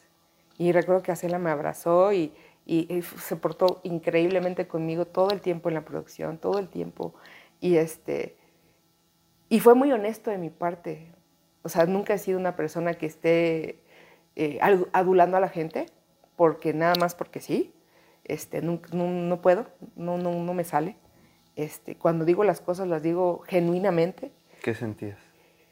Y 0.58 0.72
recuerdo 0.72 1.02
que 1.02 1.12
Acela 1.12 1.38
me 1.38 1.50
abrazó 1.50 2.12
y, 2.12 2.34
se 2.66 3.36
portó 3.36 3.80
increíblemente 3.82 4.68
conmigo 4.68 5.06
todo 5.06 5.30
el 5.30 5.40
tiempo 5.40 5.70
en 5.70 5.74
la 5.74 5.84
producción, 5.86 6.36
todo 6.36 6.58
el 6.58 6.68
tiempo. 6.68 7.14
Y, 7.60 7.76
este, 7.76 8.36
y 9.48 9.60
fue 9.60 9.74
muy 9.74 9.90
honesto 9.90 10.30
de 10.30 10.36
mi 10.36 10.50
parte. 10.50 11.10
O 11.62 11.68
sea, 11.68 11.86
nunca 11.86 12.14
he 12.14 12.18
sido 12.18 12.38
una 12.38 12.56
persona 12.56 12.94
que 12.94 13.06
esté 13.06 13.80
eh, 14.36 14.58
adulando 14.92 15.36
a 15.36 15.40
la 15.40 15.48
gente, 15.48 15.86
porque 16.36 16.72
nada 16.72 16.94
más 17.00 17.14
porque 17.14 17.40
sí. 17.40 17.74
Este, 18.24 18.60
no, 18.62 18.80
no, 18.92 19.40
puedo, 19.40 19.66
no, 19.96 20.18
no, 20.18 20.32
no 20.32 20.54
me 20.54 20.64
sale. 20.64 20.96
Este, 21.56 21.96
cuando 21.96 22.24
digo 22.24 22.44
las 22.44 22.60
cosas 22.60 22.86
las 22.86 23.02
digo 23.02 23.42
genuinamente. 23.46 24.30
¿Qué 24.62 24.74
sentías? 24.74 25.18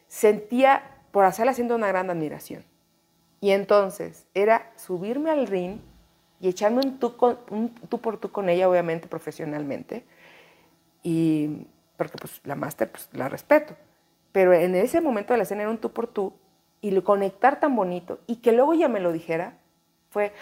Sentía 0.09 0.97
por 1.13 1.25
hacerla 1.25 1.55
siendo 1.55 1.77
una 1.77 1.89
gran 1.89 2.11
admiración. 2.11 2.65
Y 3.41 3.51
entonces 3.51 4.27
era 4.35 4.73
subirme 4.77 5.31
al 5.31 5.47
ring 5.47 5.79
y 6.41 6.49
echarme 6.49 6.81
un 6.81 6.99
tú, 6.99 7.17
por 8.01 8.19
tú 8.19 8.33
con 8.33 8.49
ella, 8.49 8.69
obviamente 8.69 9.09
profesionalmente, 9.09 10.05
y 11.03 11.67
porque 11.97 12.19
pues 12.19 12.41
la 12.45 12.57
máster 12.57 12.91
pues, 12.91 13.09
la 13.13 13.29
respeto. 13.29 13.77
Pero 14.37 14.53
en 14.53 14.75
ese 14.75 15.01
momento 15.01 15.33
de 15.33 15.39
la 15.39 15.45
escena 15.45 15.63
era 15.63 15.71
un 15.71 15.79
tú 15.79 15.95
por 15.95 16.09
tú 16.09 16.35
y 16.83 16.91
lo 16.91 17.05
conectar 17.05 17.59
tan 17.59 17.75
bonito 17.75 18.21
y 18.27 18.43
que 18.43 18.53
luego 18.53 18.75
ella 18.75 18.87
me 18.87 19.01
lo 19.01 19.11
dijera 19.11 19.57
fue 20.11 20.35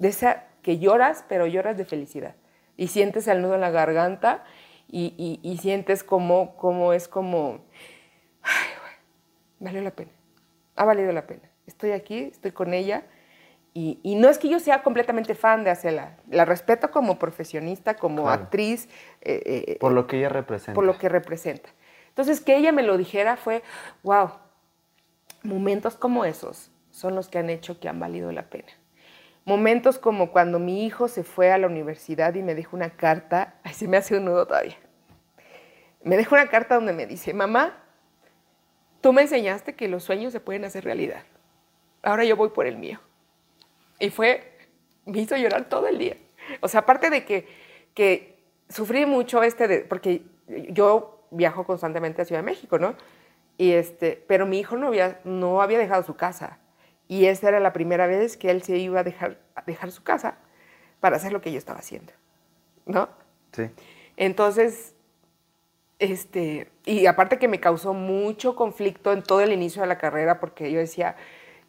de 0.00 0.08
esa 0.08 0.48
que 0.60 0.80
lloras, 0.80 1.24
pero 1.28 1.46
lloras 1.46 1.76
de 1.76 1.84
felicidad 1.84 2.34
y 2.76 2.88
sientes 2.88 3.28
el 3.28 3.42
nudo 3.42 3.54
en 3.54 3.60
la 3.60 3.70
garganta 3.70 4.42
y, 4.88 5.56
sientes 5.62 6.02
como, 6.02 6.56
como 6.56 6.92
es 6.92 7.06
como, 7.06 7.60
ay, 8.42 8.70
valió 9.60 9.82
la 9.82 9.92
pena, 9.92 10.10
ha 10.74 10.84
valido 10.84 11.12
la 11.12 11.28
pena. 11.28 11.48
Estoy 11.64 11.92
aquí, 11.92 12.24
estoy 12.24 12.50
con 12.50 12.74
ella 12.74 13.04
y, 13.74 14.16
no 14.16 14.28
es 14.28 14.38
que 14.38 14.50
yo 14.50 14.60
sea 14.60 14.82
completamente 14.82 15.34
fan 15.34 15.64
de 15.64 15.70
hacerla, 15.70 16.16
la 16.28 16.44
respeto 16.44 16.90
como 16.90 17.18
profesionista, 17.18 17.94
como 17.94 18.28
actriz. 18.28 18.86
Eh, 19.22 19.64
eh, 19.66 19.78
por 19.80 19.92
lo 19.92 20.06
que 20.06 20.18
ella 20.18 20.28
representa. 20.28 20.74
Por 20.74 20.84
lo 20.84 20.98
que 20.98 21.08
representa. 21.08 21.70
Entonces, 22.08 22.42
que 22.42 22.54
ella 22.54 22.72
me 22.72 22.82
lo 22.82 22.98
dijera 22.98 23.36
fue, 23.36 23.62
wow, 24.02 24.32
momentos 25.42 25.96
como 25.96 26.26
esos 26.26 26.70
son 26.90 27.14
los 27.14 27.28
que 27.28 27.38
han 27.38 27.48
hecho 27.48 27.80
que 27.80 27.88
han 27.88 27.98
valido 27.98 28.30
la 28.30 28.42
pena. 28.50 28.68
Momentos 29.46 29.98
como 29.98 30.30
cuando 30.30 30.58
mi 30.58 30.84
hijo 30.84 31.08
se 31.08 31.24
fue 31.24 31.50
a 31.50 31.56
la 31.56 31.66
universidad 31.66 32.34
y 32.34 32.42
me 32.42 32.54
dejó 32.54 32.76
una 32.76 32.90
carta, 32.90 33.54
ay, 33.64 33.72
se 33.72 33.88
me 33.88 33.96
hace 33.96 34.18
un 34.18 34.26
nudo 34.26 34.46
todavía. 34.46 34.76
Me 36.04 36.18
dejó 36.18 36.34
una 36.34 36.48
carta 36.48 36.74
donde 36.74 36.92
me 36.92 37.06
dice, 37.06 37.32
mamá, 37.32 37.82
tú 39.00 39.14
me 39.14 39.22
enseñaste 39.22 39.74
que 39.74 39.88
los 39.88 40.04
sueños 40.04 40.34
se 40.34 40.40
pueden 40.40 40.66
hacer 40.66 40.84
realidad. 40.84 41.22
Ahora 42.02 42.24
yo 42.24 42.36
voy 42.36 42.50
por 42.50 42.66
el 42.66 42.76
mío. 42.76 43.00
Y 44.02 44.10
fue, 44.10 44.58
me 45.06 45.20
hizo 45.20 45.36
llorar 45.36 45.68
todo 45.68 45.86
el 45.86 45.96
día. 45.96 46.16
O 46.60 46.66
sea, 46.66 46.80
aparte 46.80 47.08
de 47.08 47.24
que, 47.24 47.46
que 47.94 48.36
sufrí 48.68 49.06
mucho 49.06 49.44
este, 49.44 49.68
de, 49.68 49.78
porque 49.82 50.22
yo 50.70 51.24
viajo 51.30 51.64
constantemente 51.64 52.20
a 52.20 52.24
Ciudad 52.24 52.40
de 52.40 52.46
México, 52.46 52.80
¿no? 52.80 52.96
Y 53.58 53.70
este, 53.70 54.20
pero 54.26 54.44
mi 54.44 54.58
hijo 54.58 54.76
no 54.76 54.88
había, 54.88 55.20
no 55.22 55.62
había 55.62 55.78
dejado 55.78 56.02
su 56.02 56.16
casa. 56.16 56.58
Y 57.06 57.26
esa 57.26 57.48
era 57.48 57.60
la 57.60 57.72
primera 57.72 58.08
vez 58.08 58.36
que 58.36 58.50
él 58.50 58.64
se 58.64 58.76
iba 58.76 58.98
a 58.98 59.04
dejar, 59.04 59.38
dejar 59.66 59.92
su 59.92 60.02
casa 60.02 60.36
para 60.98 61.14
hacer 61.14 61.32
lo 61.32 61.40
que 61.40 61.52
yo 61.52 61.58
estaba 61.58 61.78
haciendo, 61.78 62.12
¿no? 62.86 63.08
Sí. 63.52 63.70
Entonces, 64.16 64.96
este, 66.00 66.72
y 66.84 67.06
aparte 67.06 67.38
que 67.38 67.46
me 67.46 67.60
causó 67.60 67.94
mucho 67.94 68.56
conflicto 68.56 69.12
en 69.12 69.22
todo 69.22 69.42
el 69.42 69.52
inicio 69.52 69.80
de 69.82 69.86
la 69.86 69.98
carrera 69.98 70.40
porque 70.40 70.72
yo 70.72 70.80
decía, 70.80 71.14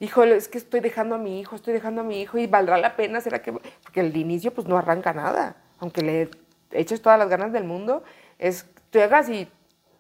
híjole, 0.04 0.36
es 0.36 0.50
que 0.50 0.58
estoy 0.58 0.82
dejando 0.82 1.16
a 1.16 1.18
mi 1.18 1.40
hijo, 1.40 1.56
estoy 1.56 1.74
dejando 1.74 2.02
a 2.02 2.04
mi 2.04 2.22
hijo 2.22 2.38
y 2.38 2.46
valdrá 2.46 2.78
la 2.78 2.98
pena, 2.98 3.22
¿será 3.22 3.42
que...? 3.42 3.54
Porque 3.54 4.02
el 4.02 4.16
inicio 4.18 4.54
pues 4.54 4.68
no 4.68 4.78
arranca 4.78 5.14
nada, 5.14 5.56
aunque 5.80 6.02
le 6.02 6.30
eches 6.72 7.02
todas 7.02 7.18
las 7.18 7.30
ganas 7.30 7.54
del 7.54 7.64
mundo, 7.64 8.04
es, 8.38 8.66
tú 8.90 9.00
llegas 9.00 9.30
y, 9.30 9.50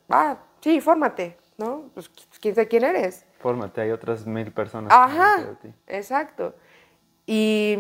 ah, 0.09 0.37
sí, 0.59 0.81
fórmate, 0.81 1.37
¿no? 1.57 1.89
Pues 1.93 2.09
quién 2.41 2.53
sabe 2.53 2.67
quién 2.67 2.83
eres. 2.83 3.25
Fórmate, 3.39 3.79
hay 3.79 3.91
otras 3.91 4.25
mil 4.25 4.51
personas. 4.51 4.91
Ajá, 4.91 5.55
exacto. 5.87 6.53
Y 7.25 7.77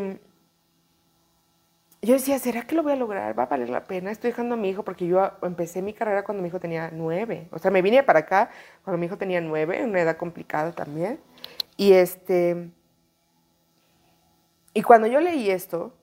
yo 2.01 2.13
decía, 2.13 2.39
¿será 2.39 2.61
que 2.61 2.75
lo 2.75 2.83
voy 2.83 2.93
a 2.93 2.95
lograr? 2.95 3.37
¿Va 3.37 3.43
a 3.43 3.47
valer 3.47 3.69
la 3.69 3.83
pena? 3.83 4.11
Estoy 4.11 4.31
dejando 4.31 4.55
a 4.55 4.57
mi 4.57 4.69
hijo 4.69 4.83
porque 4.83 5.07
yo 5.07 5.29
empecé 5.41 5.81
mi 5.81 5.93
carrera 5.93 6.23
cuando 6.23 6.41
mi 6.41 6.47
hijo 6.47 6.59
tenía 6.59 6.89
nueve. 6.93 7.47
O 7.51 7.59
sea, 7.59 7.69
me 7.71 7.81
vine 7.81 8.01
para 8.03 8.19
acá 8.19 8.49
cuando 8.83 8.97
mi 8.97 9.07
hijo 9.07 9.17
tenía 9.17 9.41
nueve, 9.41 9.83
una 9.83 9.99
edad 9.99 10.15
complicada 10.15 10.71
también. 10.71 11.19
Y 11.77 11.93
este. 11.93 12.69
Y 14.73 14.81
cuando 14.81 15.07
yo 15.07 15.19
leí 15.19 15.49
esto, 15.49 15.93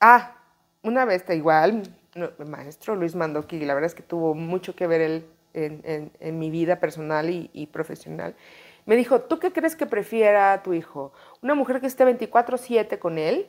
ah, 0.00 0.36
una 0.82 1.04
vez 1.04 1.22
está 1.22 1.34
igual, 1.34 1.82
el 2.14 2.46
maestro 2.46 2.94
Luis 2.94 3.14
Mandoki, 3.14 3.64
la 3.64 3.74
verdad 3.74 3.88
es 3.88 3.94
que 3.94 4.02
tuvo 4.02 4.34
mucho 4.34 4.76
que 4.76 4.86
ver 4.86 5.00
él 5.00 5.26
en, 5.54 6.38
mi 6.38 6.50
vida 6.50 6.78
personal 6.78 7.28
y, 7.30 7.66
profesional, 7.72 8.36
me 8.86 8.96
dijo, 8.96 9.22
¿tú 9.22 9.38
qué 9.38 9.52
crees 9.52 9.74
que 9.74 9.86
prefiera 9.86 10.62
tu 10.62 10.72
hijo? 10.72 11.12
¿Una 11.40 11.54
mujer 11.54 11.80
que 11.80 11.86
esté 11.86 12.04
24/7 12.04 12.98
con 12.98 13.18
él? 13.18 13.48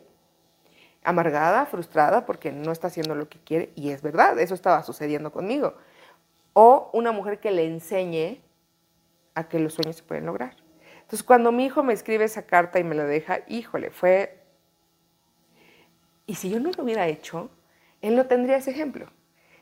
amargada, 1.03 1.65
frustrada 1.65 2.25
porque 2.25 2.51
no 2.51 2.71
está 2.71 2.87
haciendo 2.87 3.15
lo 3.15 3.27
que 3.29 3.39
quiere, 3.39 3.71
y 3.75 3.89
es 3.89 4.01
verdad, 4.01 4.39
eso 4.39 4.53
estaba 4.53 4.83
sucediendo 4.83 5.31
conmigo. 5.31 5.75
O 6.53 6.89
una 6.93 7.11
mujer 7.11 7.39
que 7.39 7.51
le 7.51 7.65
enseñe 7.65 8.41
a 9.35 9.47
que 9.49 9.59
los 9.59 9.73
sueños 9.73 9.97
se 9.97 10.03
pueden 10.03 10.25
lograr. 10.25 10.55
Entonces, 11.13 11.27
cuando 11.27 11.51
mi 11.51 11.65
hijo 11.65 11.83
me 11.83 11.93
escribe 11.93 12.25
esa 12.25 12.47
carta 12.47 12.79
y 12.79 12.83
me 12.83 12.95
la 12.95 13.03
deja, 13.03 13.41
híjole, 13.47 13.91
fue... 13.91 14.39
Y 16.25 16.33
si 16.33 16.49
yo 16.49 16.59
no 16.59 16.71
lo 16.75 16.83
hubiera 16.83 17.07
hecho, 17.07 17.51
él 18.01 18.15
no 18.15 18.25
tendría 18.25 18.57
ese 18.57 18.71
ejemplo. 18.71 19.11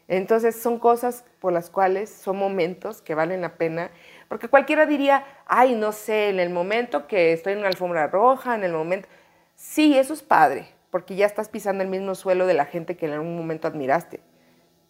Entonces, 0.07 0.55
son 0.55 0.79
cosas 0.79 1.25
por 1.41 1.51
las 1.51 1.69
cuales 1.69 2.09
son 2.09 2.37
momentos 2.37 3.01
que 3.01 3.15
valen 3.15 3.41
la 3.41 3.57
pena, 3.57 3.91
porque 4.29 4.47
cualquiera 4.47 4.85
diría, 4.85 5.25
ay, 5.45 5.75
no 5.75 5.91
sé, 5.91 6.29
en 6.29 6.39
el 6.39 6.51
momento 6.51 7.05
que 7.05 7.33
estoy 7.33 7.51
en 7.51 7.59
una 7.59 7.67
alfombra 7.67 8.07
roja, 8.07 8.55
en 8.55 8.63
el 8.63 8.71
momento... 8.71 9.09
Sí, 9.53 9.97
eso 9.97 10.13
es 10.13 10.23
padre, 10.23 10.69
porque 10.89 11.17
ya 11.17 11.25
estás 11.25 11.49
pisando 11.49 11.83
el 11.83 11.89
mismo 11.89 12.15
suelo 12.15 12.47
de 12.47 12.53
la 12.53 12.63
gente 12.63 12.95
que 12.95 13.07
en 13.07 13.11
algún 13.11 13.35
momento 13.35 13.67
admiraste, 13.67 14.21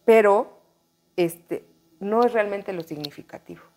pero 0.06 0.60
este, 1.16 1.66
no 2.00 2.24
es 2.24 2.34
realmente 2.34 2.72
lo 2.72 2.84
significativo. 2.84 3.71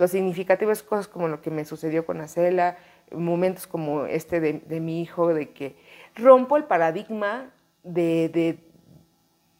Lo 0.00 0.08
significativo 0.08 0.72
es 0.72 0.82
cosas 0.82 1.08
como 1.08 1.28
lo 1.28 1.42
que 1.42 1.50
me 1.50 1.66
sucedió 1.66 2.06
con 2.06 2.22
Acela, 2.22 2.78
momentos 3.12 3.66
como 3.66 4.06
este 4.06 4.40
de, 4.40 4.80
mi 4.80 5.02
hijo, 5.02 5.34
de 5.34 5.50
que 5.50 5.76
rompo 6.14 6.56
el 6.56 6.64
paradigma 6.64 7.50
de, 7.82 8.58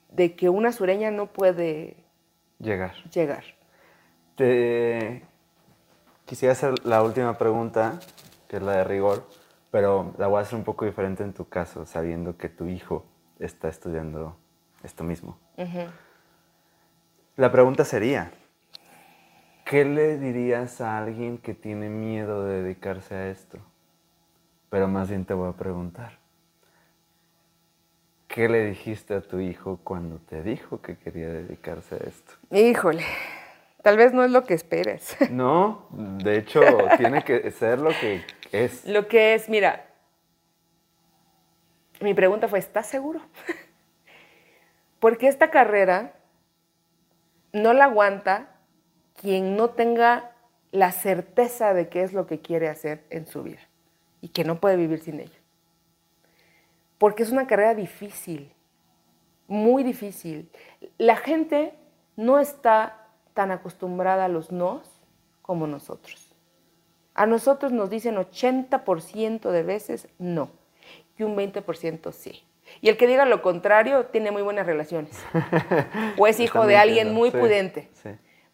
de, 0.09 0.34
que 0.36 0.49
una 0.49 0.72
sureña 0.72 1.11
no 1.11 1.26
puede 1.26 1.95
llegar. 2.59 2.95
llegar. 3.12 3.45
Te 4.34 5.24
quisiera 6.24 6.53
hacer 6.53 6.86
la 6.86 7.03
última 7.03 7.36
pregunta, 7.36 8.01
que 8.49 8.57
es 8.57 8.62
la 8.62 8.78
de 8.78 8.84
rigor, 8.84 9.26
pero 9.70 10.14
la 10.16 10.26
voy 10.26 10.38
a 10.38 10.41
hacer 10.41 10.57
un 10.57 10.64
poco 10.64 10.86
diferente 10.86 11.22
en 11.22 11.34
tu 11.34 11.51
caso, 11.51 11.84
sabiendo 11.84 12.38
que 12.38 12.49
tu 12.49 12.64
hijo 12.64 13.05
está 13.38 13.68
estudiando 13.68 14.38
esto 14.82 15.05
mismo. 15.05 15.38
La 17.36 17.53
pregunta 17.53 17.84
sería, 17.84 18.32
¿qué 19.70 19.84
le 19.84 20.18
dirías 20.18 20.80
a 20.80 20.98
alguien 20.98 21.38
que 21.38 21.54
tiene 21.54 21.88
miedo 21.88 22.44
de 22.44 22.60
dedicarse 22.60 23.14
a 23.14 23.30
esto? 23.30 23.58
Pero 24.68 24.88
más 24.88 25.08
bien 25.08 25.24
te 25.24 25.32
voy 25.32 25.48
a 25.48 25.52
preguntar, 25.52 26.18
¿qué 28.26 28.48
le 28.48 28.66
dijiste 28.66 29.14
a 29.14 29.20
tu 29.20 29.38
hijo 29.38 29.78
cuando 29.84 30.18
te 30.18 30.42
dijo 30.42 30.82
que 30.82 30.98
quería 30.98 31.28
dedicarse 31.28 31.94
a 31.94 31.98
esto? 31.98 32.32
Híjole, 32.50 33.04
tal 33.80 33.96
vez 33.96 34.12
no 34.12 34.24
es 34.24 34.32
lo 34.32 34.42
que 34.42 34.54
esperes. 34.54 35.16
No, 35.30 35.86
de 35.92 36.38
hecho, 36.38 36.62
tiene 36.96 37.22
que 37.22 37.48
ser 37.52 37.78
lo 37.78 37.90
que 37.90 38.24
es. 38.50 38.84
Lo 38.86 39.06
que 39.06 39.34
es, 39.34 39.48
mira, 39.48 39.86
mi 42.00 42.12
pregunta 42.12 42.48
fue, 42.48 42.58
¿estás 42.58 42.88
seguro? 42.88 43.20
Porque 44.98 45.28
esta 45.28 45.48
carrera 45.52 46.14
no 47.52 47.72
la 47.72 47.84
aguanta 47.84 48.49
quien 49.20 49.56
no 49.56 49.70
tenga 49.70 50.32
la 50.72 50.92
certeza 50.92 51.74
de 51.74 51.88
qué 51.88 52.02
es 52.02 52.12
lo 52.12 52.26
que 52.26 52.40
quiere 52.40 52.68
hacer 52.68 53.04
en 53.10 53.26
su 53.26 53.42
vida 53.42 53.60
y 54.22 54.28
que 54.28 54.44
no 54.44 54.60
puede 54.60 54.76
vivir 54.76 55.00
sin 55.00 55.20
ella. 55.20 55.38
Porque 56.96 57.22
es 57.22 57.30
una 57.30 57.46
carrera 57.46 57.74
difícil, 57.74 58.52
muy 59.46 59.82
difícil. 59.82 60.48
La 60.96 61.16
gente 61.16 61.74
no 62.16 62.38
está 62.38 63.08
tan 63.34 63.50
acostumbrada 63.50 64.24
a 64.24 64.28
los 64.28 64.52
nos 64.52 64.88
como 65.42 65.66
nosotros. 65.66 66.34
A 67.14 67.26
nosotros 67.26 67.72
nos 67.72 67.90
dicen 67.90 68.16
80% 68.16 69.50
de 69.50 69.62
veces 69.62 70.08
no 70.18 70.50
y 71.18 71.24
un 71.24 71.36
20% 71.36 72.12
sí. 72.12 72.42
Y 72.80 72.88
el 72.88 72.96
que 72.96 73.06
diga 73.06 73.26
lo 73.26 73.42
contrario 73.42 74.06
tiene 74.06 74.30
muy 74.30 74.42
buenas 74.42 74.64
relaciones. 74.64 75.22
O 76.16 76.26
es 76.26 76.40
hijo 76.40 76.66
de 76.66 76.76
alguien 76.76 77.12
muy 77.12 77.30
prudente. 77.30 77.88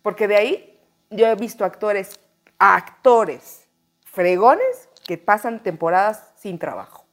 Porque 0.06 0.28
de 0.28 0.36
ahí 0.36 0.78
yo 1.10 1.26
he 1.26 1.34
visto 1.34 1.64
actores, 1.64 2.20
actores 2.60 3.66
fregones 4.04 4.88
que 5.04 5.18
pasan 5.18 5.64
temporadas 5.64 6.32
sin 6.36 6.60
trabajo. 6.60 7.06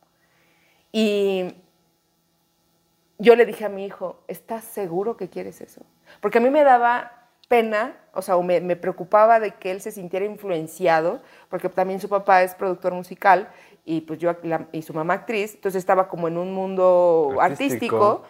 Y 0.91 1.55
yo 3.17 3.35
le 3.35 3.47
dije 3.47 3.65
a 3.65 3.69
mi 3.69 3.83
hijo, 3.87 4.23
¿estás 4.27 4.63
seguro 4.63 5.17
que 5.17 5.27
quieres 5.27 5.59
eso? 5.59 5.81
Porque 6.21 6.37
a 6.37 6.41
mí 6.41 6.51
me 6.51 6.63
daba 6.63 7.29
pena, 7.47 7.97
o 8.13 8.21
sea, 8.21 8.37
me, 8.37 8.61
me, 8.61 8.75
preocupaba 8.75 9.39
de 9.39 9.55
que 9.55 9.71
él 9.71 9.81
se 9.81 9.91
sintiera 9.91 10.27
influenciado, 10.27 11.19
porque 11.49 11.69
también 11.69 11.99
su 11.99 12.09
papá 12.09 12.43
es 12.43 12.53
productor 12.53 12.93
musical 12.93 13.49
y 13.85 14.01
pues 14.01 14.19
yo 14.19 14.35
y 14.71 14.83
su 14.83 14.93
mamá 14.93 15.15
actriz, 15.15 15.55
entonces 15.55 15.79
estaba 15.79 16.07
como 16.07 16.27
en 16.27 16.37
un 16.37 16.53
mundo 16.53 17.37
artístico. 17.41 18.21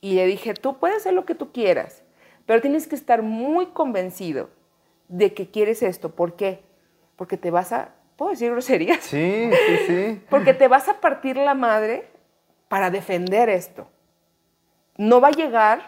y 0.00 0.14
le 0.14 0.26
dije, 0.26 0.54
tú 0.54 0.78
puedes 0.78 0.98
hacer 0.98 1.12
lo 1.12 1.24
que 1.24 1.34
tú 1.34 1.50
quieras, 1.50 2.01
pero 2.46 2.60
tienes 2.60 2.86
que 2.86 2.94
estar 2.94 3.22
muy 3.22 3.66
convencido 3.66 4.50
de 5.08 5.34
que 5.34 5.50
quieres 5.50 5.82
esto. 5.82 6.14
¿Por 6.14 6.36
qué? 6.36 6.62
Porque 7.16 7.36
te 7.36 7.50
vas 7.50 7.72
a, 7.72 7.94
¿puedo 8.16 8.30
decir 8.30 8.50
groserías? 8.50 9.02
Sí, 9.04 9.50
sí, 9.66 9.76
sí. 9.86 10.22
Porque 10.30 10.54
te 10.54 10.68
vas 10.68 10.88
a 10.88 11.00
partir 11.00 11.36
la 11.36 11.54
madre 11.54 12.08
para 12.68 12.90
defender 12.90 13.48
esto. 13.48 13.88
No 14.96 15.20
va 15.20 15.28
a 15.28 15.32
llegar 15.32 15.86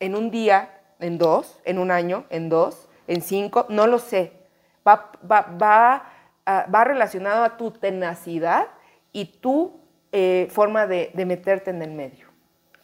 en 0.00 0.14
un 0.14 0.30
día, 0.30 0.80
en 1.00 1.18
dos, 1.18 1.60
en 1.64 1.78
un 1.78 1.90
año, 1.90 2.24
en 2.30 2.48
dos, 2.48 2.88
en 3.06 3.22
cinco, 3.22 3.66
no 3.68 3.86
lo 3.86 3.98
sé. 3.98 4.32
Va, 4.86 5.10
va, 5.28 5.42
va 5.60 6.12
va 6.48 6.84
relacionado 6.84 7.44
a 7.44 7.56
tu 7.56 7.70
tenacidad 7.72 8.68
y 9.12 9.26
tu 9.26 9.80
eh, 10.12 10.48
forma 10.50 10.86
de, 10.86 11.10
meterte 11.26 11.70
en 11.70 11.82
el 11.82 11.90
medio. 11.90 12.25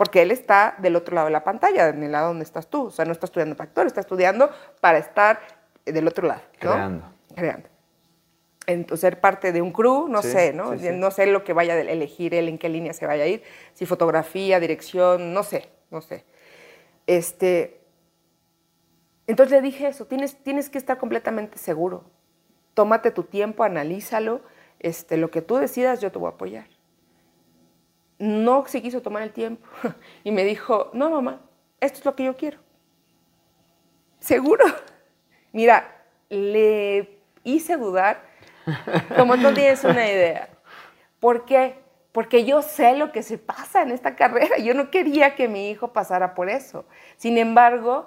Porque 0.03 0.23
él 0.23 0.33
está 0.33 0.75
del 0.79 0.97
otro 0.97 1.15
lado 1.15 1.27
de 1.27 1.33
la 1.33 1.45
pantalla, 1.45 1.91
en 1.91 2.03
el 2.03 2.11
lado 2.11 2.27
donde 2.29 2.45
estás 2.45 2.67
tú. 2.69 2.87
O 2.87 2.91
sea, 2.91 3.05
no 3.05 3.13
está 3.13 3.27
estudiando 3.27 3.57
para 3.57 3.69
actor, 3.69 3.87
está 3.87 4.01
estudiando 4.01 4.51
para 4.81 4.99
estar 4.99 5.39
del 5.85 6.09
otro 6.09 6.27
lado. 6.27 6.43
Creando. 6.59 7.05
Creando. 7.37 7.69
Entonces, 8.67 9.01
ser 9.01 9.21
parte 9.21 9.53
de 9.53 9.63
un 9.63 9.71
crew, 9.71 10.09
no 10.09 10.23
sé, 10.23 10.53
¿no? 10.53 10.75
No 10.75 11.11
sé 11.13 11.27
lo 11.27 11.45
que 11.45 11.53
vaya 11.53 11.75
a 11.75 11.81
elegir 11.81 12.35
él, 12.35 12.49
en 12.49 12.59
qué 12.59 12.69
línea 12.69 12.93
se 12.93 13.07
vaya 13.07 13.23
a 13.23 13.27
ir, 13.29 13.45
si 13.75 13.87
fotografía, 13.87 14.59
dirección, 14.59 15.33
no 15.33 15.45
sé, 15.45 15.69
no 15.91 16.01
sé. 16.01 16.25
Este, 17.07 17.81
entonces 19.29 19.53
le 19.53 19.63
dije 19.63 19.87
eso, 19.87 20.07
tienes, 20.07 20.37
tienes 20.43 20.69
que 20.69 20.79
estar 20.79 20.99
completamente 20.99 21.59
seguro 21.59 22.11
tómate 22.75 23.11
tu 23.11 23.25
tiempo, 23.25 23.65
analízalo, 23.65 24.41
este, 24.79 25.17
lo 25.17 25.31
que 25.31 25.43
tú 25.43 25.57
decidas 25.57 26.01
yo 26.01 26.11
te 26.11 26.19
voy 26.19 26.29
a 26.29 26.35
apoyar. 26.35 26.67
No 28.23 28.65
se 28.69 28.81
quiso 28.81 29.03
tomar 29.03 29.25
el 29.25 29.33
tiempo 29.33 29.67
y 30.23 30.31
me 30.31 30.45
dijo, 30.45 30.91
no 30.93 31.11
mamá, 31.11 31.41
esto 31.81 31.99
es 31.99 32.05
lo 32.05 32.15
que 32.15 32.23
yo 32.23 32.37
quiero. 32.37 32.61
¿Seguro? 34.21 34.65
Mira, 35.53 36.05
le 36.29 37.19
hice 37.43 37.77
dudar 37.77 38.23
como 39.17 39.35
no 39.35 39.53
tienes 39.53 39.83
una 39.83 40.07
idea. 40.09 40.51
¿Por 41.19 41.45
qué? 41.47 41.81
Porque 42.13 42.45
yo 42.45 42.63
sé 42.63 42.97
lo 42.97 43.11
que 43.11 43.25
se 43.25 43.39
pasa 43.39 43.83
en 43.83 43.91
esta 43.91 44.15
carrera. 44.15 44.57
Yo 44.59 44.73
no 44.73 44.93
quería 44.93 45.35
que 45.35 45.49
mi 45.49 45.71
hijo 45.71 45.93
pasara 45.93 46.37
por 46.37 46.49
eso. 46.49 46.85
Sin 47.17 47.39
embargo, 47.39 48.07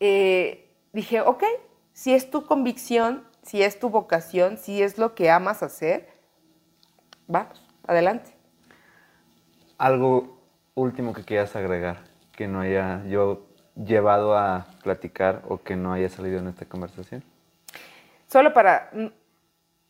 eh, 0.00 0.68
dije, 0.92 1.20
ok, 1.20 1.44
si 1.92 2.12
es 2.12 2.28
tu 2.28 2.44
convicción, 2.44 3.24
si 3.42 3.62
es 3.62 3.78
tu 3.78 3.88
vocación, 3.88 4.58
si 4.58 4.82
es 4.82 4.98
lo 4.98 5.14
que 5.14 5.30
amas 5.30 5.62
hacer, 5.62 6.08
vamos, 7.28 7.64
adelante. 7.86 8.33
Algo 9.84 10.38
último 10.74 11.12
que 11.12 11.24
quieras 11.24 11.54
agregar, 11.56 12.04
que 12.32 12.48
no 12.48 12.60
haya 12.60 13.04
yo 13.06 13.46
llevado 13.76 14.34
a 14.34 14.66
platicar 14.82 15.42
o 15.46 15.62
que 15.62 15.76
no 15.76 15.92
haya 15.92 16.08
salido 16.08 16.38
en 16.38 16.48
esta 16.48 16.64
conversación. 16.64 17.22
Solo 18.26 18.54
para 18.54 18.90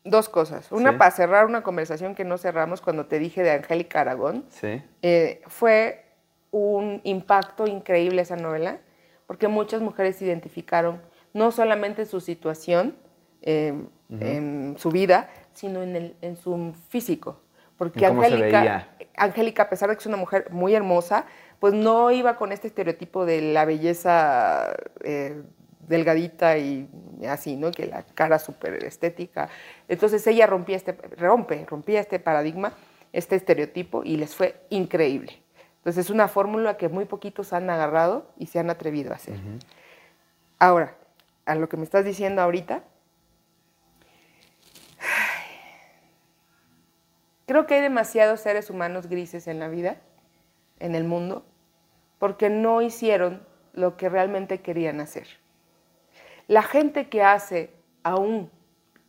dos 0.03 0.27
cosas. 0.27 0.69
Una, 0.73 0.97
para 0.97 1.11
cerrar 1.11 1.45
una 1.45 1.63
conversación 1.63 2.13
que 2.13 2.25
no 2.25 2.37
cerramos 2.37 2.81
cuando 2.81 3.05
te 3.05 3.19
dije 3.19 3.41
de 3.41 3.51
Angélica 3.51 4.01
Aragón. 4.01 4.43
Sí. 4.49 4.83
Eh, 5.01 5.41
fue 5.47 6.03
un 6.51 6.99
impacto 7.05 7.65
increíble 7.65 8.21
esa 8.21 8.35
novela, 8.35 8.79
porque 9.27 9.47
muchas 9.47 9.81
mujeres 9.81 10.17
se 10.17 10.25
identificaron 10.25 11.01
no 11.33 11.51
solamente 11.51 12.05
su 12.05 12.19
situación 12.19 12.97
em, 13.41 13.87
en 14.09 14.75
su 14.77 14.91
vida, 14.91 15.29
sino 15.53 15.83
en, 15.83 15.95
el, 15.95 16.15
en 16.21 16.35
su 16.35 16.73
físico. 16.89 17.39
Porque 17.77 18.05
Angélica, 18.05 18.87
Angélica, 19.17 19.63
a 19.63 19.69
pesar 19.69 19.89
de 19.89 19.95
que 19.95 19.99
es 19.99 20.05
una 20.05 20.17
mujer 20.17 20.47
muy 20.51 20.73
hermosa, 20.73 21.25
pues 21.59 21.73
no 21.73 22.11
iba 22.11 22.37
con 22.37 22.51
este 22.51 22.67
estereotipo 22.67 23.25
de 23.25 23.41
la 23.41 23.65
belleza 23.65 24.75
eh, 25.03 25.41
delgadita 25.87 26.57
y 26.57 26.89
así, 27.27 27.55
¿no? 27.55 27.71
Que 27.71 27.87
la 27.87 28.03
cara 28.03 28.39
súper 28.39 28.83
estética. 28.83 29.49
Entonces 29.87 30.25
ella 30.27 30.47
rompía 30.47 30.75
este, 30.77 30.93
rompe, 31.17 31.65
rompía 31.69 31.99
este 31.99 32.19
paradigma, 32.19 32.73
este 33.13 33.35
estereotipo 33.35 34.03
y 34.03 34.17
les 34.17 34.35
fue 34.35 34.55
increíble. 34.69 35.41
Entonces 35.77 36.05
es 36.05 36.09
una 36.09 36.27
fórmula 36.27 36.77
que 36.77 36.89
muy 36.89 37.05
poquitos 37.05 37.53
han 37.53 37.69
agarrado 37.69 38.31
y 38.37 38.47
se 38.47 38.59
han 38.59 38.69
atrevido 38.69 39.11
a 39.11 39.15
hacer. 39.15 39.35
Ahora, 40.57 40.95
a 41.45 41.55
lo 41.55 41.69
que 41.69 41.77
me 41.77 41.83
estás 41.83 42.05
diciendo 42.05 42.41
ahorita, 42.41 42.83
creo 47.45 47.65
que 47.65 47.75
hay 47.75 47.81
demasiados 47.81 48.41
seres 48.41 48.69
humanos 48.69 49.07
grises 49.07 49.47
en 49.47 49.59
la 49.59 49.67
vida 49.67 49.97
en 50.79 50.95
el 50.95 51.03
mundo 51.03 51.45
porque 52.19 52.49
no 52.49 52.81
hicieron 52.81 53.45
lo 53.73 53.97
que 53.97 54.09
realmente 54.09 54.61
querían 54.61 54.99
hacer. 54.99 55.27
La 56.47 56.63
gente 56.63 57.09
que 57.09 57.23
hace, 57.23 57.71
aún 58.03 58.49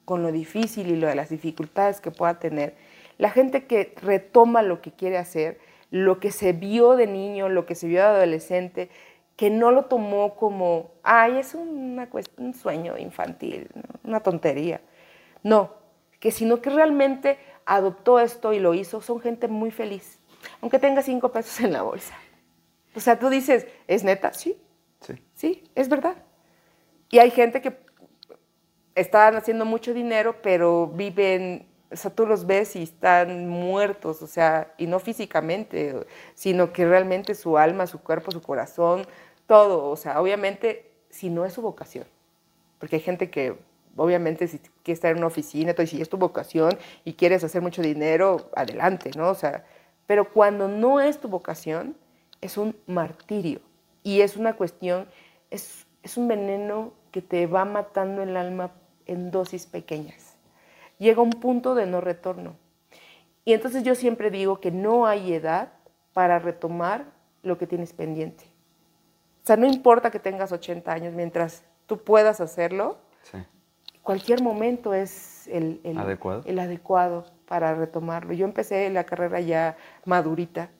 con 0.04 0.22
lo 0.22 0.32
difícil 0.32 0.88
y 0.88 0.96
lo 0.96 1.06
de 1.06 1.14
las 1.14 1.28
dificultades 1.28 2.00
que 2.00 2.10
pueda 2.10 2.38
tener, 2.38 2.74
la 3.18 3.30
gente 3.30 3.66
que 3.66 3.94
retoma 4.02 4.62
lo 4.62 4.80
que 4.80 4.92
quiere 4.92 5.18
hacer, 5.18 5.58
lo 5.90 6.20
que 6.20 6.30
se 6.30 6.52
vio 6.52 6.96
de 6.96 7.06
niño, 7.06 7.48
lo 7.48 7.66
que 7.66 7.74
se 7.74 7.86
vio 7.86 8.00
de 8.00 8.06
adolescente, 8.06 8.90
que 9.36 9.50
no 9.50 9.70
lo 9.70 9.84
tomó 9.84 10.34
como, 10.34 10.90
ay, 11.02 11.38
es 11.38 11.54
una 11.54 12.08
un 12.38 12.54
sueño 12.54 12.96
infantil, 12.98 13.68
una 14.02 14.20
tontería. 14.20 14.80
No, 15.42 15.74
que 16.20 16.30
sino 16.30 16.60
que 16.60 16.70
realmente 16.70 17.38
adoptó 17.66 18.20
esto 18.20 18.52
y 18.52 18.60
lo 18.60 18.74
hizo, 18.74 19.00
son 19.00 19.20
gente 19.20 19.48
muy 19.48 19.70
feliz 19.70 20.18
aunque 20.60 20.78
tenga 20.78 21.02
cinco 21.02 21.30
pesos 21.30 21.60
en 21.60 21.72
la 21.72 21.82
bolsa. 21.82 22.14
O 22.94 23.00
sea, 23.00 23.18
tú 23.18 23.28
dices, 23.28 23.66
¿es 23.86 24.04
neta? 24.04 24.32
Sí. 24.32 24.58
Sí. 25.00 25.14
Sí, 25.34 25.70
es 25.74 25.88
verdad. 25.88 26.16
Y 27.10 27.18
hay 27.18 27.30
gente 27.30 27.60
que 27.60 27.78
están 28.94 29.36
haciendo 29.36 29.64
mucho 29.64 29.92
dinero, 29.92 30.36
pero 30.42 30.86
viven, 30.88 31.68
o 31.90 31.96
sea, 31.96 32.10
tú 32.10 32.26
los 32.26 32.46
ves 32.46 32.74
y 32.76 32.82
están 32.82 33.48
muertos, 33.48 34.22
o 34.22 34.26
sea, 34.26 34.72
y 34.78 34.86
no 34.86 34.98
físicamente, 34.98 36.06
sino 36.34 36.72
que 36.72 36.86
realmente 36.86 37.34
su 37.34 37.58
alma, 37.58 37.86
su 37.86 38.00
cuerpo, 38.00 38.30
su 38.30 38.40
corazón, 38.40 39.06
todo, 39.46 39.90
o 39.90 39.96
sea, 39.96 40.20
obviamente, 40.20 40.90
si 41.10 41.28
no 41.28 41.44
es 41.44 41.52
su 41.52 41.62
vocación. 41.62 42.06
Porque 42.78 42.96
hay 42.96 43.02
gente 43.02 43.30
que, 43.30 43.58
obviamente, 43.96 44.48
si 44.48 44.58
quiere 44.58 44.94
estar 44.94 45.10
en 45.10 45.18
una 45.18 45.26
oficina, 45.26 45.70
entonces, 45.70 45.90
si 45.90 46.02
es 46.02 46.08
tu 46.08 46.16
vocación 46.16 46.76
y 47.04 47.14
quieres 47.14 47.44
hacer 47.44 47.62
mucho 47.62 47.82
dinero, 47.82 48.50
adelante, 48.54 49.10
¿no? 49.16 49.30
O 49.30 49.34
sea, 49.34 49.64
pero 50.06 50.32
cuando 50.32 50.68
no 50.68 51.00
es 51.00 51.18
tu 51.18 51.28
vocación, 51.28 51.96
es 52.40 52.56
un 52.56 52.76
martirio 52.86 53.60
y 54.02 54.20
es 54.20 54.36
una 54.36 54.54
cuestión, 54.54 55.08
es, 55.50 55.86
es 56.02 56.16
un 56.16 56.28
veneno 56.28 56.92
que 57.10 57.22
te 57.22 57.46
va 57.46 57.64
matando 57.64 58.22
el 58.22 58.36
alma 58.36 58.72
en 59.06 59.30
dosis 59.30 59.66
pequeñas. 59.66 60.36
Llega 60.98 61.22
un 61.22 61.30
punto 61.30 61.74
de 61.74 61.86
no 61.86 62.00
retorno. 62.00 62.56
Y 63.44 63.52
entonces 63.52 63.82
yo 63.82 63.94
siempre 63.94 64.30
digo 64.30 64.60
que 64.60 64.70
no 64.70 65.06
hay 65.06 65.32
edad 65.32 65.72
para 66.12 66.38
retomar 66.38 67.06
lo 67.42 67.58
que 67.58 67.66
tienes 67.66 67.92
pendiente. 67.92 68.44
O 69.42 69.46
sea, 69.46 69.56
no 69.56 69.66
importa 69.66 70.10
que 70.10 70.18
tengas 70.18 70.50
80 70.50 70.92
años, 70.92 71.14
mientras 71.14 71.62
tú 71.86 72.02
puedas 72.02 72.40
hacerlo, 72.40 72.98
cualquier 74.06 74.40
momento 74.40 74.94
es 74.94 75.48
el, 75.48 75.80
¿Adecuado? 75.98 76.42
el 76.46 76.60
adecuado 76.60 77.26
para 77.48 77.74
retomarlo. 77.74 78.32
Yo 78.34 78.46
empecé 78.46 78.88
la 78.88 79.02
carrera 79.02 79.40
ya 79.40 79.76
madurita, 80.04 80.70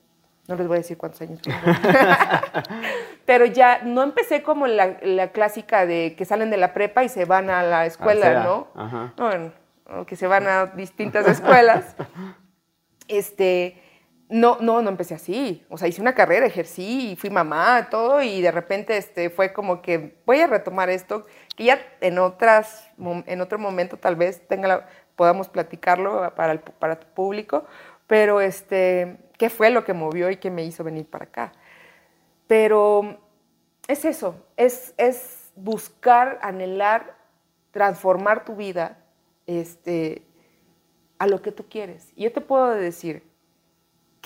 no 0.47 0.55
les 0.55 0.65
voy 0.65 0.75
a 0.75 0.79
decir 0.79 0.97
cuántos 0.97 1.21
años. 1.21 1.41
Pero 3.25 3.45
ya 3.45 3.81
no 3.83 4.01
empecé 4.01 4.43
como 4.43 4.65
la, 4.65 4.97
la, 5.01 5.33
clásica 5.33 5.85
de 5.85 6.15
que 6.17 6.23
salen 6.23 6.49
de 6.49 6.55
la 6.55 6.73
prepa 6.73 7.03
y 7.03 7.09
se 7.09 7.25
van 7.25 7.49
a 7.49 7.63
la 7.63 7.85
escuela, 7.85 8.45
¿no? 8.45 8.69
No, 9.17 10.05
que 10.05 10.15
se 10.15 10.25
van 10.25 10.47
a 10.47 10.67
distintas 10.67 11.27
escuelas. 11.27 11.95
Este, 13.09 13.81
no, 14.29 14.57
no, 14.59 14.81
no 14.81 14.89
empecé 14.89 15.15
así. 15.15 15.65
O 15.69 15.77
sea, 15.77 15.87
hice 15.87 16.01
una 16.01 16.13
carrera, 16.13 16.45
ejercí, 16.45 17.15
fui 17.15 17.29
mamá, 17.29 17.87
todo, 17.89 18.21
y 18.21 18.41
de 18.41 18.51
repente 18.51 18.97
este, 18.97 19.29
fue 19.29 19.53
como 19.53 19.81
que 19.81 20.17
voy 20.25 20.39
a 20.41 20.47
retomar 20.47 20.89
esto, 20.89 21.25
que 21.55 21.65
ya 21.65 21.79
en, 22.01 22.19
otras, 22.19 22.89
en 22.97 23.41
otro 23.41 23.57
momento 23.59 23.97
tal 23.97 24.15
vez 24.15 24.45
tenga 24.47 24.87
podamos 25.15 25.49
platicarlo 25.49 26.33
para, 26.35 26.51
el, 26.53 26.59
tu 26.61 27.07
público, 27.15 27.65
pero 28.05 28.39
este, 28.39 29.17
¿qué 29.37 29.49
fue 29.49 29.71
lo 29.71 29.83
que 29.83 29.93
movió 29.93 30.29
y 30.29 30.37
qué 30.37 30.51
me 30.51 30.63
hizo 30.63 30.83
venir 30.83 31.09
para 31.09 31.25
acá? 31.25 31.53
Pero 32.45 33.17
es 33.87 34.05
eso, 34.05 34.35
es, 34.55 34.93
es 34.97 35.51
buscar, 35.55 36.37
anhelar, 36.41 37.17
transformar 37.71 38.45
tu 38.45 38.55
vida 38.55 38.99
este, 39.47 40.21
a 41.17 41.25
lo 41.25 41.41
que 41.41 41.51
tú 41.51 41.65
quieres. 41.67 42.11
Y 42.15 42.25
yo 42.25 42.31
te 42.31 42.41
puedo 42.41 42.69
decir 42.69 43.23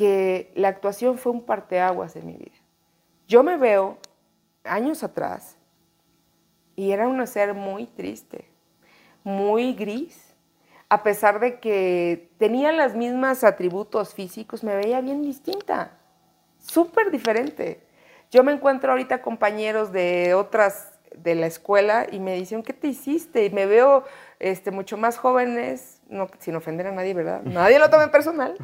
que 0.01 0.51
la 0.55 0.69
actuación 0.69 1.19
fue 1.19 1.31
un 1.31 1.43
parteaguas 1.43 2.15
en 2.15 2.25
mi 2.25 2.33
vida. 2.33 2.57
Yo 3.27 3.43
me 3.43 3.55
veo 3.55 3.99
años 4.63 5.03
atrás 5.03 5.57
y 6.75 6.89
era 6.89 7.07
un 7.07 7.27
ser 7.27 7.53
muy 7.53 7.85
triste, 7.85 8.49
muy 9.23 9.75
gris, 9.75 10.33
a 10.89 11.03
pesar 11.03 11.39
de 11.39 11.59
que 11.59 12.31
tenía 12.39 12.71
los 12.71 12.95
mismos 12.95 13.43
atributos 13.43 14.15
físicos, 14.15 14.63
me 14.63 14.75
veía 14.75 15.01
bien 15.01 15.21
distinta, 15.21 15.91
súper 16.57 17.11
diferente. 17.11 17.85
Yo 18.31 18.43
me 18.43 18.53
encuentro 18.53 18.93
ahorita 18.93 19.21
compañeros 19.21 19.91
de 19.91 20.33
otras 20.33 20.99
de 21.15 21.35
la 21.35 21.45
escuela 21.45 22.07
y 22.11 22.19
me 22.19 22.33
dicen, 22.33 22.63
¿qué 22.63 22.73
te 22.73 22.87
hiciste? 22.87 23.45
Y 23.45 23.51
me 23.51 23.67
veo 23.67 24.03
este, 24.39 24.71
mucho 24.71 24.97
más 24.97 25.19
jóvenes, 25.19 26.01
no, 26.09 26.27
sin 26.39 26.55
ofender 26.55 26.87
a 26.87 26.91
nadie, 26.91 27.13
¿verdad? 27.13 27.41
Nadie 27.43 27.77
lo 27.77 27.87
tome 27.91 28.07
personal. 28.07 28.57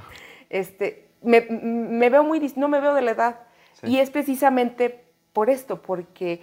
Este, 0.49 1.06
me, 1.21 2.09
veo 2.09 2.23
muy, 2.23 2.39
no 2.55 2.67
me 2.67 2.79
veo 2.79 2.93
de 2.93 3.01
la 3.01 3.11
edad. 3.11 3.39
Y 3.83 3.99
es 3.99 4.09
precisamente 4.09 5.05
por 5.33 5.49
esto, 5.49 5.81
porque 5.81 6.41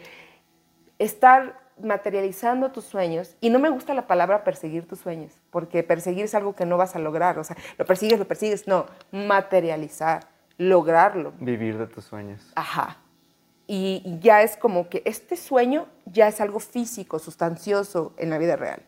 estar 0.99 1.61
materializando 1.81 2.71
tus 2.71 2.85
sueños, 2.85 3.37
y 3.41 3.51
no 3.51 3.59
me 3.59 3.69
gusta 3.69 3.95
la 3.95 4.07
palabra 4.07 4.45
perseguir 4.45 4.87
tus 4.87 5.01
sueños, 5.01 5.33
porque 5.51 5.83
perseguir 5.83 6.25
es 6.25 6.35
algo 6.35 6.55
que 6.55 6.67
no 6.67 6.77
vas 6.77 6.95
a 6.95 7.01
lograr, 7.01 7.39
o 7.39 7.45
sea, 7.45 7.57
lo 7.77 7.85
persigues, 7.85 8.19
lo 8.19 8.29
persigues, 8.29 8.69
no, 8.69 8.87
materializar, 9.11 10.29
lograrlo. 10.57 11.33
Vivir 11.41 11.77
de 11.79 11.89
tus 11.89 12.05
sueños. 12.05 12.53
Ajá. 12.55 12.99
Y 13.67 14.19
ya 14.21 14.43
es 14.43 14.57
como 14.57 14.89
que 14.89 15.03
este 15.05 15.37
sueño 15.37 15.89
ya 16.05 16.29
es 16.29 16.41
algo 16.41 16.61
físico, 16.61 17.19
sustancioso 17.19 18.15
en 18.19 18.31
la 18.31 18.39
vida 18.39 18.57
real. 18.57 18.83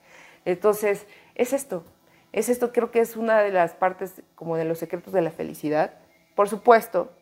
Entonces, 0.44 1.06
es 1.34 1.52
esto, 1.52 1.84
es 2.32 2.48
esto, 2.48 2.72
creo 2.72 2.90
que 2.90 3.00
es 3.00 3.16
una 3.16 3.40
de 3.40 3.50
las 3.50 3.74
partes 3.74 4.22
como 4.34 4.56
de 4.56 4.64
los 4.64 4.78
secretos 4.78 5.12
de 5.12 5.22
la 5.22 5.30
felicidad. 5.30 5.94
Por 6.34 6.48
supuesto, 6.48 7.12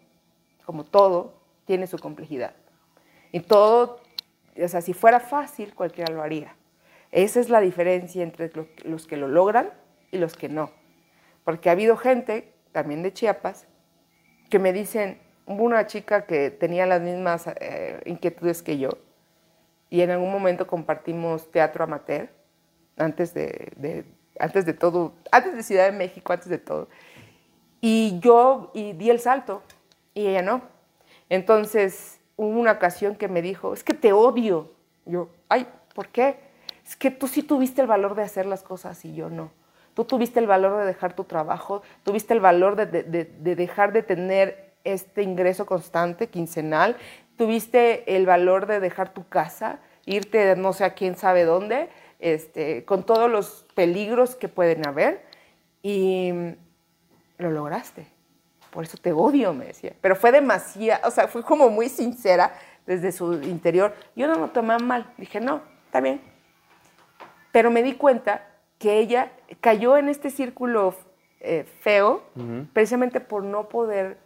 como 0.65 0.85
todo, 0.85 1.35
tiene 1.67 1.87
su 1.87 1.99
complejidad. 1.99 2.55
Y 3.33 3.41
todo 3.41 4.01
o 4.63 4.69
sea, 4.69 4.81
si 4.81 4.93
fuera 4.93 5.21
fácil, 5.21 5.75
cualquiera 5.75 6.13
lo 6.13 6.23
haría. 6.23 6.55
Esa 7.11 7.41
es 7.41 7.49
la 7.49 7.61
diferencia 7.61 8.23
entre 8.23 8.51
los 8.85 9.07
que 9.07 9.17
lo 9.17 9.29
logran 9.29 9.71
y 10.11 10.19
los 10.19 10.37
que 10.37 10.49
no. 10.49 10.71
Porque 11.45 11.69
ha 11.69 11.73
habido 11.73 11.97
gente, 11.97 12.53
también 12.73 13.03
de 13.03 13.13
Chiapas, 13.13 13.67
que 14.51 14.59
me 14.59 14.73
dicen, 14.73 15.21
hubo 15.47 15.65
una 15.65 15.87
chica 15.87 16.27
que 16.27 16.51
tenía 16.51 16.87
las 16.87 17.01
mismas 17.01 17.47
eh, 17.61 18.01
inquietudes 18.07 18.63
que 18.63 18.79
yo, 18.79 18.91
y 19.91 20.01
en 20.01 20.11
algún 20.11 20.33
momento 20.33 20.67
compartimos 20.67 21.51
teatro 21.51 21.85
amateur, 21.85 22.31
antes 22.97 23.35
de, 23.35 24.05
antes 24.39 24.67
de 24.67 24.75
todo, 24.75 25.15
antes 25.31 25.55
de 25.55 25.63
Ciudad 25.63 25.85
de 25.85 25.93
México, 25.93 26.33
antes 26.33 26.49
de 26.49 26.59
todo. 26.59 26.89
Y 27.81 28.19
yo 28.21 28.71
y 28.75 28.93
di 28.93 29.11
el 29.11 29.21
salto, 29.21 29.63
y 30.15 30.27
ella 30.27 30.43
no. 30.43 30.63
Entonces, 31.29 32.21
hubo 32.37 32.59
una 32.59 32.73
ocasión 32.73 33.17
que 33.17 33.29
me 33.29 33.43
dijo, 33.43 33.75
es 33.75 33.85
que 33.85 33.95
te 33.95 34.13
odio. 34.13 34.73
Yo, 35.05 35.29
ay, 35.49 35.67
¿por 35.95 36.09
qué? 36.09 36.39
Es 36.85 36.97
que 36.97 37.11
tú 37.11 37.29
sí 37.29 37.43
tuviste 37.43 37.81
el 37.81 37.87
valor 37.87 38.15
de 38.15 38.23
hacer 38.23 38.47
las 38.47 38.63
cosas 38.63 39.05
y 39.05 39.15
yo 39.15 39.31
no. 39.31 39.51
Tú 39.95 40.05
tuviste 40.05 40.41
el 40.41 40.47
valor 40.47 40.79
de 40.79 40.87
dejar 40.87 41.15
tu 41.15 41.25
trabajo, 41.25 41.83
tuviste 42.03 42.35
el 42.35 42.41
valor 42.41 42.75
de, 42.77 42.87
de 42.87 43.57
dejar 43.57 43.93
de 43.93 44.03
tener 44.03 44.75
este 44.83 45.23
ingreso 45.23 45.67
constante, 45.67 46.29
quincenal, 46.29 46.97
tuviste 47.37 48.17
el 48.17 48.27
valor 48.27 48.67
de 48.67 48.81
dejar 48.81 49.15
tu 49.15 49.27
casa, 49.29 49.79
irte 50.05 50.57
no 50.57 50.73
sé 50.73 50.85
a 50.85 50.95
quién 50.95 51.17
sabe 51.17 51.45
dónde, 51.45 51.89
este, 52.25 52.87
con 52.87 53.05
todos 53.05 53.31
los 53.31 53.67
peligros 53.75 54.35
que 54.35 54.49
pueden 54.49 54.89
haber, 54.89 55.23
y 55.83 56.33
lo 57.37 57.51
lograste. 57.51 58.07
Por 58.71 58.85
eso 58.85 58.97
te 58.97 59.13
odio, 59.13 59.53
me 59.53 59.67
decía. 59.67 59.95
Pero 60.01 60.17
fue 60.17 60.33
demasiado, 60.33 61.07
o 61.07 61.11
sea, 61.11 61.29
fue 61.29 61.43
como 61.43 61.69
muy 61.69 61.91
sincera 61.91 62.55
desde 62.87 63.13
su 63.13 63.35
interior. 63.35 63.95
Yo 64.17 64.27
no 64.27 64.37
lo 64.37 64.49
tomé 64.49 64.79
mal. 64.79 65.13
Dije, 65.19 65.39
no, 65.39 65.61
está 65.85 66.01
bien. 66.01 66.23
Pero 67.53 67.71
me 67.71 67.83
di 67.83 67.95
cuenta 67.95 68.49
que 68.79 68.99
ella 68.99 69.31
cayó 69.61 69.99
en 69.99 70.09
este 70.09 70.31
círculo 70.31 70.95
eh, 71.41 71.65
feo 71.81 72.25
precisamente 72.73 73.21
por 73.21 73.45
no 73.45 73.69
poder 73.69 74.19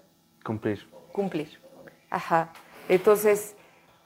cumplir. 0.44 0.88
Cumplir. 1.12 1.60
Ajá. 2.10 2.52
Entonces, 2.88 3.56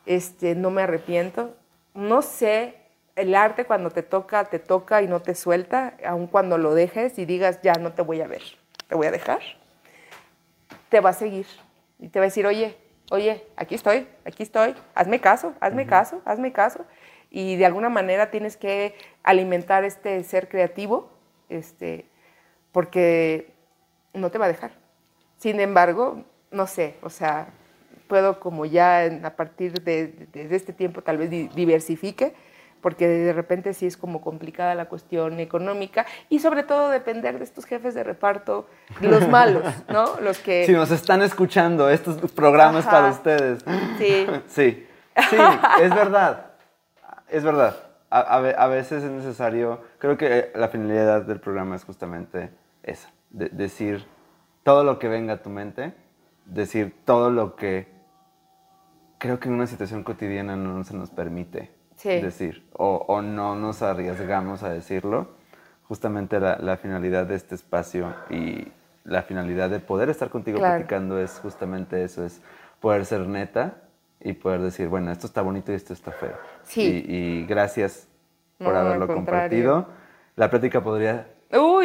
este, 0.07 0.55
no 0.55 0.71
me 0.71 0.83
arrepiento. 0.83 1.55
No 1.95 2.23
sé, 2.23 2.82
el 3.17 3.35
arte 3.35 3.65
cuando 3.65 3.91
te 3.91 4.03
toca, 4.03 4.45
te 4.45 4.59
toca 4.59 5.03
y 5.03 5.07
no 5.07 5.21
te 5.21 5.35
suelta, 5.35 5.95
aun 6.05 6.27
cuando 6.27 6.59
lo 6.59 6.75
dejes 6.75 7.19
y 7.19 7.25
digas, 7.25 7.61
ya 7.63 7.75
no 7.75 7.93
te 7.93 8.03
voy 8.03 8.21
a 8.21 8.27
ver, 8.27 8.43
te 8.89 8.95
voy 8.95 9.07
a 9.07 9.11
dejar, 9.11 9.41
te 10.89 11.01
va 11.01 11.11
a 11.11 11.15
seguir 11.15 11.47
y 11.99 12.09
te 12.09 12.19
va 12.19 12.25
a 12.25 12.29
decir, 12.29 12.47
oye, 12.47 12.77
oye, 13.11 13.47
aquí 13.57 13.75
estoy, 13.75 14.09
aquí 14.25 14.43
estoy, 14.43 14.75
hazme 14.95 15.21
caso, 15.21 15.55
hazme 15.61 15.87
caso, 15.87 16.23
hazme 16.25 16.53
caso. 16.53 16.85
Y 17.31 17.57
de 17.57 17.65
alguna 17.65 17.89
manera 17.89 18.31
tienes 18.31 18.57
que 18.57 18.95
alimentar 19.23 19.85
este 19.85 20.23
ser 20.25 20.49
creativo, 20.49 21.11
este, 21.49 22.07
porque 22.73 23.53
no 24.13 24.31
te 24.31 24.39
va 24.39 24.47
a 24.47 24.49
dejar. 24.49 24.73
Sin 25.39 25.61
embargo, 25.61 26.25
no 26.51 26.67
sé, 26.67 26.97
o 27.03 27.11
sea, 27.11 27.49
puedo 28.09 28.41
como 28.41 28.67
ya 28.67 29.07
a 29.25 29.37
partir 29.37 29.83
de, 29.83 30.29
este 30.35 30.73
tiempo 30.73 31.03
tal 31.03 31.17
vez 31.17 31.31
diversifique, 31.31 32.35
porque 32.83 33.09
de 33.09 33.33
repente 33.33 33.73
sí 33.73 33.87
es 33.87 33.97
como 33.97 34.21
complicada 34.21 34.75
la 34.75 34.87
cuestión 34.87 35.41
económica 35.41 36.05
y 36.29 36.41
sobre 36.41 36.65
todo 36.65 36.91
depender 36.91 37.39
de 37.39 37.45
estos 37.45 37.65
jefes 37.65 37.95
de 37.95 38.03
reparto, 38.03 38.67
los 39.01 39.27
malos, 39.31 39.65
¿no? 39.89 40.21
Los 40.21 40.41
que... 40.41 40.67
Si 40.67 40.73
nos 40.73 40.91
están 40.91 41.23
escuchando, 41.23 41.89
estos 41.89 42.17
programas 42.33 42.85
para 42.85 43.11
ustedes. 43.11 43.65
Sí. 43.99 44.27
Sí, 44.49 44.87
sí, 45.31 45.37
es 45.81 45.95
verdad, 45.95 46.53
es 47.29 47.45
verdad. 47.45 47.77
A, 48.11 48.67
veces 48.69 49.03
es 49.03 49.11
necesario, 49.11 49.81
creo 49.99 50.17
que 50.17 50.53
la 50.55 50.69
finalidad 50.69 51.23
del 51.23 51.41
programa 51.41 51.77
es 51.77 51.85
justamente 51.85 52.51
esa, 52.83 53.11
decir 53.31 54.05
todo 54.63 54.85
lo 54.85 54.99
que 54.99 55.09
venga 55.09 55.35
a 55.35 55.43
tu 55.43 55.51
mente, 55.51 55.95
decir 56.45 56.95
todo 57.05 57.31
lo 57.31 57.57
que 57.57 57.89
creo 59.19 59.39
que 59.39 59.49
en 59.49 59.55
una 59.55 59.67
situación 59.67 60.03
cotidiana 60.03 60.57
no 60.57 60.83
se 60.85 60.95
nos 60.95 61.11
permite 61.11 61.71
decir 62.03 62.65
o, 62.73 63.23
no 63.23 63.57
nos 63.57 63.83
arriesgamos 63.83 64.63
a 64.63 64.71
decirlo. 64.71 65.29
Justamente 65.85 66.41
la, 66.41 66.77
finalidad 66.79 67.27
de 67.27 67.35
este 67.35 67.55
espacio 67.55 68.15
y 68.31 68.67
la 69.05 69.23
finalidad 69.23 69.69
de 69.69 69.79
poder 69.79 70.09
estar 70.09 70.31
contigo 70.31 70.59
platicando 70.59 71.19
es 71.19 71.39
justamente 71.41 72.03
eso, 72.03 72.25
es 72.25 72.41
poder 72.81 73.05
ser 73.05 73.27
neta 73.27 73.75
y 74.21 74.33
poder 74.33 74.61
decir, 74.61 74.89
bueno, 74.89 75.11
esto 75.11 75.27
está 75.27 75.43
bonito 75.43 75.73
y 75.73 75.75
esto 75.75 75.93
está 75.93 76.13
feo. 76.13 76.37
Sí. 76.63 77.05
Y, 77.07 77.47
gracias 77.47 78.09
por 78.59 78.75
haberlo 78.75 79.07
compartido. 79.07 79.89
La 80.37 80.49
plática 80.49 80.83
podría 80.83 81.27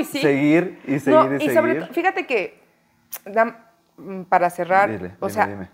seguir 0.06 0.80
y 0.86 1.00
seguir 1.00 1.42
y, 1.42 1.50
seguir. 1.50 1.88
fíjate 1.92 2.26
que, 2.26 2.62
para 4.30 4.50
cerrar, 4.50 5.18
o 5.20 5.30
sea, 5.30 5.70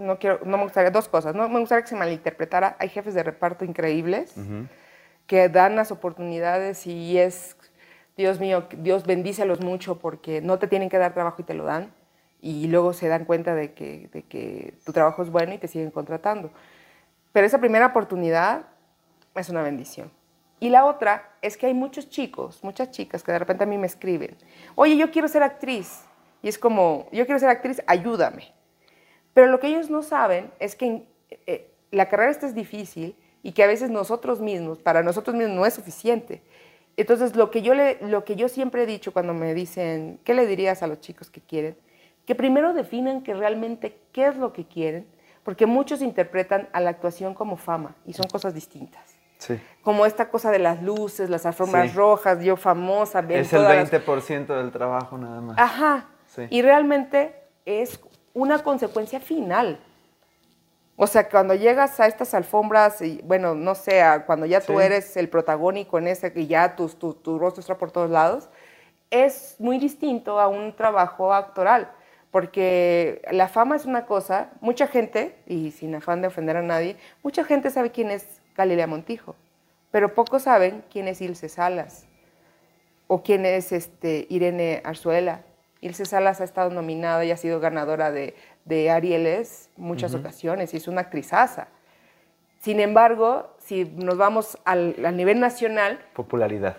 no 0.00 0.18
quiero, 0.18 0.40
no 0.44 0.56
me 0.56 0.64
gustaría, 0.64 0.90
dos 0.90 1.08
cosas, 1.08 1.34
no 1.34 1.48
me 1.48 1.60
gustaría 1.60 1.82
que 1.82 1.88
se 1.88 1.96
malinterpretara, 1.96 2.76
hay 2.78 2.88
jefes 2.88 3.14
de 3.14 3.22
reparto 3.22 3.64
increíbles 3.64 4.34
que 5.26 5.48
dan 5.48 5.76
las 5.76 5.92
oportunidades 5.92 6.86
y 6.86 7.18
es, 7.18 7.56
Dios 8.16 8.40
mío, 8.40 8.66
Dios 8.78 9.06
bendícelos 9.06 9.60
mucho 9.60 9.98
porque 9.98 10.40
no 10.40 10.58
te 10.58 10.66
tienen 10.66 10.88
que 10.88 10.98
dar 10.98 11.14
trabajo 11.14 11.42
y 11.42 11.44
te 11.44 11.54
lo 11.54 11.64
dan 11.64 11.92
y 12.40 12.66
luego 12.66 12.92
se 12.92 13.08
dan 13.08 13.24
cuenta 13.24 13.54
de 13.54 13.72
que, 13.74 14.08
de 14.12 14.22
que 14.22 14.74
tu 14.84 14.92
trabajo 14.92 15.22
es 15.22 15.30
bueno 15.30 15.54
y 15.54 15.58
te 15.58 15.68
siguen 15.68 15.90
contratando. 15.90 16.50
Pero 17.32 17.46
esa 17.46 17.58
primera 17.58 17.86
oportunidad 17.86 18.64
es 19.34 19.48
una 19.50 19.62
bendición. 19.62 20.10
Y 20.58 20.68
la 20.68 20.84
otra 20.84 21.30
es 21.40 21.56
que 21.56 21.66
hay 21.66 21.74
muchos 21.74 22.10
chicos, 22.10 22.62
muchas 22.62 22.90
chicas 22.90 23.22
que 23.22 23.32
de 23.32 23.38
repente 23.38 23.64
a 23.64 23.66
mí 23.66 23.78
me 23.78 23.86
escriben, 23.86 24.36
oye, 24.74 24.96
yo 24.96 25.10
quiero 25.10 25.28
ser 25.28 25.42
actriz. 25.42 26.04
Y 26.42 26.48
es 26.48 26.58
como, 26.58 27.08
yo 27.12 27.24
quiero 27.24 27.38
ser 27.38 27.48
actriz, 27.50 27.82
ayúdame. 27.86 28.52
Pero 29.40 29.50
lo 29.50 29.58
que 29.58 29.68
ellos 29.68 29.88
no 29.88 30.02
saben 30.02 30.50
es 30.58 30.76
que 30.76 31.02
eh, 31.30 31.70
la 31.90 32.10
carrera 32.10 32.30
esta 32.30 32.46
es 32.46 32.54
difícil 32.54 33.16
y 33.42 33.52
que 33.52 33.62
a 33.62 33.66
veces 33.66 33.88
nosotros 33.88 34.38
mismos, 34.38 34.80
para 34.80 35.02
nosotros 35.02 35.34
mismos 35.34 35.56
no 35.56 35.64
es 35.64 35.72
suficiente. 35.72 36.42
Entonces, 36.98 37.36
lo 37.36 37.50
que 37.50 37.62
yo, 37.62 37.72
le, 37.72 37.96
lo 38.02 38.22
que 38.26 38.36
yo 38.36 38.50
siempre 38.50 38.82
he 38.82 38.86
dicho 38.86 39.14
cuando 39.14 39.32
me 39.32 39.54
dicen, 39.54 40.20
¿qué 40.24 40.34
le 40.34 40.44
dirías 40.46 40.82
a 40.82 40.88
los 40.88 41.00
chicos 41.00 41.30
que 41.30 41.40
quieren? 41.40 41.74
Que 42.26 42.34
primero 42.34 42.74
definan 42.74 43.22
que 43.22 43.32
realmente 43.32 43.96
qué 44.12 44.26
es 44.26 44.36
lo 44.36 44.52
que 44.52 44.66
quieren, 44.66 45.06
porque 45.42 45.64
muchos 45.64 46.02
interpretan 46.02 46.68
a 46.74 46.80
la 46.80 46.90
actuación 46.90 47.32
como 47.32 47.56
fama 47.56 47.96
y 48.04 48.12
son 48.12 48.28
cosas 48.28 48.52
distintas. 48.52 49.16
Sí. 49.38 49.58
Como 49.80 50.04
esta 50.04 50.28
cosa 50.28 50.50
de 50.50 50.58
las 50.58 50.82
luces, 50.82 51.30
las 51.30 51.46
alfombras 51.46 51.94
rojas, 51.94 52.44
yo 52.44 52.58
famosa. 52.58 53.20
Es 53.20 53.54
el 53.54 53.62
20% 53.62 54.46
del 54.48 54.70
trabajo 54.70 55.16
nada 55.16 55.40
más. 55.40 55.58
Ajá. 55.58 56.08
Sí. 56.26 56.42
Y 56.50 56.60
realmente 56.60 57.34
es 57.64 57.98
una 58.34 58.62
consecuencia 58.62 59.20
final. 59.20 59.78
O 61.02 61.06
sea, 61.06 61.28
cuando 61.30 61.54
llegas 61.54 61.98
a 61.98 62.06
estas 62.06 62.34
alfombras, 62.34 63.00
y, 63.00 63.22
bueno, 63.24 63.54
no 63.54 63.74
sé, 63.74 64.02
cuando 64.26 64.44
ya 64.44 64.60
tú 64.60 64.80
eres 64.80 65.16
el 65.16 65.30
protagónico 65.30 65.98
en 65.98 66.08
ese, 66.08 66.30
y 66.36 66.46
ya 66.46 66.76
tu, 66.76 66.88
tu, 66.88 67.38
rostro 67.38 67.60
está 67.60 67.78
por 67.78 67.90
todos 67.90 68.10
lados, 68.10 68.50
es 69.10 69.56
muy 69.58 69.78
distinto 69.78 70.38
a 70.38 70.48
un 70.48 70.76
trabajo 70.76 71.32
actoral, 71.32 71.90
porque 72.30 73.22
la 73.30 73.48
fama 73.48 73.76
es 73.76 73.86
una 73.86 74.04
cosa, 74.04 74.50
mucha 74.60 74.86
gente, 74.86 75.36
y 75.46 75.70
sin 75.70 75.94
afán 75.94 76.20
de 76.20 76.28
ofender 76.28 76.58
a 76.58 76.62
nadie, 76.62 76.96
mucha 77.22 77.44
gente 77.44 77.70
sabe 77.70 77.90
quién 77.92 78.10
es 78.10 78.26
Galilea 78.54 78.86
Montijo, 78.86 79.34
pero 79.90 80.14
pocos 80.14 80.42
saben 80.42 80.84
quién 80.92 81.08
es 81.08 81.22
Ilse 81.22 81.48
Salas, 81.48 82.04
o 83.06 83.22
quién 83.22 83.46
es 83.46 83.72
este, 83.72 84.26
Irene 84.28 84.82
Arzuela, 84.84 85.40
Ilse 85.80 86.04
Salas 86.04 86.40
ha 86.40 86.44
estado 86.44 86.70
nominada 86.70 87.24
y 87.24 87.30
ha 87.30 87.36
sido 87.36 87.58
ganadora 87.60 88.10
de, 88.10 88.34
de 88.64 88.90
Arieles 88.90 89.70
muchas 89.76 90.14
ocasiones 90.14 90.74
y 90.74 90.76
es 90.76 90.88
una 90.88 91.00
actrizaza. 91.00 91.68
Sin 92.60 92.78
embargo, 92.78 93.56
si 93.58 93.86
nos 93.86 94.18
vamos 94.18 94.58
al, 94.66 94.94
nivel 95.16 95.40
nacional... 95.40 95.98
Popularidad. 96.12 96.76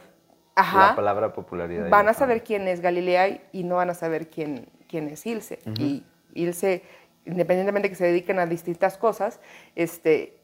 La 0.55 0.93
palabra 0.95 1.33
popularidad. 1.33 1.89
Van 1.89 2.07
a 2.07 2.13
saber 2.13 2.43
quién 2.43 2.67
es 2.67 2.81
Galilea 2.81 3.41
y 3.51 3.63
no 3.63 3.77
van 3.77 3.89
a 3.89 3.95
saber 3.95 4.29
quién, 4.29 4.69
quién 4.87 5.07
es 5.07 5.25
Ilse. 5.25 5.57
Y 5.79 6.03
Ilse, 6.35 6.83
independientemente 7.25 7.87
de 7.87 7.89
que 7.89 7.95
se 7.95 8.05
dediquen 8.05 8.37
a 8.37 8.45
distintas 8.45 8.99
cosas, 8.99 9.39
este, 9.75 10.37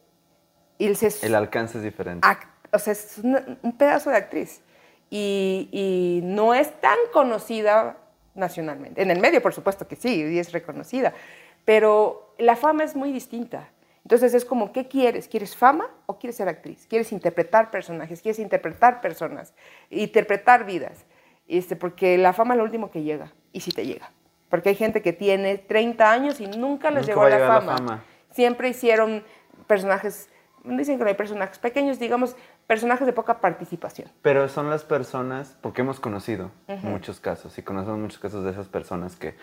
Ilse 0.80 1.08
es... 1.08 1.24
El 1.24 1.36
alcance 1.36 1.78
es 1.78 1.84
diferente. 1.84 2.28
o 2.72 2.80
sea, 2.80 2.94
es 2.94 3.20
un 3.20 3.78
pedazo 3.78 4.10
de 4.10 4.18
actriz. 4.18 4.64
Y, 5.12 5.70
y 5.72 6.22
no 6.24 6.56
es 6.56 6.82
tan 6.82 6.98
conocida 7.14 7.98
nacionalmente. 8.38 9.02
En 9.02 9.12
el 9.12 9.20
medio, 9.20 9.42
por 9.42 9.54
supuesto 9.54 9.88
que 9.88 9.96
sí, 9.96 10.24
y 10.24 10.40
es 10.40 10.52
reconocida, 10.52 11.14
pero 11.66 12.34
la 12.38 12.56
fama 12.56 12.84
es 12.84 12.96
muy 12.96 13.12
distinta. 13.12 13.70
Entonces 14.04 14.34
es 14.34 14.46
como, 14.46 14.72
¿qué 14.72 14.88
quieres? 14.88 15.28
¿Quieres 15.28 15.56
fama 15.56 15.90
o 16.06 16.18
quieres 16.18 16.38
ser 16.38 16.48
actriz? 16.48 16.88
¿Quieres 16.88 17.12
interpretar 17.12 17.72
personajes? 17.72 18.22
¿Quieres 18.22 18.40
interpretar 18.40 19.02
personas? 19.02 19.54
Interpretar 19.90 20.66
vidas. 20.66 21.06
Este, 21.48 21.76
porque 21.76 22.18
la 22.18 22.32
fama 22.32 22.54
es 22.54 22.60
lo 22.60 22.64
último 22.64 22.90
que 22.90 23.04
llega, 23.04 23.34
y 23.52 23.62
si 23.62 23.72
te 23.72 23.86
llega. 23.86 24.12
Porque 24.50 24.70
hay 24.70 24.76
gente 24.76 25.02
que 25.02 25.12
tiene 25.12 25.58
30 25.58 26.10
años 26.10 26.40
y 26.40 26.48
nunca 26.48 26.90
les 26.90 27.06
llegó 27.06 27.28
la 27.28 27.40
fama. 27.40 27.72
la 27.72 27.78
fama. 27.78 28.04
Siempre 28.32 28.70
hicieron 28.70 29.26
personajes, 29.68 30.30
dicen 30.64 30.98
que 30.98 31.04
no 31.04 31.10
hay 31.10 31.16
personajes 31.16 31.60
pequeños, 31.60 32.00
digamos, 32.00 32.36
personajes 32.68 33.08
de 33.08 33.14
poca 33.14 33.40
participación. 33.40 34.10
Pero 34.22 34.48
son 34.50 34.70
las 34.70 34.84
personas, 34.84 35.58
porque 35.62 35.82
hemos 35.82 36.00
conocido 36.00 36.52
muchos 36.84 37.20
casos 37.20 37.58
y 37.58 37.64
conocemos 37.64 37.98
muchos 37.98 38.20
casos 38.20 38.44
de 38.44 38.52
esas 38.52 38.68
personas 38.68 39.16
que 39.16 39.36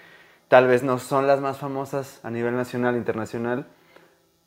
tal 0.48 0.66
vez 0.66 0.82
no 0.82 0.98
son 0.98 1.26
las 1.26 1.40
más 1.40 1.58
famosas 1.58 2.20
a 2.22 2.30
nivel 2.30 2.54
nacional, 2.54 2.96
internacional, 2.96 3.66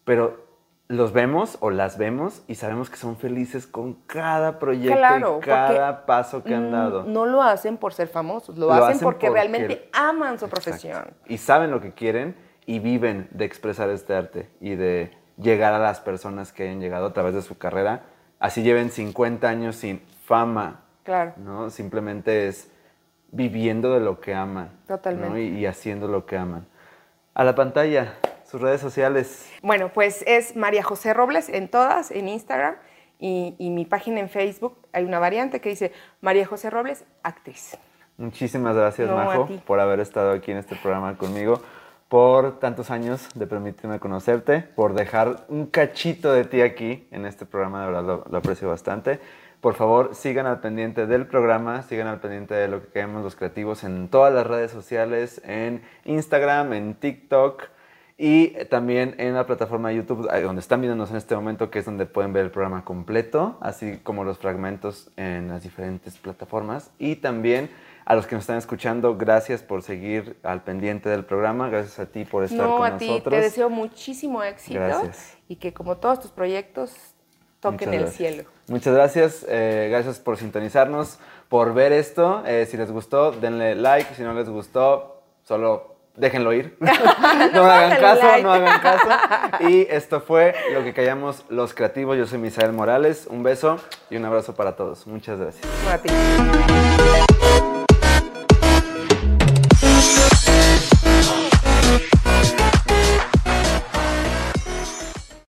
pero 0.06 0.46
los 0.90 1.12
vemos 1.12 1.58
o 1.60 1.70
las 1.70 1.98
vemos 1.98 2.44
y 2.48 2.56
sabemos 2.56 2.90
que 2.90 2.96
son 2.96 3.18
felices 3.18 3.68
con 3.68 3.96
cada 4.06 4.58
proyecto 4.58 5.40
y 5.40 5.42
cada 5.42 6.06
paso 6.06 6.44
que 6.44 6.56
han 6.56 6.72
dado. 6.72 7.04
No 7.04 7.26
lo 7.26 7.42
hacen 7.42 7.78
por 7.78 7.94
ser 7.94 8.08
famosos, 8.08 8.58
lo, 8.58 8.72
hacen, 8.72 9.00
porque, 9.00 9.30
realmente 9.30 9.90
aman 9.92 10.40
su 10.40 10.48
profesión. 10.48 11.14
Y 11.26 11.40
saben 11.40 11.72
lo 11.72 11.82
que 11.82 11.94
quieren 11.94 12.38
y 12.66 12.80
viven 12.80 13.28
de 13.32 13.44
expresar 13.44 13.90
este 13.90 14.14
arte 14.14 14.50
y 14.62 14.76
de 14.76 15.18
llegar 15.38 15.74
a 15.74 15.80
las 15.80 16.00
personas 16.00 16.54
que 16.54 16.64
hayan 16.64 16.80
llegado 16.80 17.08
a 17.08 17.14
través 17.14 17.34
de 17.34 17.42
su 17.42 17.58
carrera 17.58 18.04
así 18.40 18.64
lleven 18.64 18.90
50 18.90 19.48
años 19.48 19.76
sin 19.76 20.02
fama 20.26 20.82
Claro. 21.08 21.34
¿no? 21.38 21.70
Simplemente 21.70 22.50
es 22.50 22.70
viviendo 23.32 23.94
de 23.94 24.02
lo 24.02 24.20
que 24.20 24.36
aman. 24.36 24.72
¿no? 24.90 24.96
Totalmente. 24.98 25.42
Y, 25.42 25.60
y 25.60 25.66
haciendo 25.66 26.10
lo 26.10 26.26
que 26.26 26.38
aman. 26.38 26.68
A 27.34 27.46
la 27.46 27.56
pantalla, 27.56 28.16
sus 28.44 28.60
redes 28.60 28.82
sociales. 28.82 29.50
Bueno, 29.62 29.90
pues 29.94 30.22
es 30.28 30.58
María 30.58 30.84
José 30.84 31.14
Robles 31.14 31.48
en 31.48 31.70
todas, 31.70 32.12
en 32.12 32.28
Instagram 32.28 32.76
y, 33.20 33.56
y 33.58 33.70
mi 33.70 33.86
página 33.86 34.20
en 34.20 34.28
Facebook. 34.28 34.78
Hay 34.92 35.06
una 35.06 35.20
variante 35.20 35.62
que 35.62 35.70
dice 35.70 35.94
María 36.20 36.46
José 36.46 36.70
Robles, 36.70 37.06
actriz. 37.24 37.78
Muchísimas 38.18 38.76
gracias, 38.76 39.08
No, 39.08 39.16
Majo, 39.16 39.48
por 39.66 39.80
haber 39.80 40.02
estado 40.02 40.32
aquí 40.32 40.52
en 40.52 40.58
este 40.58 40.76
programa 40.76 41.18
conmigo, 41.18 41.62
por 42.10 42.60
tantos 42.60 42.90
años 42.90 43.28
de 43.36 43.48
permitirme 43.48 44.00
conocerte, 44.00 44.62
por 44.62 44.94
dejar 44.94 45.46
un 45.50 45.66
cachito 45.66 46.32
de 46.32 46.46
ti 46.46 46.62
aquí 46.62 47.08
en 47.12 47.26
este 47.26 47.46
programa, 47.46 47.82
de 47.82 47.92
verdad 47.92 48.24
lo, 48.30 48.38
aprecio 48.38 48.70
bastante. 48.70 49.20
Por 49.60 49.74
favor, 49.74 50.14
sigan 50.14 50.46
al 50.46 50.62
pendiente 50.62 51.08
del 51.08 51.26
programa, 51.26 51.82
sigan 51.82 52.08
al 52.08 52.20
pendiente 52.20 52.54
de 52.54 52.68
lo 52.68 52.82
que 52.82 52.88
queremos 52.90 53.24
los 53.24 53.36
creativos 53.36 53.84
en 53.84 54.08
todas 54.08 54.34
las 54.34 54.48
redes 54.48 54.72
sociales, 54.72 55.42
en 55.44 55.82
Instagram, 56.06 56.74
en 56.74 56.94
TikTok 56.94 57.64
y 58.18 58.50
también 58.66 59.16
en 59.18 59.34
la 59.34 59.46
plataforma 59.46 59.90
de 59.90 59.98
YouTube, 59.98 60.30
donde 60.42 60.62
están 60.62 60.82
viéndonos 60.82 61.12
en 61.12 61.18
este 61.18 61.36
momento, 61.36 61.70
que 61.70 61.80
es 61.80 61.86
donde 61.86 62.06
pueden 62.06 62.34
ver 62.34 62.46
el 62.46 62.52
programa 62.52 62.86
completo, 62.86 63.58
así 63.60 64.00
como 64.04 64.24
los 64.24 64.38
fragmentos 64.38 65.12
en 65.18 65.50
las 65.50 65.64
diferentes 65.64 66.18
plataformas. 66.18 66.92
Y 67.00 67.18
también 67.18 67.70
a 68.08 68.16
los 68.16 68.26
que 68.26 68.36
nos 68.36 68.44
están 68.44 68.58
escuchando, 68.58 69.18
gracias 69.18 69.62
por 69.62 69.84
seguir 69.84 70.38
al 70.42 70.64
pendiente 70.64 71.10
del 71.10 71.26
programa, 71.26 71.68
gracias 71.68 72.00
a 72.00 72.06
ti 72.06 72.24
por 72.24 72.46
estar 72.46 72.66
No, 72.66 72.78
con 72.78 72.86
a 72.94 72.98
ti 72.98 73.10
nosotros. 73.10 73.34
te 73.36 73.42
deseo 73.42 73.70
muchísimo 73.70 74.42
éxito 74.44 74.80
Gracias. 74.80 75.38
y 75.50 75.58
que 75.58 75.74
como 75.74 75.98
todos 75.98 76.22
tus 76.22 76.32
proyectos 76.32 76.96
toquen 77.60 77.94
el 77.94 78.08
cielo. 78.08 78.46
Muchas 78.70 78.94
gracias, 78.94 79.46
eh, 79.50 79.90
gracias 79.92 80.20
por 80.20 80.38
sintonizarnos, 80.38 81.20
por 81.50 81.74
ver 81.74 81.92
esto. 81.92 82.44
Eh, 82.46 82.66
si 82.66 82.78
les 82.78 82.90
gustó, 82.92 83.34
denle 83.34 83.76
like, 83.76 84.16
si 84.16 84.24
no 84.24 84.34
les 84.34 84.48
gustó, 84.48 85.22
solo 85.44 85.98
déjenlo 86.16 86.54
ir. 86.54 86.78
no 86.80 87.66
hagan 87.66 88.00
caso, 88.00 88.26
like. 88.26 88.44
no 88.44 88.54
hagan 88.54 88.80
caso. 88.80 89.10
Y 89.68 89.82
esto 89.90 90.22
fue 90.22 90.56
lo 90.74 90.82
que 90.82 90.94
callamos 90.94 91.44
los 91.50 91.74
creativos. 91.74 92.18
Yo 92.18 92.26
soy 92.26 92.40
Misael 92.40 92.72
Morales. 92.72 93.28
Un 93.30 93.44
beso 93.44 93.82
y 94.10 94.16
un 94.16 94.24
abrazo 94.24 94.56
para 94.56 94.78
todos. 94.78 95.08
Muchas 95.08 95.40
gracias. 95.40 95.66
No, 95.84 95.90
a 95.90 95.98
ti. 95.98 96.08